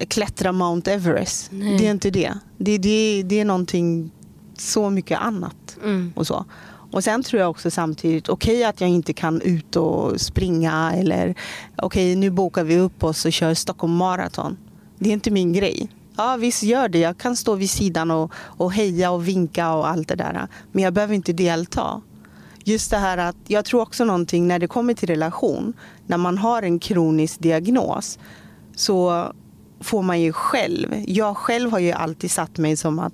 klättra 0.07 0.51
Mount 0.51 0.91
Everest. 0.91 1.51
Nej. 1.51 1.77
Det 1.77 1.87
är 1.87 1.91
inte 1.91 2.09
det. 2.09 2.33
Det, 2.57 2.77
det. 2.77 3.23
det 3.25 3.39
är 3.39 3.45
någonting 3.45 4.11
så 4.57 4.89
mycket 4.89 5.19
annat. 5.19 5.77
Mm. 5.83 6.13
Och 6.15 6.27
så. 6.27 6.45
Och 6.91 7.03
sen 7.03 7.23
tror 7.23 7.41
jag 7.41 7.49
också 7.49 7.71
samtidigt, 7.71 8.29
okej 8.29 8.55
okay, 8.55 8.63
att 8.63 8.81
jag 8.81 8.89
inte 8.89 9.13
kan 9.13 9.41
ut 9.41 9.75
och 9.75 10.21
springa 10.21 10.93
eller 10.95 11.35
okej 11.75 12.11
okay, 12.11 12.15
nu 12.15 12.29
bokar 12.29 12.63
vi 12.63 12.77
upp 12.77 13.03
oss 13.03 13.25
och 13.25 13.33
kör 13.33 13.53
Stockholm 13.53 13.95
Marathon. 13.95 14.57
Det 14.99 15.09
är 15.09 15.13
inte 15.13 15.31
min 15.31 15.53
grej. 15.53 15.89
Ja 16.17 16.35
visst 16.35 16.63
gör 16.63 16.89
det. 16.89 16.99
Jag 16.99 17.17
kan 17.17 17.35
stå 17.35 17.55
vid 17.55 17.69
sidan 17.69 18.11
och, 18.11 18.31
och 18.35 18.73
heja 18.73 19.11
och 19.11 19.27
vinka 19.27 19.73
och 19.73 19.87
allt 19.87 20.07
det 20.07 20.15
där. 20.15 20.47
Men 20.71 20.83
jag 20.83 20.93
behöver 20.93 21.15
inte 21.15 21.33
delta. 21.33 22.01
Just 22.63 22.91
det 22.91 22.97
här 22.97 23.17
att 23.17 23.35
jag 23.47 23.65
tror 23.65 23.81
också 23.81 24.05
någonting 24.05 24.47
när 24.47 24.59
det 24.59 24.67
kommer 24.67 24.93
till 24.93 25.09
relation. 25.09 25.73
När 26.07 26.17
man 26.17 26.37
har 26.37 26.63
en 26.63 26.79
kronisk 26.79 27.39
diagnos 27.39 28.19
så 28.75 29.25
får 29.85 30.01
man 30.01 30.21
ju 30.21 30.33
själv. 30.33 31.03
Jag 31.07 31.37
själv 31.37 31.71
har 31.71 31.79
ju 31.79 31.91
alltid 31.91 32.31
satt 32.31 32.57
mig 32.57 32.77
som 32.77 32.99
att 32.99 33.13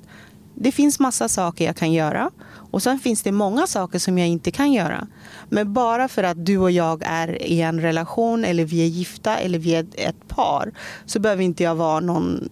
det 0.55 0.71
finns 0.71 0.99
massa 0.99 1.27
saker 1.27 1.65
jag 1.65 1.75
kan 1.75 1.91
göra 1.91 2.31
och 2.71 2.83
sen 2.83 2.99
finns 2.99 3.23
det 3.23 3.31
många 3.31 3.67
saker 3.67 3.99
som 3.99 4.17
jag 4.17 4.27
inte 4.27 4.51
kan 4.51 4.73
göra. 4.73 5.07
Men 5.49 5.73
bara 5.73 6.07
för 6.07 6.23
att 6.23 6.45
du 6.45 6.57
och 6.57 6.71
jag 6.71 7.03
är 7.05 7.41
i 7.43 7.61
en 7.61 7.81
relation 7.81 8.45
eller 8.45 8.65
vi 8.65 8.83
är 8.83 8.87
gifta 8.87 9.37
eller 9.37 9.59
vi 9.59 9.75
är 9.75 9.85
ett 9.95 10.27
par 10.27 10.71
så 11.05 11.19
behöver 11.19 11.43
inte 11.43 11.63
jag 11.63 11.75
vara 11.75 11.99
någon 11.99 12.49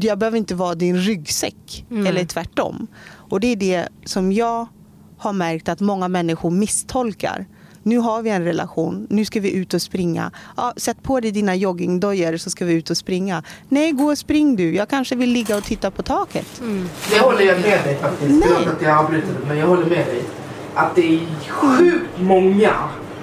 jag 0.00 0.18
behöver 0.18 0.38
inte 0.38 0.54
vara 0.54 0.74
din 0.74 0.96
ryggsäck 0.96 1.86
mm. 1.90 2.06
eller 2.06 2.24
tvärtom. 2.24 2.86
Och 3.06 3.40
det 3.40 3.46
är 3.46 3.56
det 3.56 3.88
som 4.04 4.32
jag 4.32 4.66
har 5.18 5.32
märkt 5.32 5.68
att 5.68 5.80
många 5.80 6.08
människor 6.08 6.50
misstolkar. 6.50 7.46
Nu 7.88 7.98
har 7.98 8.22
vi 8.22 8.30
en 8.30 8.44
relation, 8.44 9.06
nu 9.10 9.24
ska 9.24 9.40
vi 9.40 9.52
ut 9.52 9.74
och 9.74 9.82
springa. 9.82 10.30
Ja, 10.56 10.72
sätt 10.76 11.02
på 11.02 11.20
dig 11.20 11.30
dina 11.30 11.54
joggingdojor 11.54 12.36
så 12.36 12.50
ska 12.50 12.64
vi 12.64 12.72
ut 12.74 12.90
och 12.90 12.96
springa. 12.96 13.42
Nej, 13.68 13.92
gå 13.92 14.04
och 14.04 14.18
spring 14.18 14.56
du. 14.56 14.74
Jag 14.74 14.88
kanske 14.88 15.16
vill 15.16 15.30
ligga 15.30 15.56
och 15.56 15.64
titta 15.64 15.90
på 15.90 16.02
taket. 16.02 16.60
Mm. 16.60 16.88
Det 17.10 17.18
håller 17.18 17.44
jag 17.44 17.60
med 17.60 17.84
dig 17.84 17.96
faktiskt. 17.96 18.44
Förlåt 18.44 18.66
att 18.66 18.82
jag 18.82 18.98
avbryter 18.98 19.28
men 19.48 19.58
jag 19.58 19.66
håller 19.66 19.86
med 19.86 20.06
dig. 20.06 20.22
Att 20.74 20.94
det 20.94 21.14
är 21.14 21.20
sjukt 21.48 22.18
många, 22.18 22.72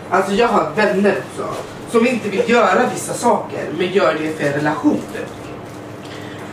alltså 0.09 0.33
jag 0.33 0.47
har 0.47 0.71
vänner 0.75 1.15
också, 1.17 1.53
som 1.91 2.07
inte 2.07 2.29
vill 2.29 2.49
göra 2.49 2.89
vissa 2.93 3.13
saker 3.13 3.59
men 3.77 3.91
gör 3.91 4.13
det 4.21 4.37
för 4.37 4.45
en 4.45 4.53
relation. 4.53 5.01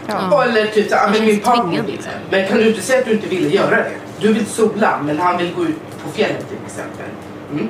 Ja. 0.07 0.45
Eller 0.45 0.67
typ 0.67 0.91
så, 0.91 0.97
men 1.13 1.27
min 1.27 1.41
partner 1.41 1.83
vill 1.83 2.01
Men 2.31 2.49
kan 2.49 2.59
du 2.59 2.69
inte 2.69 2.83
säga 2.83 2.99
att 2.99 3.05
du 3.05 3.13
inte 3.13 3.29
ville 3.29 3.49
göra 3.49 3.77
det? 3.77 3.93
Du 4.21 4.33
vill 4.33 4.47
sola 4.47 5.01
men 5.05 5.19
han 5.19 5.39
vill 5.39 5.55
gå 5.55 5.63
ut 5.63 5.77
på 6.05 6.11
fjället 6.11 6.49
till 6.49 6.59
exempel. 6.67 7.07
Mm. 7.53 7.69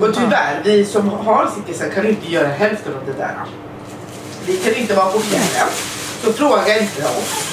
Och 0.00 0.14
tyvärr, 0.14 0.60
vi 0.64 0.84
som 0.84 1.08
har 1.08 1.50
cykelsätt 1.54 1.94
kan 1.94 2.06
inte 2.06 2.32
göra 2.32 2.48
hälften 2.48 2.94
av 2.94 3.06
det 3.06 3.12
där. 3.12 3.34
Vi 4.46 4.56
kan 4.56 4.74
inte 4.74 4.94
vara 4.94 5.06
på 5.06 5.18
fjällen. 5.18 5.68
Så 6.22 6.32
fråga 6.32 6.78
inte 6.78 7.04
oss. 7.04 7.52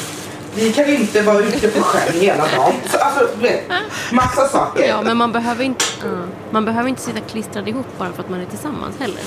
Vi 0.56 0.74
kan 0.74 0.86
inte 0.86 1.22
vara 1.22 1.40
ute 1.40 1.68
på 1.68 1.82
sjön 1.82 2.22
hela 2.22 2.48
dagen. 2.48 2.74
Så, 2.90 2.98
alltså, 2.98 3.28
vet, 3.42 3.64
massa 4.12 4.48
saker. 4.48 4.88
Ja, 4.88 5.02
men 5.02 5.18
man 5.18 5.32
behöver, 5.32 5.64
inte, 5.64 5.86
uh, 6.06 6.26
man 6.52 6.66
behöver 6.66 6.90
inte 6.90 7.02
sitta 7.02 7.20
klistrad 7.20 7.68
ihop 7.68 7.86
bara 7.98 8.14
för 8.14 8.24
att 8.24 8.30
man 8.30 8.42
är 8.42 8.46
tillsammans 8.46 9.00
heller. 9.00 9.22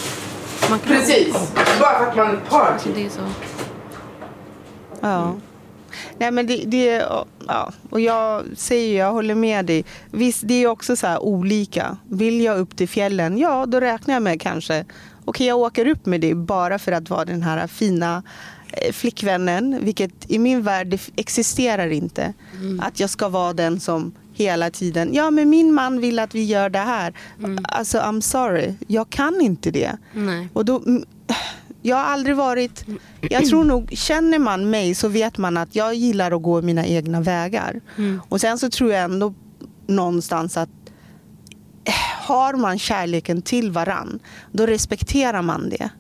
Precis, 0.85 1.35
bara 1.81 1.99
för 1.99 2.07
att 2.07 2.17
man 2.17 2.27
är 2.27 2.35
ett 2.35 2.49
par. 2.49 2.73
Alltså, 2.73 2.89
det 2.95 3.07
är 3.07 3.11
så. 3.11 3.21
Ja. 5.01 5.23
Mm. 5.23 5.41
Nej 6.19 6.31
men 6.31 6.47
det, 6.47 6.65
det, 6.67 7.07
ja, 7.47 7.73
och 7.91 8.01
jag 8.01 8.45
säger 8.57 8.99
jag 8.99 9.13
håller 9.13 9.35
med 9.35 9.67
dig. 9.67 9.85
Visst, 10.11 10.41
det 10.45 10.55
är 10.55 10.67
också 10.67 10.97
så 10.97 11.19
olika. 11.19 11.97
Vill 12.09 12.41
jag 12.41 12.59
upp 12.59 12.77
till 12.77 12.89
fjällen, 12.89 13.39
ja 13.39 13.67
då 13.67 13.81
räknar 13.81 14.15
jag 14.15 14.23
med 14.23 14.41
kanske, 14.41 14.81
okej 14.81 15.21
okay, 15.25 15.47
jag 15.47 15.59
åker 15.59 15.87
upp 15.87 16.07
med 16.07 16.21
dig 16.21 16.35
bara 16.35 16.79
för 16.79 16.93
att 16.93 17.11
vara 17.11 17.25
den 17.25 17.43
här 17.43 17.67
fina 17.67 18.23
eh, 18.73 18.93
flickvännen, 18.93 19.79
vilket 19.83 20.31
i 20.31 20.39
min 20.39 20.63
värld 20.63 20.99
existerar 21.17 21.89
inte. 21.89 22.33
Mm. 22.61 22.81
Att 22.81 23.01
jag 23.01 23.11
ska 23.11 23.29
vara 23.29 23.53
den 23.53 23.81
som 23.81 24.13
hela 24.33 24.71
tiden, 24.71 25.15
ja 25.15 25.31
men 25.31 25.51
min 25.51 25.75
man 25.75 26.01
vill 26.01 26.19
att 26.19 26.35
vi 26.35 26.45
gör 26.45 26.71
det 26.71 26.79
här. 26.79 27.15
Mm. 27.39 27.65
Alltså 27.69 27.99
I'm 27.99 28.21
sorry, 28.21 28.75
jag 28.87 29.11
kan 29.11 29.41
inte 29.41 29.71
det. 29.71 29.97
Nej. 30.13 30.49
Och 30.53 30.65
då, 30.65 30.83
jag 31.87 31.97
har 31.97 32.05
aldrig 32.05 32.37
varit... 32.37 32.85
Jag 33.21 33.47
tror 33.47 33.65
nog, 33.65 33.91
känner 33.93 34.39
man 34.39 34.71
mig 34.71 34.95
så 34.95 35.09
vet 35.09 35.39
man 35.39 35.57
att 35.57 35.77
jag 35.77 35.95
gillar 35.95 36.33
att 36.33 36.43
gå 36.43 36.63
mina 36.63 36.87
egna 36.87 37.21
vägar. 37.21 37.81
Mm. 37.97 38.21
Och 38.29 38.41
sen 38.41 38.59
så 38.59 38.71
tror 38.71 38.93
jag 38.93 39.05
ändå 39.05 39.35
någonstans 39.87 40.57
att 40.57 40.69
eh, 41.85 41.93
har 42.23 42.55
man 42.55 42.79
kärleken 42.79 43.43
till 43.43 43.71
varann, 43.71 44.19
då 44.53 44.67
respekterar 44.67 45.43
man 45.43 45.69
det. 45.69 45.91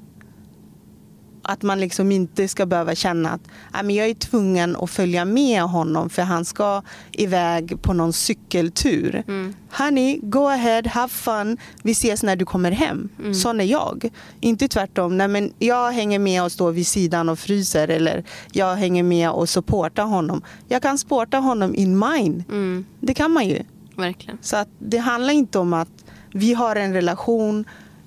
Att 1.49 1.62
man 1.62 1.80
liksom 1.80 2.12
inte 2.12 2.49
ska 2.49 2.66
behöva 2.66 2.94
känna 2.94 3.30
att 3.30 3.40
jag 3.72 4.09
är 4.09 4.14
tvungen 4.14 4.76
att 4.76 4.90
följa 4.90 5.24
med 5.24 5.62
honom 5.62 6.11
för 6.11 6.22
han 6.22 6.44
ska 6.44 6.82
iväg 7.12 7.82
på 7.82 7.92
någon 7.92 8.12
cykeltur. 8.12 9.24
Mm. 9.28 9.55
Honey, 9.78 10.18
go 10.22 10.47
ahead, 10.49 10.82
have 10.86 11.09
fun. 11.09 11.57
Vi 11.82 11.92
ses 11.92 12.22
när 12.22 12.36
du 12.36 12.44
kommer 12.44 12.70
hem. 12.70 13.09
Mm. 13.18 13.34
Sån 13.34 13.61
är 13.61 13.64
jag. 13.64 14.11
Inte 14.40 14.68
tvärtom. 14.68 15.16
Nej, 15.16 15.28
men 15.28 15.53
jag 15.59 15.92
hänger 15.92 16.18
med 16.18 16.42
och 16.42 16.53
står 16.53 16.72
vid 16.72 16.86
sidan 16.86 17.28
och 17.28 17.38
fryser 17.38 17.88
eller 17.88 18.24
jag 18.53 18.76
hänger 18.76 19.03
med 19.03 19.30
och 19.30 19.49
supportar 19.49 20.05
honom. 20.05 20.42
Jag 20.68 20.82
kan 20.82 20.99
supporta 20.99 21.38
honom 21.38 21.74
in 21.74 21.99
mine. 21.99 22.44
Mm. 22.49 22.84
Det 23.01 23.14
kan 23.14 23.30
man 23.30 23.49
ju. 23.49 23.62
Verkligen. 23.97 24.38
Så 24.42 24.57
att 24.57 24.68
det 24.78 24.99
handlar 24.99 25.34
inte 25.34 25.59
om 25.59 25.72
att 25.72 26.05
vi 26.32 26.55
har 26.55 26.76
en 26.76 26.92
relation, 26.92 27.64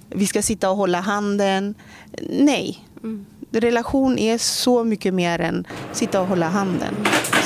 vi 0.09 0.27
ska 0.27 0.41
sitta 0.41 0.69
och 0.69 0.77
hålla 0.77 0.99
handen. 0.99 1.75
Nej, 2.29 2.85
Mm. 3.03 3.25
Relation 3.51 4.19
är 4.19 4.37
så 4.37 4.83
mycket 4.83 5.13
mer 5.13 5.41
än 5.41 5.67
sitta 5.91 6.21
och 6.21 6.27
hålla 6.27 6.47
handen. 6.47 6.95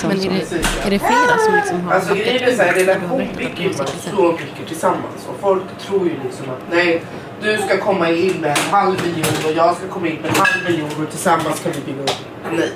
Men 0.02 0.12
är 0.12 0.30
det, 0.30 0.56
är 0.86 0.90
det 0.90 1.00
flera 1.00 1.38
som 1.46 1.56
liksom 1.56 1.82
har 1.82 1.94
alltså, 1.94 2.14
grejen 2.14 2.44
är 2.44 2.56
så 2.56 2.64
här, 2.64 2.74
relation 2.74 3.28
bygger 3.38 3.64
ju 3.64 3.74
så 3.74 3.84
mycket 4.32 4.68
tillsammans. 4.68 5.28
Och 5.28 5.36
folk 5.42 5.64
tror 5.80 6.04
ju 6.04 6.14
liksom 6.24 6.50
att 6.50 6.72
nej, 6.72 7.04
du 7.42 7.58
ska 7.58 7.78
komma 7.78 8.10
in 8.10 8.42
med 8.42 8.50
en 8.50 8.72
halv 8.72 8.96
miljon 9.06 9.46
och 9.46 9.52
jag 9.56 9.76
ska 9.76 9.88
komma 9.88 10.08
in 10.08 10.16
med 10.22 10.30
en 10.30 10.36
halv 10.36 10.64
miljon 10.70 10.90
och 11.04 11.10
tillsammans 11.10 11.60
kan 11.60 11.72
vi 11.72 11.92
bygga 11.92 12.04
upp. 12.04 12.12
Nej. 12.58 12.72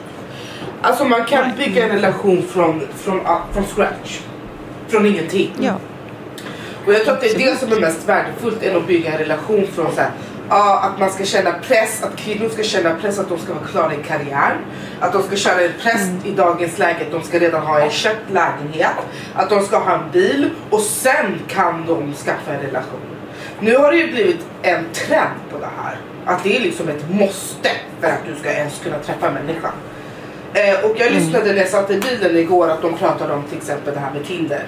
Alltså 0.82 1.06
man 1.06 1.26
kan 1.26 1.56
bygga 1.58 1.84
en 1.84 1.90
relation 1.90 2.44
från, 2.44 2.82
från, 2.96 3.20
från 3.54 3.66
scratch. 3.66 4.20
Från 4.88 5.06
ingenting. 5.06 5.52
Ja. 5.60 5.74
Och 6.86 6.94
jag 6.94 7.04
tror 7.04 7.14
att 7.14 7.22
det 7.22 7.30
är 7.30 7.38
det 7.38 7.60
som 7.60 7.72
är 7.72 7.80
mest 7.80 8.10
värdefullt 8.10 8.64
än 8.64 8.78
att 8.78 8.88
bygga 8.88 9.12
en 9.12 9.18
relation 9.18 9.68
från 9.74 9.96
så 9.96 10.02
här, 10.02 10.12
Ja, 10.50 10.80
att 10.80 11.00
man 11.00 11.10
ska 11.10 11.26
känna 11.26 11.54
press, 11.54 12.04
att 12.04 12.16
kvinnor 12.16 12.50
ska 12.50 12.64
känna 12.64 12.96
press 12.96 13.20
att 13.20 13.30
de 13.30 13.40
ska 13.40 13.54
vara 13.54 13.66
klara 13.66 13.94
i 13.94 14.04
karriär. 14.04 14.58
Att 15.00 15.14
de 15.14 15.24
ska 15.24 15.36
känna 15.36 15.62
en 15.62 15.74
press 15.82 16.02
mm. 16.02 16.22
i 16.26 16.32
dagens 16.32 16.78
läge 16.78 17.06
att 17.06 17.12
de 17.12 17.24
ska 17.24 17.40
redan 17.40 17.62
ha 17.62 17.80
en 17.80 17.90
köpt 17.90 18.32
lägenhet. 18.32 18.96
Att 19.36 19.50
de 19.50 19.66
ska 19.66 19.78
ha 19.78 19.94
en 19.94 20.12
bil 20.12 20.50
och 20.70 20.82
sen 20.82 21.40
kan 21.48 21.86
de 21.86 22.14
skaffa 22.14 22.54
en 22.54 22.62
relation. 22.62 23.00
Nu 23.60 23.76
har 23.78 23.92
det 23.92 23.98
ju 23.98 24.12
blivit 24.12 24.46
en 24.62 24.86
trend 24.94 25.40
på 25.52 25.60
det 25.60 25.70
här. 25.84 25.98
Att 26.26 26.44
det 26.44 26.58
är 26.58 26.60
liksom 26.60 26.90
ett 26.90 27.10
måste 27.10 27.70
för 28.02 28.08
att 28.08 28.26
du 28.28 28.36
ska 28.40 28.52
ens 28.52 28.80
kunna 28.84 29.00
träffa 29.00 29.32
människan. 29.32 29.72
Eh, 30.54 30.86
och 30.86 30.96
jag 31.00 31.12
lyssnade 31.12 31.46
när 31.46 31.58
jag 31.58 31.68
satt 31.68 31.92
i 31.92 32.00
bilen 32.00 32.38
igår 32.38 32.70
att 32.70 32.82
de 32.82 32.98
pratade 32.98 33.34
om 33.34 33.44
till 33.44 33.58
exempel 33.58 33.94
det 33.94 34.00
här 34.00 34.14
med 34.14 34.26
Tinder. 34.26 34.68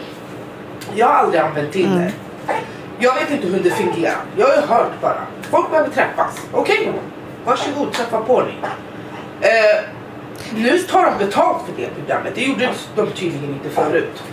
Jag 0.96 1.08
har 1.08 1.14
aldrig 1.14 1.42
använt 1.42 1.72
Tinder. 1.72 2.12
Jag 3.00 3.16
vet 3.16 3.32
inte 3.32 3.48
hur 3.48 3.60
det 3.60 3.70
fungerar. 3.70 4.18
Jag 4.38 4.48
har 4.48 4.56
ju 4.56 4.62
hört 4.62 5.02
bara. 5.02 5.22
Folk 5.52 5.72
behöver 5.72 5.90
träffas. 5.90 6.48
Okej, 6.54 6.92
varsågod 7.46 7.94
träffa 7.94 8.22
på 8.22 8.42
ni. 8.42 8.54
Eh, 9.42 9.84
nu 10.56 10.80
tar 10.80 11.06
de 11.06 11.26
betalt 11.26 11.58
för 11.66 11.82
det 11.82 11.90
programmet. 11.90 12.36
Det 12.36 12.42
gjorde 12.42 12.70
de 12.96 13.12
tydligen 13.12 13.50
inte 13.50 13.70
förut. 13.70 14.24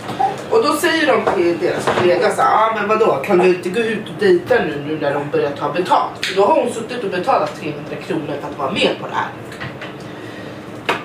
Och 0.49 0.63
då 0.63 0.73
säger 0.73 1.07
de 1.07 1.33
till 1.35 1.57
deras 1.59 1.85
kollega 1.85 2.31
så 2.31 2.41
här, 2.41 2.53
ah, 2.53 2.75
men 2.75 2.87
vadå, 2.87 3.15
kan 3.15 3.37
du 3.37 3.47
inte 3.47 3.69
gå 3.69 3.79
ut 3.79 4.09
och 4.09 4.15
dejta 4.19 4.55
nu, 4.55 4.83
nu 4.87 4.99
när 5.01 5.13
de 5.13 5.29
börjar 5.29 5.51
ta 5.51 5.73
betalt? 5.73 6.25
För 6.25 6.35
då 6.35 6.45
har 6.45 6.61
hon 6.61 6.73
suttit 6.73 7.03
och 7.03 7.09
betalat 7.09 7.59
300 7.59 7.81
kronor 8.07 8.33
för 8.41 8.47
att 8.47 8.57
vara 8.57 8.71
med 8.71 8.89
på 9.01 9.07
det 9.07 9.13
här. 9.13 9.29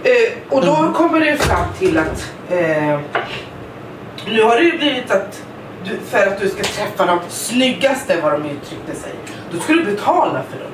Eh, 0.05 0.33
och 0.49 0.67
då 0.67 0.93
kommer 0.93 1.21
det 1.21 1.37
fram 1.37 1.67
till 1.79 1.99
att 1.99 2.33
eh, 2.51 3.01
nu 4.27 4.43
har 4.43 4.57
det 4.57 4.63
ju 4.63 4.79
blivit 4.79 5.11
att 5.11 5.43
du, 5.85 5.99
för 6.11 6.27
att 6.27 6.41
du 6.41 6.49
ska 6.49 6.63
träffa 6.63 7.07
de 7.07 7.19
snyggaste, 7.29 8.21
vad 8.23 8.33
de 8.33 8.51
uttryckte 8.51 8.95
sig, 8.95 9.13
då 9.53 9.61
ska 9.61 9.73
du 9.73 9.85
betala 9.85 10.43
för 10.51 10.59
dem. 10.59 10.73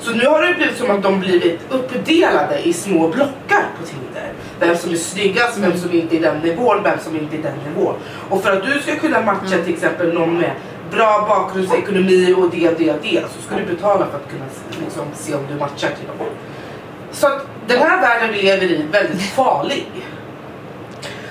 Så 0.00 0.10
nu 0.10 0.26
har 0.26 0.42
det 0.42 0.54
blivit 0.54 0.76
som 0.76 0.90
att 0.90 1.02
de 1.02 1.20
blivit 1.20 1.60
uppdelade 1.70 2.58
i 2.68 2.72
små 2.72 3.08
blockar 3.08 3.64
på 3.80 3.86
Tinder. 3.86 4.32
Vem 4.60 4.76
som 4.76 4.90
är 4.90 4.96
snyggast, 4.96 5.58
vem 5.58 5.78
som 5.78 5.92
inte 5.92 6.16
är 6.16 6.20
den 6.20 6.38
nivån, 6.38 6.82
vem 6.82 6.98
som 6.98 7.16
inte 7.16 7.36
är 7.36 7.42
den 7.42 7.58
nivån. 7.68 7.94
Och 8.28 8.42
för 8.42 8.52
att 8.52 8.64
du 8.64 8.80
ska 8.80 8.96
kunna 8.96 9.20
matcha 9.20 9.58
till 9.64 9.74
exempel 9.74 10.14
någon 10.14 10.38
med 10.38 10.50
bra 10.90 11.26
bakgrundsekonomi 11.28 12.34
och 12.38 12.50
det, 12.50 12.78
det, 12.78 13.02
det 13.02 13.24
så 13.36 13.42
ska 13.42 13.56
du 13.56 13.64
betala 13.64 14.06
för 14.06 14.16
att 14.16 14.30
kunna 14.30 14.44
liksom, 14.84 15.04
se 15.14 15.34
om 15.34 15.42
du 15.48 15.54
matchar 15.54 15.88
till 15.88 16.06
dem. 16.06 16.26
Så 17.12 17.26
att 17.26 17.46
den 17.66 17.78
här 17.78 18.00
världen 18.00 18.32
vi 18.32 18.42
lever 18.42 18.62
i 18.62 18.82
är 18.82 18.86
väldigt 18.92 19.22
farlig. 19.34 19.86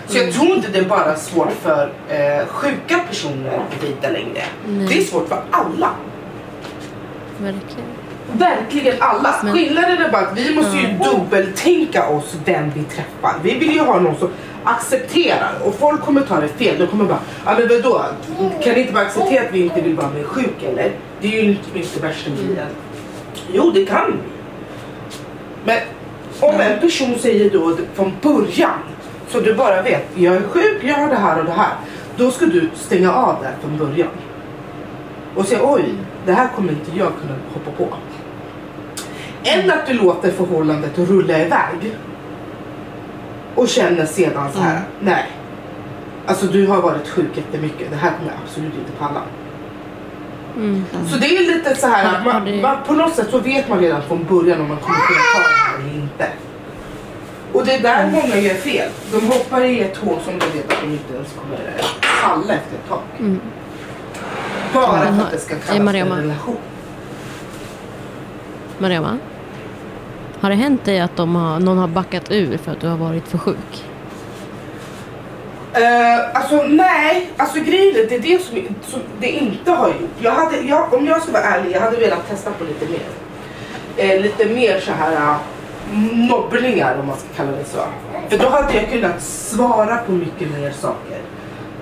Så 0.07 0.17
jag 0.17 0.33
tror 0.33 0.47
inte 0.47 0.67
det 0.67 0.79
är 0.79 0.85
bara 0.85 1.15
svårt 1.15 1.51
för 1.61 1.89
eh, 2.09 2.47
sjuka 2.47 2.99
personer 3.09 3.57
att 3.57 3.81
dejta 3.81 4.09
längre. 4.09 4.43
Det 4.89 4.97
är 4.97 5.01
svårt 5.01 5.27
för 5.27 5.41
alla. 5.51 5.89
Verkligen. 7.41 7.89
Verkligen 8.33 8.95
alla. 8.99 9.35
Men- 9.43 9.53
Skillnaden 9.53 9.97
är 9.97 10.09
bara 10.11 10.21
att 10.21 10.37
vi 10.37 10.55
måste 10.55 10.77
ju 10.77 10.87
dubbeltänka 10.97 12.09
oss 12.09 12.35
vem 12.45 12.69
vi 12.75 12.83
träffar. 12.83 13.33
Vi 13.43 13.59
vill 13.59 13.71
ju 13.73 13.79
ha 13.79 13.99
någon 13.99 14.15
som 14.17 14.29
accepterar 14.63 15.51
och 15.65 15.75
folk 15.75 16.01
kommer 16.01 16.21
ta 16.21 16.39
det 16.39 16.47
fel. 16.47 16.75
De 16.79 16.87
kommer 16.87 17.05
bara, 17.05 17.19
ja 17.45 17.55
men 17.59 17.67
vadå? 17.67 18.05
Kan 18.63 18.73
ni 18.73 18.79
inte 18.81 18.93
bara 18.93 19.03
acceptera 19.05 19.41
att 19.45 19.53
vi 19.53 19.59
inte 19.63 19.81
vill 19.81 19.95
vara 19.95 20.09
med 20.09 20.25
sjuk 20.25 20.63
eller? 20.63 20.91
Det 21.21 21.27
är 21.27 21.43
ju 21.43 21.49
inte, 21.49 21.79
inte 21.79 21.99
värsta 21.99 22.29
grejen. 22.29 22.67
Jo 23.53 23.71
det 23.71 23.85
kan 23.85 24.05
vi. 24.11 24.17
Men 25.65 25.79
om 26.39 26.61
en 26.61 26.79
person 26.79 27.15
säger 27.19 27.49
då 27.49 27.77
från 27.93 28.13
början 28.21 28.79
så 29.29 29.39
du 29.39 29.53
bara 29.53 29.81
vet, 29.81 30.05
jag 30.15 30.35
är 30.35 30.41
sjuk, 30.41 30.83
jag 30.83 30.95
har 30.95 31.07
det 31.07 31.15
här 31.15 31.39
och 31.39 31.45
det 31.45 31.51
här. 31.51 31.73
Då 32.17 32.31
ska 32.31 32.45
du 32.45 32.69
stänga 32.75 33.13
av 33.13 33.35
där 33.43 33.53
från 33.61 33.77
början. 33.77 34.09
Och 35.35 35.45
säga 35.45 35.59
oj, 35.63 35.83
det 36.27 36.33
här 36.33 36.47
kommer 36.55 36.69
inte 36.71 36.91
jag 36.97 37.11
kunna 37.21 37.33
hoppa 37.53 37.71
på. 37.71 37.87
Än 39.43 39.71
att 39.71 39.87
du 39.87 39.93
låter 39.93 40.31
förhållandet 40.31 40.97
rulla 40.97 41.39
iväg. 41.39 41.97
Och 43.55 43.67
känner 43.67 44.05
sedan 44.05 44.51
så 44.53 44.59
här, 44.59 44.71
Mm. 44.75 44.83
nej. 44.99 45.25
Alltså 46.25 46.45
du 46.45 46.67
har 46.67 46.81
varit 46.81 47.07
sjuk 47.07 47.29
jättemycket, 47.37 47.89
det 47.91 47.95
här 47.95 48.11
kommer 48.17 48.31
jag 48.31 48.39
absolut 48.45 48.73
inte 48.73 48.91
palla. 48.99 49.21
Mm. 50.55 50.85
Så 51.11 51.17
det 51.17 51.37
är 51.37 51.55
lite 51.55 51.75
så 51.75 51.87
här 51.87 52.15
att 52.15 52.25
man, 52.25 52.61
man, 52.61 52.77
på 52.87 52.93
något 52.93 53.13
sätt 53.15 53.27
så 53.31 53.39
vet 53.39 53.69
man 53.69 53.79
redan 53.79 54.01
från 54.01 54.23
början 54.23 54.61
om 54.61 54.67
man 54.67 54.77
kommer 54.77 54.99
kunna 54.99 55.19
ta 55.33 55.39
det 55.39 55.55
här 55.55 55.79
eller 55.79 56.01
inte. 56.01 56.27
Och 57.53 57.65
det 57.65 57.73
är 57.73 57.81
där 57.81 58.11
många 58.11 58.35
gör 58.37 58.53
fel. 58.53 58.89
De 59.11 59.27
hoppar 59.27 59.63
i 59.63 59.79
ett 59.81 59.97
hål 59.97 60.17
som 60.25 60.39
de 60.39 60.45
vet 60.45 60.71
att 60.73 60.81
de 60.81 60.87
inte 60.91 61.13
ens 61.13 61.33
kommer 61.33 61.59
falla 62.01 62.53
efter 62.53 62.75
ett 62.75 62.89
tag. 62.89 63.01
Mm. 63.19 63.39
Bara 64.73 65.01
för 65.01 65.11
har- 65.11 65.23
att 65.23 65.31
det 65.31 65.37
ska 65.39 65.53
eh, 65.55 65.59
kallas 65.67 65.81
Mariama? 65.83 66.15
en 66.15 66.21
relation. 66.21 66.57
Mariama? 68.77 69.17
Har 70.39 70.49
det 70.49 70.55
hänt 70.55 70.85
dig 70.85 70.99
att 70.99 71.15
de 71.15 71.35
har, 71.35 71.59
någon 71.59 71.77
har 71.77 71.87
backat 71.87 72.31
ur 72.31 72.57
för 72.57 72.71
att 72.71 72.79
du 72.81 72.87
har 72.87 72.97
varit 72.97 73.27
för 73.27 73.37
sjuk? 73.37 73.83
Uh, 75.77 76.37
alltså 76.37 76.63
nej, 76.67 77.29
alltså 77.37 77.59
grejen 77.59 77.95
är 77.95 78.09
det 78.09 78.15
är 78.15 78.19
det 78.19 78.41
som, 78.41 78.57
som 78.87 78.99
det 79.19 79.27
inte 79.29 79.71
har 79.71 79.87
gjort. 79.87 80.09
Jag 80.19 80.31
hade, 80.31 80.57
jag, 80.59 80.93
om 80.93 81.05
jag 81.05 81.21
ska 81.21 81.31
vara 81.31 81.43
ärlig, 81.43 81.71
jag 81.75 81.81
hade 81.81 81.97
velat 81.97 82.29
testa 82.29 82.51
på 82.51 82.63
lite 82.63 82.85
mer. 82.85 83.05
Eh, 83.97 84.21
lite 84.21 84.45
mer 84.45 84.79
så 84.79 84.91
här 84.91 85.11
uh, 85.11 85.35
nobblingar 86.29 86.97
om 86.99 87.07
man 87.07 87.17
ska 87.17 87.27
kalla 87.35 87.51
det 87.51 87.65
så. 87.65 87.77
För 88.29 88.37
då 88.37 88.49
hade 88.49 88.73
jag 88.73 88.89
kunnat 88.89 89.21
svara 89.21 89.97
på 89.97 90.11
mycket 90.11 90.51
mer 90.51 90.71
saker. 90.71 91.17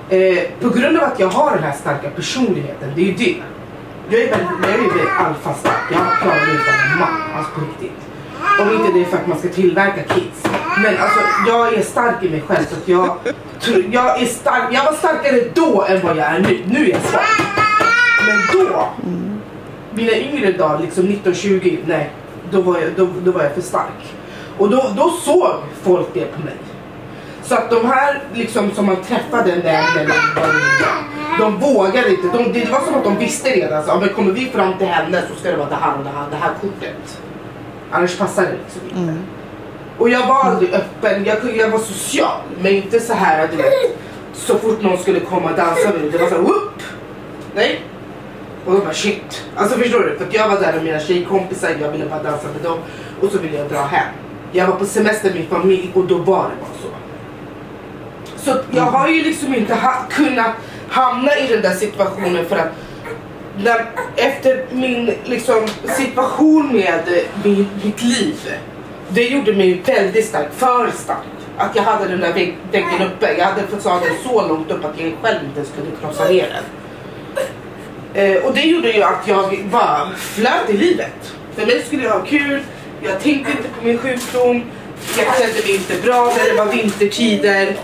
Eh, 0.10 0.44
på 0.62 0.70
grund 0.70 0.98
av 0.98 1.04
att 1.04 1.20
jag 1.20 1.28
har 1.28 1.52
den 1.52 1.64
här 1.64 1.74
starka 1.74 2.10
personligheten, 2.10 2.92
det 2.96 3.02
är 3.02 3.06
ju 3.06 3.14
det. 3.14 3.36
Jag 4.10 4.22
är 4.22 4.30
väldigt, 4.30 4.50
jag 4.62 4.72
är 4.72 4.78
väldigt 4.78 5.10
alfastark. 5.18 5.92
Jag 5.92 6.18
klarar 6.22 6.36
mig 6.36 6.58
som 6.66 6.92
en 6.92 7.00
man, 7.00 7.22
alltså 7.38 7.52
på 7.52 7.62
riktigt. 7.62 8.00
Om 8.60 8.72
inte 8.72 8.92
det 8.94 9.02
är 9.02 9.06
för 9.06 9.18
att 9.18 9.28
man 9.28 9.40
ska 9.40 9.48
tillverka 9.48 10.04
kids. 10.04 10.44
Men 10.84 10.98
alltså 10.98 11.20
jag 11.48 11.74
är 11.74 11.82
stark 11.82 12.24
i 12.24 12.30
mig 12.30 12.42
själv 12.48 12.66
så 12.66 12.76
att 12.76 12.88
jag, 12.88 13.18
jag 13.92 14.22
är 14.22 14.26
stark. 14.26 14.64
Jag 14.72 14.84
var 14.84 14.94
starkare 14.94 15.42
då 15.54 15.86
än 15.90 16.02
vad 16.02 16.18
jag 16.18 16.26
är 16.26 16.40
nu. 16.40 16.60
Nu 16.66 16.86
är 16.86 16.90
jag 16.90 17.02
svag. 17.02 17.22
Men 18.28 18.66
då, 18.68 18.90
mina 19.94 20.12
yngre 20.12 20.52
dagar, 20.52 20.80
liksom 20.80 21.04
19-20, 21.04 21.78
nej. 21.86 22.10
Då 22.52 22.62
var, 22.62 22.80
jag, 22.80 22.92
då, 22.98 23.08
då 23.24 23.32
var 23.32 23.44
jag 23.44 23.54
för 23.54 23.62
stark. 23.62 24.16
Och 24.58 24.70
då, 24.70 24.92
då 24.98 25.10
såg 25.10 25.56
folk 25.84 26.08
det 26.14 26.26
på 26.26 26.42
mig. 26.42 26.56
Så 27.46 27.56
att 27.56 27.70
de 27.70 27.86
här 27.86 28.24
liksom 28.34 28.72
som 28.72 28.86
man 28.86 29.04
träffade 29.04 29.52
var 29.52 30.50
yngre, 30.50 31.04
de 31.40 31.58
vågade 31.60 32.10
inte. 32.10 32.38
De, 32.38 32.54
det 32.54 32.72
var 32.72 32.80
som 32.80 32.96
att 32.96 33.04
de 33.04 33.18
visste 33.18 33.50
redan. 33.50 33.84
Så, 33.84 33.90
ja, 33.90 34.00
men 34.00 34.10
kommer 34.10 34.32
vi 34.32 34.46
fram 34.46 34.78
till 34.78 34.88
henne 34.88 35.24
så 35.30 35.40
ska 35.40 35.52
det 35.52 35.58
vara 35.58 35.70
det 35.70 35.76
här 35.76 35.98
och 35.98 36.04
det 36.04 36.10
här, 36.10 36.26
det 36.32 36.36
här 36.36 36.52
kortet. 36.62 37.22
Annars 37.92 38.18
passar 38.18 38.44
det 38.44 38.52
liksom 38.64 38.82
inte. 38.84 38.98
Mm. 38.98 39.24
Och 39.98 40.10
jag 40.10 40.28
var 40.28 40.44
aldrig 40.44 40.74
öppen, 40.74 41.26
jag, 41.26 41.38
jag 41.58 41.70
var 41.70 41.80
social. 41.80 42.42
Men 42.62 42.74
inte 42.76 43.00
så 43.00 43.14
här 43.14 43.44
att 43.44 43.52
du 43.52 43.58
vet, 43.58 43.98
så 44.34 44.58
fort 44.58 44.82
någon 44.82 44.98
skulle 44.98 45.20
komma 45.20 45.50
och 45.50 45.58
dansa 45.58 45.90
med 45.90 46.02
mig, 46.02 46.10
det 46.12 46.18
var 46.18 46.30
så 46.30 46.36
här, 46.36 46.42
whoop! 46.42 46.82
Nej. 47.56 47.82
Och 48.66 48.74
då 48.74 48.80
bara 48.80 48.94
shit. 48.94 49.44
Alltså 49.56 49.78
förstår 49.78 50.00
du? 50.00 50.18
För 50.18 50.28
jag 50.32 50.50
var 50.50 50.60
där 50.60 50.74
med 50.74 50.84
mina 50.84 51.00
tjejkompisar, 51.00 51.70
jag 51.82 51.92
ville 51.92 52.06
bara 52.06 52.24
dansa 52.24 52.48
med 52.54 52.64
dem. 52.64 52.78
Och 53.22 53.32
så 53.32 53.38
ville 53.38 53.58
jag 53.58 53.68
dra 53.70 53.82
hem. 53.82 54.08
Jag 54.52 54.68
var 54.68 54.76
på 54.76 54.86
semester 54.86 55.30
med 55.30 55.40
min 55.40 55.48
familj 55.48 55.92
och 55.94 56.04
då 56.04 56.18
var 56.18 56.24
det 56.24 56.56
bara 56.62 56.75
så. 58.46 58.58
Jag 58.72 58.84
har 58.84 59.08
ju 59.08 59.24
liksom 59.24 59.56
inte 59.56 59.76
ha, 59.76 59.94
kunnat 60.10 60.52
hamna 60.90 61.38
i 61.38 61.48
den 61.48 61.62
där 61.62 61.74
situationen 61.74 62.46
för 62.46 62.56
att 62.56 62.72
när, 63.58 63.86
efter 64.16 64.66
min 64.72 65.14
liksom, 65.24 65.68
situation 65.98 66.76
med 66.76 67.00
eh, 67.08 67.24
min, 67.44 67.68
mitt 67.84 68.02
liv. 68.02 68.36
Det 69.10 69.28
gjorde 69.28 69.54
mig 69.54 69.82
väldigt 69.86 70.26
stark, 70.26 70.48
för 70.56 70.92
stark. 70.92 71.18
Att 71.58 71.76
jag 71.76 71.84
hade 71.84 72.08
den 72.08 72.20
där 72.20 72.34
vägg, 72.34 72.58
väggen 72.72 73.02
uppe. 73.02 73.34
Jag 73.38 73.46
hade 73.46 73.68
fasaden 73.68 74.14
så 74.24 74.48
långt 74.48 74.72
upp 74.72 74.86
att 74.86 75.00
jag 75.00 75.14
själv 75.22 75.40
inte 75.46 75.72
skulle 75.72 75.88
krossa 76.02 76.30
ner 76.30 76.50
den. 76.54 76.64
Eh, 78.14 78.44
och 78.44 78.54
det 78.54 78.62
gjorde 78.62 78.92
ju 78.92 79.04
att 79.04 79.28
jag 79.28 79.66
bara 79.72 80.10
flöt 80.16 80.70
i 80.70 80.78
livet. 80.78 81.34
För 81.56 81.66
mig 81.66 81.84
skulle 81.88 82.04
jag 82.04 82.12
ha 82.12 82.26
kul, 82.26 82.60
jag 83.02 83.20
tänkte 83.20 83.52
inte 83.52 83.70
på 83.80 83.86
min 83.86 83.98
sjukdom, 83.98 84.64
jag 85.18 85.38
kände 85.38 85.62
mig 85.62 85.76
inte 85.76 86.08
bra 86.08 86.34
när 86.38 86.52
det 86.52 86.66
var 86.66 86.74
vintertider. 86.74 87.76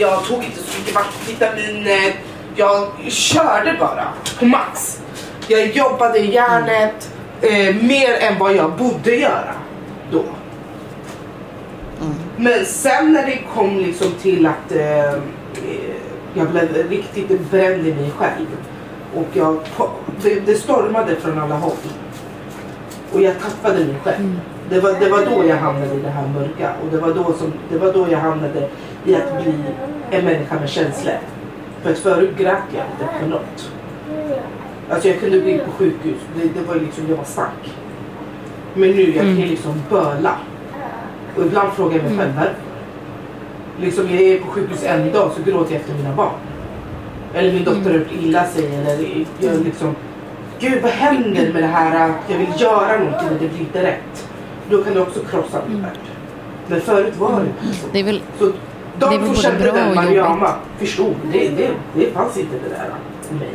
Jag 0.00 0.24
tog 0.24 0.44
inte 0.44 0.58
så 0.58 0.78
mycket 0.78 1.28
vitaminer. 1.28 2.14
Jag 2.56 2.88
körde 3.08 3.76
bara 3.80 4.08
på 4.38 4.44
max. 4.44 5.02
Jag 5.48 5.66
jobbade 5.66 6.18
järnet 6.18 7.10
eh, 7.40 7.74
mer 7.82 8.14
än 8.20 8.38
vad 8.38 8.56
jag 8.56 8.72
borde 8.72 9.14
göra 9.14 9.54
då. 10.12 10.24
Men 12.36 12.64
sen 12.64 13.12
när 13.12 13.26
det 13.26 13.38
kom 13.54 13.78
liksom 13.78 14.12
till 14.22 14.46
att 14.46 14.72
eh, 14.72 15.08
eh, 15.08 15.18
jag 16.34 16.50
blev 16.50 16.88
riktigt 16.90 17.50
bränd 17.50 17.86
i 17.86 17.94
mig 17.94 18.10
själv. 18.18 18.46
Och 19.14 19.26
jag, 19.32 19.58
det, 20.22 20.40
det 20.40 20.54
stormade 20.54 21.16
från 21.16 21.38
alla 21.38 21.54
håll. 21.54 21.76
Och 23.12 23.22
jag 23.22 23.34
tappade 23.40 23.84
mig 23.84 23.96
själv. 24.04 24.40
Det, 24.70 24.80
var, 24.80 24.92
det 24.92 25.08
var 25.08 25.26
då 25.26 25.48
jag 25.48 25.56
hamnade 25.56 25.94
i 25.94 26.00
det 26.00 26.10
här 26.10 26.26
mörka. 26.26 26.72
Och 26.82 26.88
det 26.90 26.98
var 26.98 27.08
då, 27.08 27.24
som, 27.24 27.52
det 27.70 27.78
var 27.78 27.92
då 27.92 28.06
jag 28.10 28.18
hamnade 28.18 28.68
i 29.08 29.14
att 29.14 29.42
bli 29.42 29.54
en 30.10 30.24
människa 30.24 30.60
med 30.60 30.68
känslor. 30.68 31.18
För 31.82 31.90
att 31.90 31.98
förut 31.98 32.38
grät 32.38 32.62
jag 32.74 32.84
inte 32.92 33.14
för 33.20 33.26
något. 33.26 33.70
Alltså 34.90 35.08
jag 35.08 35.20
kunde 35.20 35.40
bli 35.40 35.58
på 35.58 35.70
sjukhus. 35.70 36.18
Det, 36.34 36.60
det 36.60 36.66
var 36.68 36.74
liksom, 36.74 37.04
jag 37.08 37.16
var 37.16 37.24
stark. 37.24 37.74
Men 38.74 38.90
nu 38.90 39.02
jag 39.02 39.24
kan 39.24 39.36
ju 39.36 39.46
liksom 39.46 39.82
böla. 39.90 40.36
Och 41.36 41.42
ibland 41.42 41.72
frågar 41.72 41.96
jag 41.96 42.04
mig 42.04 42.18
själv 42.18 42.32
varför. 42.36 42.54
Liksom 43.80 44.10
jag 44.10 44.22
är 44.22 44.38
på 44.38 44.46
sjukhus 44.46 44.84
en 44.84 45.12
dag 45.12 45.30
så 45.36 45.42
gråter 45.50 45.72
jag 45.72 45.80
efter 45.80 45.94
mina 45.94 46.14
barn. 46.14 46.34
Eller 47.34 47.52
min 47.52 47.64
dotter 47.64 47.90
har 47.90 47.98
gjort 47.98 48.12
illa 48.22 48.46
sig 48.46 48.74
eller 48.74 49.24
jag 49.40 49.64
liksom 49.64 49.94
gud 50.60 50.82
vad 50.82 50.92
händer 50.92 51.52
med 51.52 51.62
det 51.62 51.68
här 51.68 52.10
att 52.10 52.30
jag 52.30 52.38
vill 52.38 52.60
göra 52.60 52.98
någonting 52.98 53.28
och 53.28 53.36
det 53.40 53.48
blir 53.48 53.60
inte 53.60 53.82
rätt. 53.82 54.28
Då 54.70 54.84
kan 54.84 54.94
det 54.94 55.00
också 55.00 55.20
krossa 55.20 55.62
min 55.68 55.82
värld. 55.82 55.98
Men 56.66 56.80
förut 56.80 57.16
var 57.16 57.40
det 57.40 57.74
så. 57.74 57.86
Det 57.92 57.98
är 57.98 58.04
väl, 58.04 58.22
Så 58.38 58.52
Det 58.98 59.06
de 59.06 59.10
väl 59.10 59.18
som 59.18 59.28
både 59.28 59.40
kände 59.40 59.64
bra 59.64 59.72
den 59.72 59.94
Mariama 59.94 60.54
förstod, 60.78 61.14
det, 61.32 61.48
det, 61.48 61.70
det 61.94 62.12
fanns 62.12 62.36
inte 62.36 62.56
det 62.64 62.68
där 62.68 62.90
i 63.30 63.34
mig. 63.34 63.50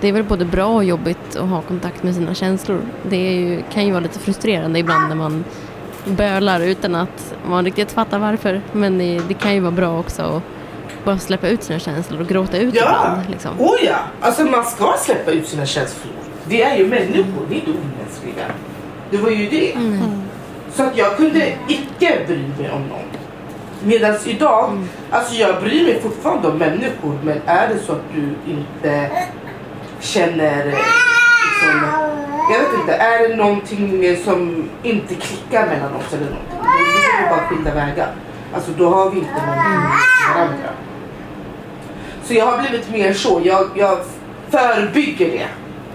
det 0.00 0.08
är 0.08 0.12
väl 0.12 0.24
både 0.24 0.44
bra 0.44 0.66
och 0.66 0.84
jobbigt 0.84 1.36
att 1.36 1.48
ha 1.48 1.60
kontakt 1.60 2.02
med 2.02 2.14
sina 2.14 2.34
känslor. 2.34 2.80
Det 3.02 3.32
ju, 3.32 3.62
kan 3.72 3.86
ju 3.86 3.92
vara 3.92 4.02
lite 4.02 4.18
frustrerande 4.18 4.78
ibland 4.78 5.08
när 5.08 5.16
man 5.16 5.44
bölar 6.04 6.60
utan 6.60 6.94
att 6.94 7.34
man 7.48 7.64
riktigt 7.64 7.92
fattar 7.92 8.18
varför. 8.18 8.60
Men 8.72 8.98
det, 8.98 9.20
det 9.28 9.34
kan 9.34 9.54
ju 9.54 9.60
vara 9.60 9.72
bra 9.72 9.98
också 9.98 10.22
att 10.22 10.42
bara 11.04 11.18
släppa 11.18 11.48
ut 11.48 11.62
sina 11.62 11.78
känslor 11.78 12.20
och 12.20 12.28
gråta 12.28 12.58
ut 12.58 12.74
Ja, 12.74 12.80
ibland. 12.82 13.30
Liksom. 13.30 13.50
oh 13.58 13.76
ja. 13.84 13.96
Alltså 14.20 14.44
man 14.44 14.64
ska 14.64 14.94
släppa 14.98 15.30
ut 15.30 15.48
sina 15.48 15.66
känslor. 15.66 16.12
Vi 16.46 16.62
är 16.62 16.76
ju 16.76 16.86
människor, 16.86 17.46
vi 17.48 17.54
är 17.54 17.58
inte 17.58 17.70
omänskliga. 17.70 18.44
Det 19.10 19.16
var 19.16 19.30
ju 19.30 19.48
det. 19.48 19.74
Så 20.74 20.82
att 20.82 20.96
jag 20.96 21.16
kunde 21.16 21.54
icke 21.68 22.18
bry 22.26 22.38
mig 22.58 22.70
om 22.72 22.82
någon. 22.88 23.04
Medan 23.84 24.16
idag, 24.24 24.78
alltså 25.10 25.34
jag 25.34 25.60
bryr 25.60 25.84
mig 25.84 26.00
fortfarande 26.00 26.48
om 26.48 26.58
människor 26.58 27.18
men 27.24 27.40
är 27.46 27.68
det 27.68 27.78
så 27.78 27.92
att 27.92 28.12
du 28.14 28.52
inte 28.52 29.10
känner 30.00 30.64
liksom, 30.64 31.86
jag 32.52 32.58
vet 32.58 32.80
inte, 32.80 32.92
är 32.94 33.28
det 33.28 33.36
någonting 33.36 34.16
som 34.24 34.68
inte 34.82 35.14
klickar 35.14 35.66
mellan 35.66 35.94
oss 35.94 36.12
eller 36.12 36.30
någonting, 36.30 36.58
då 36.58 36.64
går 36.64 37.22
vi 37.22 37.30
bara 37.30 37.48
skilda 37.48 37.74
vägar. 37.74 38.14
Alltså 38.54 38.70
då 38.78 38.88
har 38.88 39.10
vi 39.10 39.18
inte 39.18 39.32
någonting 39.32 39.72
med 39.72 40.36
varandra. 40.36 40.68
Så 42.24 42.34
jag 42.34 42.46
har 42.46 42.58
blivit 42.62 42.90
mer 42.90 43.12
så, 43.12 43.40
jag, 43.44 43.68
jag 43.74 43.98
förebygger 44.50 45.26
det 45.26 45.48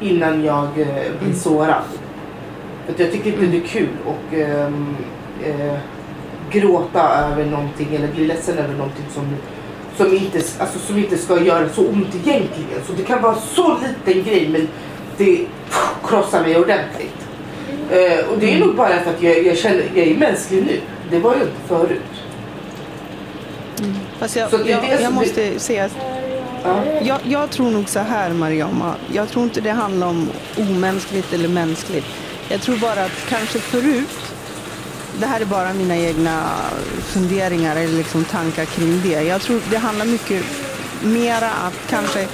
innan 0.07 0.43
jag 0.43 0.63
eh, 0.63 1.11
blir 1.19 1.34
sårad. 1.34 1.84
För 2.88 2.93
att 2.93 2.99
jag 2.99 3.11
tycker 3.11 3.29
inte 3.29 3.45
det 3.45 3.57
är 3.57 3.67
kul 3.67 3.88
att 4.07 4.33
ehm, 4.33 4.95
eh, 5.45 5.77
gråta 6.51 7.01
över 7.31 7.45
någonting 7.45 7.95
eller 7.95 8.07
bli 8.07 8.25
ledsen 8.27 8.57
över 8.57 8.73
någonting 8.73 9.05
som, 9.13 9.35
som, 9.97 10.15
inte, 10.17 10.41
alltså, 10.59 10.79
som 10.79 10.97
inte 10.97 11.17
ska 11.17 11.41
göra 11.43 11.69
så 11.69 11.88
ont 11.88 12.15
egentligen. 12.15 12.81
Så 12.88 12.93
det 12.93 13.03
kan 13.03 13.21
vara 13.21 13.35
så 13.35 13.77
liten 13.77 14.23
grej 14.23 14.49
men 14.49 14.67
det 15.17 15.35
pff, 15.69 15.95
krossar 16.07 16.41
mig 16.41 16.57
ordentligt. 16.57 17.27
Eh, 17.91 18.25
och 18.31 18.38
det 18.39 18.53
är 18.53 18.59
nog 18.59 18.75
bara 18.75 18.99
för 18.99 19.09
att 19.11 19.23
jag, 19.23 19.45
jag 19.45 19.57
känner 19.57 19.83
jag 19.95 20.07
är 20.07 20.17
mänsklig 20.17 20.63
nu. 20.65 20.79
Det 21.11 21.19
var 21.19 21.33
jag 21.33 21.41
inte 21.41 21.67
förut. 21.67 22.01
Fast 24.19 24.35
jag, 24.35 24.49
Så 24.49 24.57
det 24.57 24.69
jag, 24.69 24.81
det 24.81 25.01
jag 25.01 25.13
måste 25.13 25.59
säga, 25.59 25.89
Ja. 26.63 26.83
jag, 27.01 27.19
jag 27.23 27.49
tror 27.49 27.69
nog 27.71 27.89
så 27.89 27.99
här 27.99 28.29
Mariama, 28.33 28.95
jag 29.13 29.29
tror 29.29 29.43
inte 29.43 29.61
det 29.61 29.69
handlar 29.71 30.07
om 30.07 30.29
omänskligt 30.57 31.33
eller 31.33 31.47
mänskligt. 31.47 32.05
Jag 32.49 32.61
tror 32.61 32.77
bara 32.77 33.05
att 33.05 33.25
kanske 33.29 33.59
förut, 33.59 34.33
det 35.19 35.25
här 35.25 35.41
är 35.41 35.45
bara 35.45 35.73
mina 35.73 35.97
egna 35.97 36.49
funderingar 37.01 37.75
eller 37.75 37.97
liksom 37.97 38.25
tankar 38.25 38.65
kring 38.65 39.01
det. 39.03 39.23
Jag 39.23 39.41
tror 39.41 39.61
det 39.69 39.77
handlar 39.77 40.05
mycket 40.05 40.43
mera 41.03 41.49
att 41.49 41.89
kanske 41.89 42.27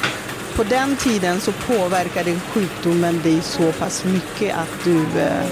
på 0.55 0.63
den 0.63 0.95
tiden 0.95 1.41
så 1.41 1.51
påverkade 1.51 2.39
sjukdomen 2.39 3.21
dig 3.21 3.41
så 3.41 3.71
pass 3.71 4.05
mycket 4.05 4.57
att 4.57 4.83
du, 4.83 4.97
eh, 5.19 5.45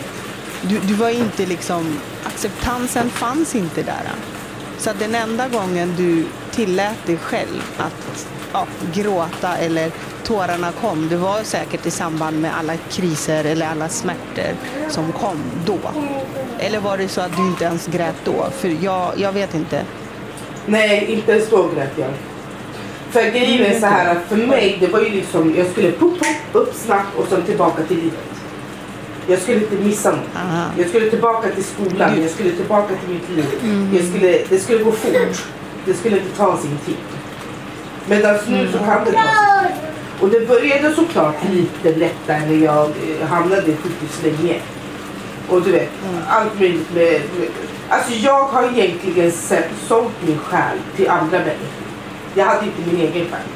du, 0.61 0.79
du 0.79 0.93
var 0.93 1.09
inte 1.09 1.45
liksom, 1.45 1.99
acceptansen 2.23 3.09
fanns 3.09 3.55
inte 3.55 3.83
där. 3.83 4.11
Så 4.77 4.89
att 4.89 4.99
den 4.99 5.15
enda 5.15 5.47
gången 5.47 5.95
du 5.97 6.25
tillät 6.51 7.05
dig 7.05 7.17
själv 7.17 7.63
att 7.77 8.27
ja, 8.53 8.67
gråta 8.93 9.57
eller 9.57 9.91
tårarna 10.23 10.71
kom, 10.81 11.09
det 11.09 11.17
var 11.17 11.43
säkert 11.43 11.85
i 11.85 11.91
samband 11.91 12.41
med 12.41 12.51
alla 12.59 12.73
kriser 12.89 13.43
eller 13.43 13.67
alla 13.67 13.89
smärtor 13.89 14.55
som 14.89 15.11
kom 15.11 15.37
då. 15.65 15.79
Eller 16.59 16.79
var 16.79 16.97
det 16.97 17.07
så 17.07 17.21
att 17.21 17.37
du 17.37 17.47
inte 17.47 17.63
ens 17.63 17.87
grät 17.87 18.15
då? 18.23 18.47
För 18.51 18.77
jag, 18.81 19.13
jag 19.17 19.31
vet 19.31 19.55
inte. 19.55 19.81
Nej, 20.65 21.05
inte 21.05 21.31
ens 21.31 21.49
då 21.49 21.69
grät 21.75 21.91
jag. 21.95 22.09
För 23.11 23.31
grejen 23.31 23.65
är 23.65 23.79
så 23.79 23.85
här 23.85 24.15
att 24.15 24.23
för 24.29 24.35
mig, 24.35 24.77
det 24.79 24.87
var 24.87 24.99
ju 24.99 25.09
liksom, 25.09 25.55
jag 25.57 25.67
skulle 25.67 25.91
pop, 25.91 26.19
pop, 26.19 26.27
upp 26.61 26.75
snabbt 26.75 27.17
och 27.17 27.27
sen 27.29 27.43
tillbaka 27.43 27.83
till 27.83 27.97
livet. 27.97 28.19
Jag 29.27 29.39
skulle 29.39 29.57
inte 29.57 29.75
missa 29.75 30.11
något. 30.11 30.19
Aha. 30.35 30.65
Jag 30.77 30.89
skulle 30.89 31.09
tillbaka 31.09 31.49
till 31.49 31.63
skolan, 31.63 32.21
jag 32.21 32.31
skulle 32.31 32.51
tillbaka 32.51 32.93
till 32.95 33.13
mitt 33.13 33.29
liv. 33.29 33.45
Jag 33.93 34.05
skulle, 34.09 34.41
det 34.49 34.59
skulle 34.59 34.83
gå 34.83 34.91
fort. 34.91 35.43
Det 35.85 35.93
skulle 35.93 36.17
inte 36.17 36.37
ta 36.37 36.57
sin 36.57 36.77
tid. 36.85 36.95
Medan 38.11 38.37
nu 38.47 38.71
så 38.71 38.77
kan 38.77 39.05
det 39.05 39.11
ta. 39.11 39.21
Och 40.19 40.29
det 40.29 40.47
började 40.47 40.95
såklart 40.95 41.35
lite 41.51 41.99
lättare 41.99 42.39
när 42.45 42.65
jag 42.65 42.85
eh, 42.85 43.27
hamnade 43.27 43.71
i 43.71 43.75
sjukhus 43.75 44.23
länge. 44.23 44.59
Och 45.49 45.61
du 45.61 45.71
vet, 45.71 45.89
allt 46.27 46.59
möjligt 46.59 46.93
med... 46.93 47.11
med 47.11 47.49
alltså 47.89 48.13
jag 48.13 48.43
har 48.43 48.63
egentligen 48.63 49.31
sett, 49.31 49.69
sålt 49.87 50.13
min 50.25 50.37
själ 50.37 50.77
till 50.95 51.09
andra 51.09 51.37
människor. 51.39 51.85
Jag 52.35 52.45
hade 52.45 52.65
inte 52.65 52.91
min 52.91 53.01
egen 53.01 53.25
själ. 53.31 53.47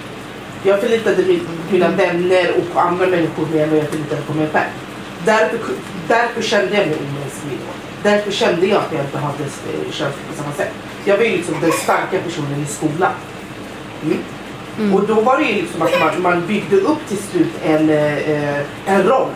Jag 0.63 0.79
förlitade 0.79 1.25
mig 1.25 1.39
på 1.39 1.73
mina 1.73 1.89
vänner 1.89 2.51
och 2.57 2.73
på 2.73 2.79
andra 2.79 3.05
människor 3.05 3.47
mer 3.53 3.63
än 3.63 3.69
vad 3.69 3.79
jag 3.79 3.89
förlitade 3.89 4.21
på 4.21 4.33
mig 4.33 4.47
själv. 4.53 4.71
Därför, 5.25 5.59
därför 6.07 6.41
kände 6.41 6.77
jag 6.77 6.87
mig 6.87 6.97
omänsklig 6.97 7.57
då. 7.59 7.73
Därför 8.09 8.31
kände 8.31 8.65
jag 8.65 8.77
att 8.77 8.93
jag 8.93 9.05
inte 9.05 9.17
hade 9.17 9.43
eh, 9.43 9.91
känslor 9.91 10.23
på 10.29 10.43
samma 10.43 10.51
sätt. 10.51 10.71
Jag 11.05 11.17
var 11.17 11.23
ju 11.23 11.31
liksom 11.31 11.55
den 11.61 11.71
starka 11.71 12.17
personen 12.25 12.63
i 12.63 12.65
skolan. 12.65 13.13
Mm. 14.03 14.17
Mm. 14.79 14.95
Och 14.95 15.07
då 15.07 15.13
var 15.13 15.37
det 15.37 15.43
ju 15.43 15.53
liksom 15.53 15.81
att 15.81 15.99
man, 15.99 16.21
man 16.21 16.47
byggde 16.47 16.75
upp 16.75 17.07
till 17.07 17.17
slut 17.17 17.53
en, 17.63 17.89
eh, 17.89 18.59
en 18.85 19.03
roll. 19.03 19.29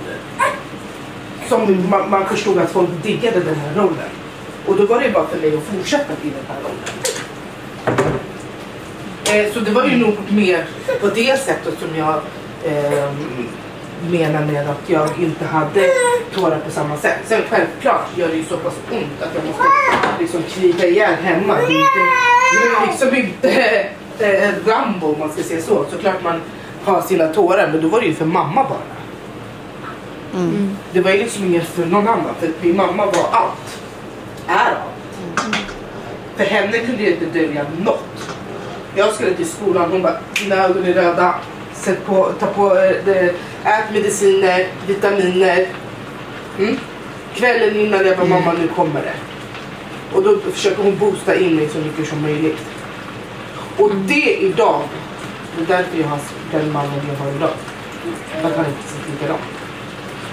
Som 1.48 1.90
man, 1.90 2.10
man 2.10 2.26
förstod 2.26 2.58
att 2.58 2.72
folk 2.72 2.90
diggade 3.04 3.40
den 3.40 3.56
här 3.56 3.76
rollen. 3.76 4.10
Och 4.66 4.76
då 4.76 4.86
var 4.86 5.00
det 5.00 5.06
ju 5.06 5.12
bara 5.12 5.28
för 5.28 5.38
mig 5.38 5.58
att 5.58 5.64
fortsätta 5.64 6.14
i 6.14 6.30
den 6.30 6.46
här 6.48 6.58
rollen. 6.62 7.00
Eh, 9.34 9.54
så 9.54 9.60
det 9.60 9.72
var 9.72 9.84
ju 9.84 9.98
nog 9.98 10.16
mer 10.30 10.66
på 11.02 11.08
det 11.08 11.40
sättet 11.40 11.80
som 11.80 11.96
jag 11.96 12.16
eh, 12.64 13.12
menar 14.10 14.46
med 14.46 14.70
att 14.70 14.90
jag 14.90 15.10
inte 15.20 15.46
hade 15.46 15.90
tårar 16.36 16.60
på 16.60 16.72
samma 16.72 16.98
sätt. 16.98 17.20
Sen 17.26 17.42
självklart 17.50 18.18
gör 18.18 18.28
det 18.28 18.36
ju 18.36 18.44
så 18.44 18.58
pass 18.58 18.74
ont 18.92 19.22
att 19.22 19.36
jag 19.36 19.46
måste 19.46 19.64
liksom 20.20 20.44
kriga 20.44 20.88
ihjäl 20.88 21.14
hemma. 21.14 21.56
Det 21.56 21.62
är, 21.64 21.80
inte, 21.80 22.00
det 22.52 22.84
är 22.84 22.88
liksom 22.88 23.16
inte 23.16 23.90
eh, 24.22 24.50
Rambo 24.66 25.08
om 25.14 25.20
man 25.20 25.32
ska 25.32 25.44
säga 25.44 25.62
så. 25.62 25.86
Såklart 25.92 26.24
man 26.24 26.42
har 26.84 27.02
sina 27.02 27.28
tårar 27.28 27.68
men 27.72 27.82
då 27.82 27.88
var 27.88 28.02
det 28.02 28.08
ju 28.08 28.14
för 28.14 28.26
mamma 28.26 28.64
bara. 28.64 29.00
Mm. 30.34 30.78
Det 30.92 31.02
var 31.02 31.12
ju 31.12 31.18
liksom 31.18 31.46
inget 31.46 31.68
för 31.68 31.86
någon 31.86 32.08
annan 32.08 32.36
för 32.40 32.50
min 32.62 32.78
mamma 32.78 33.06
var 33.06 33.30
allt. 33.32 33.80
Är 34.48 34.72
allt. 34.72 35.00
För 36.36 36.44
henne 36.44 36.80
kunde 36.80 37.04
jag 37.04 37.14
inte 37.14 37.26
dölja 37.26 37.66
något. 37.82 38.36
Jag 38.96 39.14
skulle 39.14 39.34
till 39.34 39.50
skolan 39.50 39.92
hon 39.92 40.02
bara 40.02 40.18
dina 40.44 40.56
ögon 40.56 40.86
är 40.86 40.94
röda. 40.94 41.36
Sätt 41.74 42.06
på, 42.06 42.32
ta 42.40 42.46
på, 42.46 42.78
eh, 42.78 42.92
det, 43.06 43.34
ät 43.64 43.94
mediciner, 43.94 44.68
vitaminer. 44.88 45.68
Mm. 46.60 46.78
Kvällen 47.34 47.76
innan 47.76 48.06
jag 48.06 48.18
bara 48.18 48.28
mamma 48.28 48.54
nu 48.54 48.68
kommer 48.68 49.02
det. 49.02 49.14
Och 50.16 50.24
då 50.24 50.52
försöker 50.52 50.84
hon 50.84 50.98
boosta 50.98 51.36
in 51.36 51.56
mig 51.56 51.70
så 51.70 51.78
mycket 51.78 52.08
som 52.08 52.22
möjligt. 52.22 52.58
Och 53.80 53.92
det 53.96 54.38
idag, 54.42 54.82
det 55.58 55.64
är 55.64 55.78
därför 55.78 55.98
jag 55.98 56.08
har 56.08 56.20
den 56.52 56.72
mannen 56.72 57.02
jag 57.10 57.26
har 57.26 57.32
idag. 57.32 57.54
Jag 58.44 58.56
kan 58.56 58.66
inte 58.66 58.84
se 58.88 59.12
likadant. 59.12 59.42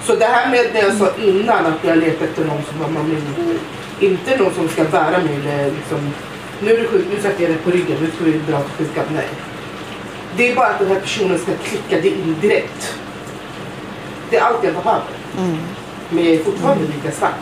Så 0.04 0.16
det 0.16 0.24
här 0.24 0.50
med 0.50 0.66
det 0.72 0.80
jag 0.80 0.96
sa 0.96 1.10
innan 1.22 1.66
att 1.66 1.84
jag 1.84 1.98
letar 1.98 2.24
efter 2.24 2.44
någon 2.44 2.62
som 2.62 2.94
var 2.94 3.02
min 3.02 3.58
inte 4.00 4.36
någon 4.36 4.54
som 4.54 4.68
ska 4.68 4.84
bära 4.84 5.18
mig 5.18 5.34
eller 5.34 5.70
liksom 5.70 6.12
nu 6.60 6.72
är 6.72 6.76
du 6.76 6.88
sjuk, 6.88 7.06
nu 7.14 7.22
sätter 7.22 7.42
jag 7.42 7.50
dig 7.50 7.58
på 7.58 7.70
ryggen, 7.70 7.96
nu 8.00 8.10
ska 8.14 8.24
vi 8.24 8.32
dra 8.32 8.62
till 8.62 8.86
sjukan. 8.86 9.04
Nej. 9.14 9.28
Det 10.36 10.50
är 10.50 10.56
bara 10.56 10.66
att 10.66 10.78
den 10.78 10.88
här 10.88 11.00
personen 11.00 11.38
ska 11.38 11.52
klicka 11.52 12.00
det 12.00 12.08
in 12.08 12.36
direkt. 12.40 12.94
Det 14.30 14.36
är 14.36 14.42
allt 14.42 14.64
jag 14.64 14.74
behöver. 14.74 15.02
Mm. 15.38 15.56
Men 16.10 16.24
jag 16.24 16.34
är 16.34 16.44
fortfarande 16.44 16.84
lika 16.84 17.16
stark. 17.16 17.32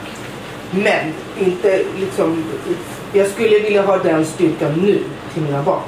Men 0.71 1.13
inte 1.39 1.85
liksom, 2.01 2.45
jag 3.13 3.31
skulle 3.31 3.59
vilja 3.59 3.83
ha 3.83 3.99
den 3.99 4.27
styrkan 4.27 4.73
nu 4.73 5.03
till 5.33 5.43
mina 5.43 5.63
barn. 5.63 5.83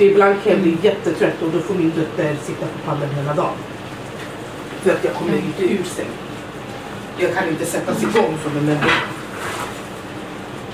För 0.00 0.06
ibland 0.06 0.42
kan 0.42 0.52
jag 0.52 0.60
bli 0.60 0.76
jättetrött 0.82 1.42
och 1.42 1.50
då 1.50 1.60
får 1.60 1.74
min 1.74 1.92
dotter 1.96 2.36
sitta 2.42 2.66
på 2.66 2.78
pallen 2.86 3.08
hela 3.14 3.34
dagen. 3.34 3.54
För 4.82 4.90
att 4.90 5.04
jag 5.04 5.14
kommer 5.14 5.36
inte 5.36 5.62
ur 5.62 5.84
sig. 5.84 6.04
Jag 7.18 7.34
kan 7.34 7.48
inte 7.48 7.66
sättas 7.66 8.02
igång 8.02 8.38
som 8.42 8.56
en 8.56 8.64
människa. 8.66 8.90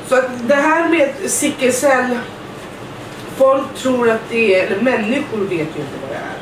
Så 0.09 0.15
att 0.15 0.49
det 0.49 0.55
här 0.55 0.89
med 0.89 1.31
sickelcell. 1.31 2.19
Folk 3.37 3.75
tror 3.75 4.11
att 4.11 4.21
det 4.31 4.55
är, 4.55 4.67
eller 4.67 4.81
människor 4.81 5.39
vet 5.39 5.51
ju 5.51 5.81
inte 5.81 5.97
vad 6.03 6.11
det 6.11 6.17
är. 6.17 6.39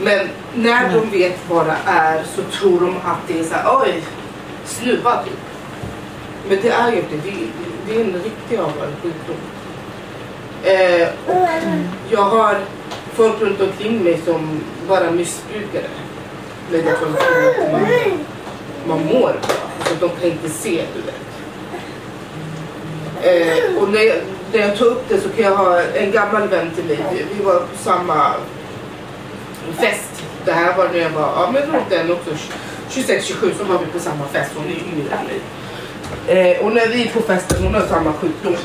Men 0.00 0.28
när 0.54 0.94
de 0.94 1.10
vet 1.10 1.38
vad 1.48 1.66
det 1.66 1.78
är 1.86 2.24
så 2.24 2.42
tror 2.42 2.80
de 2.80 2.96
att 2.96 3.28
det 3.28 3.38
är 3.38 3.44
så 3.44 3.54
här, 3.54 3.82
oj, 3.82 4.02
snuva 4.64 5.22
typ. 5.24 5.40
Men 6.48 6.58
det 6.62 6.68
är 6.68 6.92
ju 6.92 6.96
inte, 6.96 7.16
det, 7.16 7.34
det 7.86 8.00
är 8.00 8.04
en 8.04 8.12
riktig 8.12 8.56
allvarlig 8.56 8.94
sjukdom. 9.02 9.36
Eh, 10.66 11.08
och 11.26 11.48
jag 12.10 12.22
har 12.22 12.56
folk 13.14 13.40
runt 13.40 13.60
omkring 13.60 14.04
mig 14.04 14.20
som 14.24 14.60
bara 14.88 15.10
missbrukar 15.10 15.82
det. 15.82 15.88
Men 16.70 16.84
det 16.84 16.90
är 16.90 16.94
för 16.96 17.06
att 17.06 17.72
man, 17.72 17.82
man 18.88 19.06
mår 19.06 19.20
bra. 19.20 19.56
Så 19.84 19.94
de 20.00 20.08
kan 20.08 20.30
inte 20.30 20.48
se, 20.48 20.84
du 20.94 21.02
vet. 21.02 21.26
Eh, 23.22 23.82
och 23.82 23.88
när 23.88 24.00
jag, 24.00 24.16
när 24.52 24.60
jag 24.60 24.78
tar 24.78 24.86
upp 24.86 25.08
det 25.08 25.20
så 25.20 25.28
kan 25.28 25.44
jag 25.44 25.56
ha 25.56 25.80
en 25.80 26.10
gammal 26.10 26.48
vän 26.48 26.70
till 26.74 26.84
mig. 26.84 26.98
Vi, 27.12 27.24
vi 27.36 27.44
var 27.44 27.54
på 27.54 27.78
samma 27.78 28.32
fest. 29.78 30.24
Det 30.44 30.52
här 30.52 30.76
var 30.76 30.88
när 30.88 30.98
jag 30.98 31.10
var, 31.10 31.22
ja 31.22 31.50
men 31.52 31.62
runt 31.62 31.90
den 31.90 32.12
också, 32.12 32.30
26-27 32.90 33.52
så 33.58 33.64
var 33.64 33.78
vi 33.78 33.86
på 33.86 33.98
samma 33.98 34.24
fest. 34.32 34.50
Hon 34.56 34.66
är 34.66 34.70
yngre 34.70 35.14
än 35.16 35.26
mig. 35.26 35.40
Eh, 36.26 36.64
och 36.66 36.72
när 36.72 36.88
vi 36.88 37.02
är 37.08 37.12
på 37.12 37.20
festen, 37.20 37.62
hon 37.62 37.74
har 37.74 37.86
samma 37.86 38.12
sjukdom. 38.12 38.56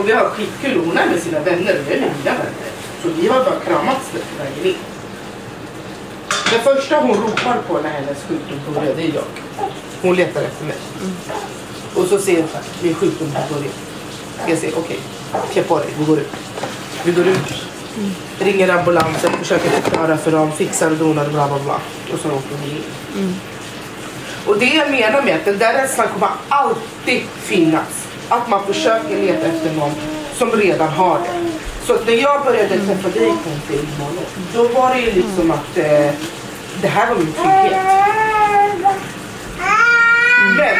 Och 0.00 0.08
vi 0.08 0.12
har 0.12 0.24
skitkul 0.24 0.78
och 0.78 0.86
hon 0.86 0.98
är 0.98 1.06
med 1.06 1.22
sina 1.22 1.40
vänner 1.40 1.74
och 1.80 1.84
jag 1.86 1.96
är 1.96 2.00
med 2.00 2.10
mina 2.18 2.30
vänner. 2.30 2.70
Så 3.02 3.08
vi 3.20 3.28
har 3.28 3.44
bara 3.44 3.60
kramats 3.66 4.10
på 4.10 4.42
vägen 4.42 4.66
in. 4.66 4.74
Det 6.28 6.58
första 6.58 7.00
hon 7.00 7.16
ropar 7.16 7.58
på 7.68 7.78
när 7.82 7.90
hennes 7.90 8.18
sjukdom 8.28 8.74
börjar, 8.74 8.94
det 8.94 9.02
är 9.02 9.14
jag. 9.14 9.24
Hon 10.02 10.16
letar 10.16 10.42
efter 10.42 10.64
mig. 10.64 10.76
Och 11.94 12.06
så 12.06 12.18
ser 12.18 12.32
jag 12.32 12.44
att 12.44 12.82
min 12.82 12.94
sjukdom 12.94 13.28
har 13.34 13.56
börjat. 13.56 13.74
Jag 14.48 14.58
säger 14.58 14.78
okej, 14.78 14.98
klä 15.52 15.62
på 15.62 15.78
dig, 15.78 15.88
vi 15.98 16.04
går 16.04 16.18
ut. 16.18 16.32
Vi 17.04 17.12
går 17.12 17.26
ut, 17.26 17.66
ringer 18.38 18.68
ambulansen, 18.68 19.32
försöker 19.32 19.70
förklara 19.70 20.16
för 20.16 20.30
dem, 20.30 20.52
fixar 20.52 20.90
och 20.90 20.96
donar 20.96 21.24
och 21.24 21.32
bla 21.32 21.48
bla 21.48 21.58
bla. 21.58 21.80
Och 22.12 22.20
så 22.20 22.28
åker 22.28 22.56
vi 22.64 22.70
in. 22.70 23.34
Och 24.46 24.58
det 24.58 24.66
jag 24.66 24.90
menar 24.90 25.22
med 25.22 25.36
att 25.36 25.44
den 25.44 25.58
där 25.58 25.74
rädslan 25.74 26.08
kommer 26.08 26.30
alltid 26.48 27.22
finnas. 27.42 28.09
Att 28.30 28.48
man 28.48 28.66
försöker 28.66 29.16
leta 29.16 29.46
efter 29.46 29.72
någon 29.72 29.92
som 30.38 30.50
redan 30.50 30.88
har 30.88 31.18
det. 31.18 31.50
Så 31.86 32.04
när 32.06 32.12
jag 32.12 32.44
började 32.44 32.78
träffa 32.78 33.08
dig 33.08 33.32
film, 33.68 33.86
då 34.54 34.68
var 34.68 34.94
det 34.94 35.00
ju 35.00 35.12
liksom 35.12 35.50
att 35.50 35.76
eh, 35.76 36.10
det 36.82 36.88
här 36.88 37.08
var 37.08 37.16
min 37.16 37.32
trygghet. 37.32 37.76
Men 40.56 40.76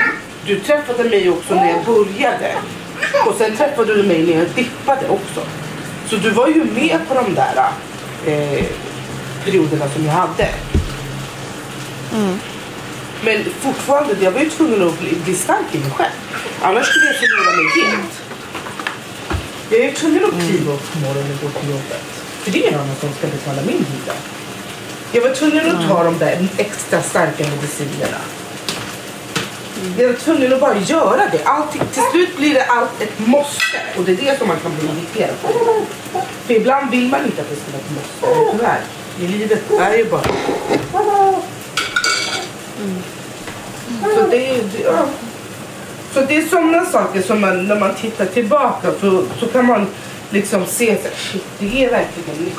du 0.47 0.61
träffade 0.61 1.05
mig 1.05 1.31
också 1.31 1.55
när 1.55 1.71
jag 1.71 1.85
började. 1.85 2.53
Och 3.27 3.35
sen 3.39 3.57
träffade 3.57 3.95
du 3.95 4.03
mig 4.03 4.23
när 4.27 4.33
jag 4.39 4.49
dippade 4.49 5.09
också. 5.09 5.41
Så 6.07 6.17
du 6.17 6.31
var 6.31 6.49
ju 6.49 6.65
med 6.65 6.99
på 7.09 7.15
de 7.15 7.35
där 7.35 7.71
eh, 8.27 8.65
perioderna 9.45 9.89
som 9.89 10.05
jag 10.05 10.13
hade. 10.13 10.49
Men 13.25 13.45
fortfarande, 13.61 14.15
jag 14.21 14.31
var 14.31 14.41
ju 14.41 14.51
tvungen 14.51 14.89
att 14.89 15.01
bli, 15.01 15.17
bli 15.25 15.35
stark 15.35 15.69
i 15.73 15.79
mig 15.79 15.91
själv. 15.91 16.13
Annars 16.63 16.87
skulle 16.87 17.07
jag 17.07 17.17
förlora 17.17 17.57
mig 17.57 17.67
helt. 17.85 18.23
Jag 19.71 19.81
är 19.81 19.93
tvungen 19.93 20.25
att 20.25 20.49
kliva 20.49 20.73
upp 20.73 20.93
på 20.93 20.99
morgonen 20.99 21.33
och 21.33 21.43
gå 21.43 21.61
till 21.61 21.71
jobbet. 21.71 22.03
För 22.43 22.51
det 22.51 22.59
är 22.59 22.69
ingen 22.69 22.81
annan 22.81 22.97
som 23.01 23.13
ska 23.13 23.27
betala 23.27 23.63
min 23.63 23.87
hyra. 23.91 24.15
Jag 25.13 25.23
var 25.23 25.35
tvungen 25.35 25.77
att 25.77 25.89
ta 25.89 26.05
de 26.05 26.19
där 26.19 26.49
extra 26.57 27.03
starka 27.03 27.45
medicinerna. 27.45 28.21
Jag 29.99 30.09
var 30.09 30.15
tvungen 30.15 30.53
att 30.53 30.61
bara 30.61 30.79
göra 30.79 31.23
det. 31.33 31.45
Allt, 31.45 31.73
till 31.73 32.03
slut 32.13 32.37
blir 32.37 32.55
det 32.55 32.65
allt 32.65 33.03
ett 33.03 33.19
måste. 33.19 33.79
Och 33.97 34.05
det 34.05 34.13
är 34.13 34.17
det 34.17 34.39
som 34.39 34.49
man 34.49 34.61
kan 34.61 34.73
bli 34.79 34.89
irriterad 34.89 35.41
på. 35.43 35.49
För 36.47 36.55
ibland 36.55 36.91
vill 36.91 37.09
man 37.09 37.25
inte 37.25 37.43
att 37.43 37.51
det 37.51 37.57
ska 37.57 37.65
vara 37.73 37.83
ett 37.83 37.91
måste. 37.91 38.41
Men 38.41 38.59
tyvärr, 38.59 38.81
i 39.21 39.39
livet 39.39 39.71
är 39.81 39.97
ju 39.97 40.05
bara... 40.05 40.23
Så 44.15 44.27
det 44.31 44.51
är, 44.51 44.63
ja. 44.85 45.05
så 46.15 46.21
det 46.21 46.37
är 46.37 46.47
sådana 46.47 46.85
saker 46.85 47.23
som 47.23 47.41
man, 47.41 47.69
när 47.69 47.81
man 47.81 47.95
tittar 47.95 48.27
tillbaka 48.27 48.89
så, 49.01 49.25
så 49.41 49.47
kan 49.47 49.67
man 49.67 49.87
liksom 50.31 50.67
se 50.67 50.93
att 50.93 51.19
shit, 51.19 51.45
det 51.59 51.85
är 51.85 51.91
verkligen 51.91 52.45
mycket 52.45 52.59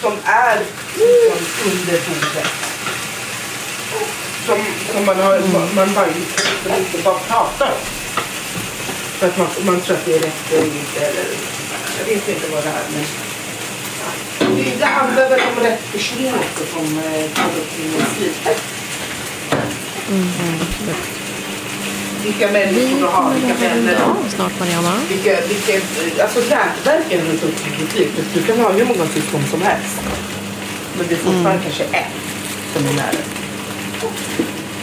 som, 0.00 0.10
som 0.10 0.18
är 0.24 0.58
liksom 0.58 1.70
under 1.70 1.98
bordet. 2.08 2.52
Som, 4.46 4.58
som 4.92 5.06
man, 5.06 5.16
har, 5.16 5.38
man, 5.38 5.74
man 5.74 5.94
bara 5.94 6.06
liksom 6.06 6.72
inte 6.78 7.02
bara 7.04 7.18
pratar 7.18 7.66
om. 7.66 7.78
För 9.18 9.26
att 9.26 9.38
man, 9.38 9.46
man 9.62 9.80
tror 9.80 9.96
att 9.96 10.04
det 10.04 10.14
är 10.14 10.18
rätt 10.18 10.52
eller 10.52 10.64
inte. 10.64 11.00
Eller, 11.00 11.24
jag 11.98 12.04
vet 12.14 12.28
inte 12.28 12.48
vad 12.52 12.62
det 12.62 12.68
är. 12.68 12.84
Men 12.94 13.04
det, 14.78 14.84
handlar 14.84 15.28
väl 15.30 15.40
om 15.40 15.62
rätt 15.62 15.92
person 15.92 16.34
också 16.34 16.64
som 16.74 17.00
tar 17.34 17.46
upp 17.60 17.78
liv. 17.78 18.32
Vilka 22.24 22.52
människor 22.52 22.98
du 23.00 23.06
har, 23.06 23.34
vilka 23.34 23.54
vänner 23.54 23.94
du 23.94 24.02
har. 24.02 24.16
Ja, 24.24 24.30
snart 24.36 24.58
Mariana. 24.60 24.92
Vilka, 25.08 25.36
vilka, 25.48 26.22
alltså 26.22 26.38
nätverken 26.38 27.20
runt 27.26 27.44
omkring. 27.44 28.08
För 28.08 28.22
Du 28.34 28.42
kan 28.46 28.60
ha 28.60 28.72
hur 28.72 28.84
många 28.84 29.06
syskon 29.06 29.42
som 29.50 29.62
helst. 29.62 30.00
Men 30.98 31.06
det 31.08 31.14
är 31.14 31.18
fortfarande 31.18 31.62
kanske 31.62 31.84
ett 31.84 32.14
som 32.72 32.86
är 32.86 32.92
nära. 32.92 33.22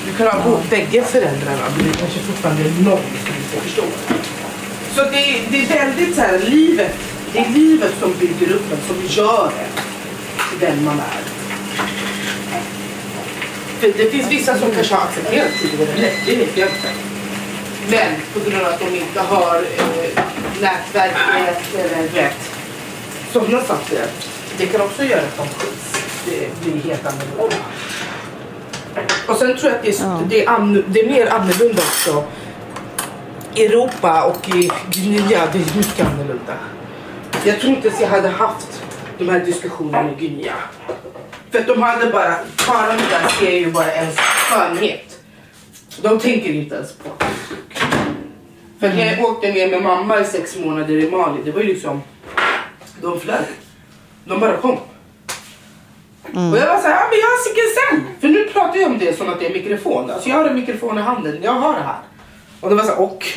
Du 0.05 0.17
kan 0.17 0.27
ha 0.27 0.43
båda 0.43 0.63
bägge 0.69 1.03
föräldrarna 1.03 1.65
men 1.77 1.91
det 1.91 1.97
kanske 1.97 2.19
fortfarande 2.19 2.63
är 2.63 2.69
någon 2.69 2.99
som 3.25 3.35
inte 3.41 3.67
förstår. 3.67 3.85
Så 4.95 5.01
det 5.03 5.41
det 5.51 5.63
är 5.63 5.67
väldigt 5.67 6.15
så 6.15 6.21
här, 6.21 6.39
livet, 6.39 6.97
det 7.33 7.39
är 7.39 7.49
livet 7.49 7.93
som 7.99 8.13
bygger 8.19 8.53
upp 8.55 8.71
en, 8.71 8.77
som 8.87 9.05
gör 9.23 9.45
en 9.45 9.81
till 10.49 10.59
den 10.67 10.85
man 10.85 10.99
är. 10.99 11.21
För 13.79 13.87
det 13.97 14.09
finns 14.11 14.31
vissa 14.31 14.57
som 14.57 14.71
kanske 14.71 14.95
har 14.95 15.03
accepterat 15.03 15.47
tidigare 15.61 15.91
rätt, 16.01 16.17
det 16.25 16.35
vet 16.35 16.57
jag 16.57 16.67
inte. 16.69 16.89
Men 17.89 18.15
på 18.33 18.49
grund 18.49 18.65
av 18.65 18.73
att 18.73 18.79
de 18.79 18.85
inte 18.97 19.19
har 19.21 19.55
eh, 19.55 20.23
nätverket 20.61 21.75
eller 21.75 22.07
rätt 22.07 22.51
sådana 23.33 23.63
saker. 23.63 24.05
Det 24.57 24.65
kan 24.65 24.81
också 24.81 25.03
göra 25.03 25.21
att 25.21 25.37
de 25.37 25.47
skils. 25.47 26.03
Det 26.25 26.61
blir 26.71 26.81
helt 26.91 27.05
annorlunda. 27.05 27.55
Och 29.27 29.35
sen 29.35 29.57
tror 29.57 29.71
jag 29.71 29.75
att 29.75 29.83
det 29.83 29.89
är, 29.89 30.03
Ja. 30.03 30.19
det 30.29 30.45
är, 30.45 30.83
det 30.87 30.99
är 30.99 31.07
mer 31.09 31.27
annorlunda 31.33 31.81
också. 31.81 32.23
Europa 33.55 34.23
och 34.23 34.49
i 34.49 34.71
Guinea, 34.91 35.47
det 35.53 35.59
är 35.59 35.77
mycket 35.77 36.07
annorlunda. 36.07 36.53
Jag 37.45 37.59
tror 37.59 37.73
inte 37.73 37.87
att 37.87 38.01
jag 38.01 38.07
hade 38.07 38.27
haft 38.27 38.83
de 39.17 39.29
här 39.29 39.39
diskussionerna 39.39 40.11
i 40.11 40.15
Guinea. 40.15 40.53
För 41.51 41.59
att 41.59 41.67
de 41.67 41.81
hade 41.81 42.11
bara, 42.11 42.35
karlarna 42.57 43.01
där 43.09 43.27
ser 43.27 43.51
ju 43.51 43.71
bara 43.71 43.93
ens 43.93 44.17
skönhet. 44.17 45.19
De 46.01 46.19
tänker 46.19 46.49
inte 46.49 46.75
ens 46.75 46.93
på 46.93 47.09
För 48.79 48.89
när 48.89 49.05
jag 49.05 49.25
åkte 49.25 49.51
ner 49.51 49.69
med 49.69 49.81
mamma 49.81 50.19
i 50.19 50.25
sex 50.25 50.57
månader 50.57 50.93
i 50.93 51.11
Mali, 51.11 51.41
det 51.45 51.51
var 51.51 51.61
ju 51.61 51.67
liksom, 51.67 52.01
de 53.01 53.19
flög. 53.19 53.45
De 54.25 54.39
bara 54.39 54.57
kom. 54.57 54.77
Och 56.33 56.57
jag 56.57 56.67
var 56.67 56.81
såhär, 56.81 56.99
ja 56.99 57.07
men 57.09 57.19
jag 57.19 57.27
har 57.27 57.43
sickelsell. 57.43 58.19
För 58.21 58.27
nu 58.27 58.49
pratar 58.53 58.79
jag 58.79 58.91
om 58.91 58.99
det 58.99 59.17
som 59.17 59.29
att 59.29 59.39
det 59.39 59.47
är 59.47 59.53
mikrofon. 59.53 60.11
Alltså 60.11 60.29
jag 60.29 60.35
har 60.35 60.45
en 60.45 60.55
mikrofon 60.55 60.97
i 60.97 61.01
handen, 61.01 61.39
jag 61.41 61.51
har 61.51 61.73
det 61.73 61.83
här. 61.83 61.99
Och 62.59 62.69
de 62.69 62.75
var 62.75 62.83
såhär, 62.83 63.01
och? 63.01 63.27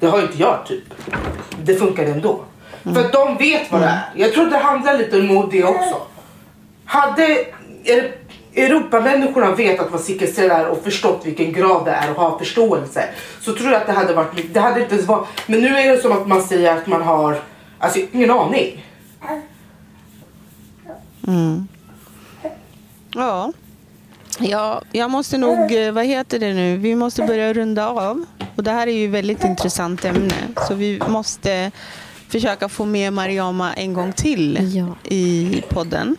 Det 0.00 0.06
har 0.06 0.22
inte 0.22 0.38
jag 0.38 0.66
typ. 0.66 0.84
Det 1.62 1.74
funkar 1.74 2.04
ändå. 2.04 2.44
För 2.94 3.04
att 3.04 3.12
de 3.12 3.36
vet 3.36 3.72
vad 3.72 3.80
det 3.80 3.86
är. 3.86 4.00
Jag 4.14 4.32
tror 4.32 4.46
det 4.46 4.56
handlar 4.56 4.98
lite 4.98 5.20
om 5.20 5.48
det 5.50 5.64
också. 5.64 6.02
Hade 6.84 7.46
Europamänniskorna 8.54 9.54
vetat 9.54 9.90
vad 9.90 10.00
sickelsell 10.00 10.50
är 10.50 10.66
och 10.66 10.84
förstått 10.84 11.22
vilken 11.24 11.52
grad 11.52 11.84
det 11.84 11.90
är 11.90 12.10
och 12.10 12.16
har 12.16 12.38
förståelse 12.38 13.08
så 13.40 13.52
tror 13.52 13.72
jag 13.72 13.80
att 13.80 13.86
det 13.86 13.92
hade 13.92 14.14
varit 14.14 14.54
det 14.54 14.60
hade 14.60 14.80
inte 14.80 14.94
ens 14.94 15.08
varit, 15.08 15.28
men 15.46 15.60
nu 15.60 15.68
är 15.68 15.92
det 15.92 16.02
som 16.02 16.12
att 16.12 16.26
man 16.26 16.42
säger 16.42 16.76
att 16.76 16.86
man 16.86 17.02
har, 17.02 17.40
alltså 17.78 18.00
ingen 18.12 18.30
aning. 18.30 18.84
Ja. 23.14 23.52
ja, 24.38 24.82
jag 24.92 25.10
måste 25.10 25.38
nog, 25.38 25.72
eh, 25.72 25.92
vad 25.92 26.04
heter 26.04 26.38
det 26.38 26.54
nu, 26.54 26.76
vi 26.76 26.94
måste 26.94 27.22
börja 27.22 27.52
runda 27.52 27.88
av. 27.88 28.24
Och 28.56 28.62
det 28.62 28.70
här 28.70 28.86
är 28.86 28.92
ju 28.92 29.04
ett 29.06 29.10
väldigt 29.10 29.44
intressant 29.44 30.04
ämne. 30.04 30.34
Så 30.68 30.74
vi 30.74 31.02
måste 31.08 31.70
försöka 32.28 32.68
få 32.68 32.84
med 32.84 33.12
Mariama 33.12 33.74
en 33.74 33.94
gång 33.94 34.12
till 34.12 34.72
Ja. 34.76 34.96
i 35.14 35.62
podden. 35.68 36.16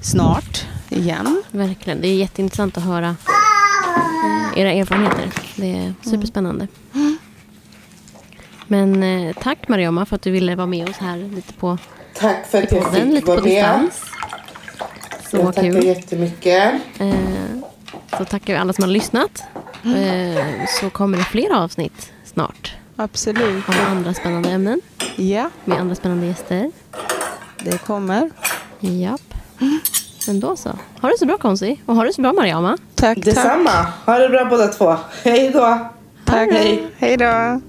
Snart 0.00 0.64
igen. 0.88 1.42
Verkligen. 1.50 2.00
Det 2.00 2.08
är 2.08 2.14
jätteintressant 2.14 2.76
att 2.78 2.84
höra 2.84 3.16
eh, 4.56 4.58
era 4.60 4.72
erfarenheter. 4.72 5.30
Det 5.56 5.72
är 5.76 5.94
superspännande. 6.10 6.68
Men 8.66 9.02
eh, 9.02 9.36
tack 9.42 9.68
Mariama 9.68 10.06
för 10.06 10.16
att 10.16 10.22
du 10.22 10.30
ville 10.30 10.54
vara 10.56 10.66
med 10.66 10.88
oss 10.88 10.96
här 10.96 11.16
lite 11.16 11.52
på 11.52 11.78
Tack 12.14 12.46
för 12.46 12.62
att 12.62 12.72
jag 12.72 12.84
podden, 12.84 13.02
fick 13.04 13.14
lite 13.14 13.26
på 13.26 13.32
vara 13.32 13.40
med. 13.44 13.50
distans. 13.52 14.02
Så 15.30 15.36
Jag 15.36 15.54
tackar 15.54 15.70
kul. 15.72 15.84
jättemycket. 15.84 16.74
Eh, 16.98 17.14
så 18.18 18.24
tackar 18.24 18.52
vi 18.52 18.58
alla 18.58 18.72
som 18.72 18.84
har 18.84 18.90
lyssnat. 18.90 19.42
Eh, 19.84 20.42
så 20.80 20.90
kommer 20.90 21.18
det 21.18 21.24
fler 21.24 21.54
avsnitt 21.54 22.12
snart 22.24 22.74
Absolut. 22.96 23.68
om 23.68 23.74
andra 23.90 24.14
spännande 24.14 24.48
ämnen 24.50 24.80
Ja, 25.16 25.50
med 25.64 25.80
andra 25.80 25.94
spännande 25.94 26.26
gäster. 26.26 26.70
det 27.64 27.78
kommer. 27.78 28.30
Japp. 28.80 29.20
Men 30.26 30.40
då 30.40 30.56
så. 30.56 30.68
Ha 31.00 31.08
det 31.08 31.18
så 31.18 31.26
bra 31.26 31.38
Konsi 31.38 31.80
och 31.86 31.94
ha 31.96 32.04
det 32.04 32.12
så 32.12 32.22
bra 32.22 32.32
Mariama. 32.32 32.76
Tack, 32.94 33.16
tack. 33.16 33.24
Detsamma. 33.24 33.86
Ha 34.06 34.18
det 34.18 34.28
bra 34.28 34.44
båda 34.44 34.68
två. 34.68 34.96
Hej 35.24 35.50
då. 35.54 35.78
Tack. 36.24 36.50
Hej. 36.52 36.86
Hej 36.98 37.16
då. 37.16 37.60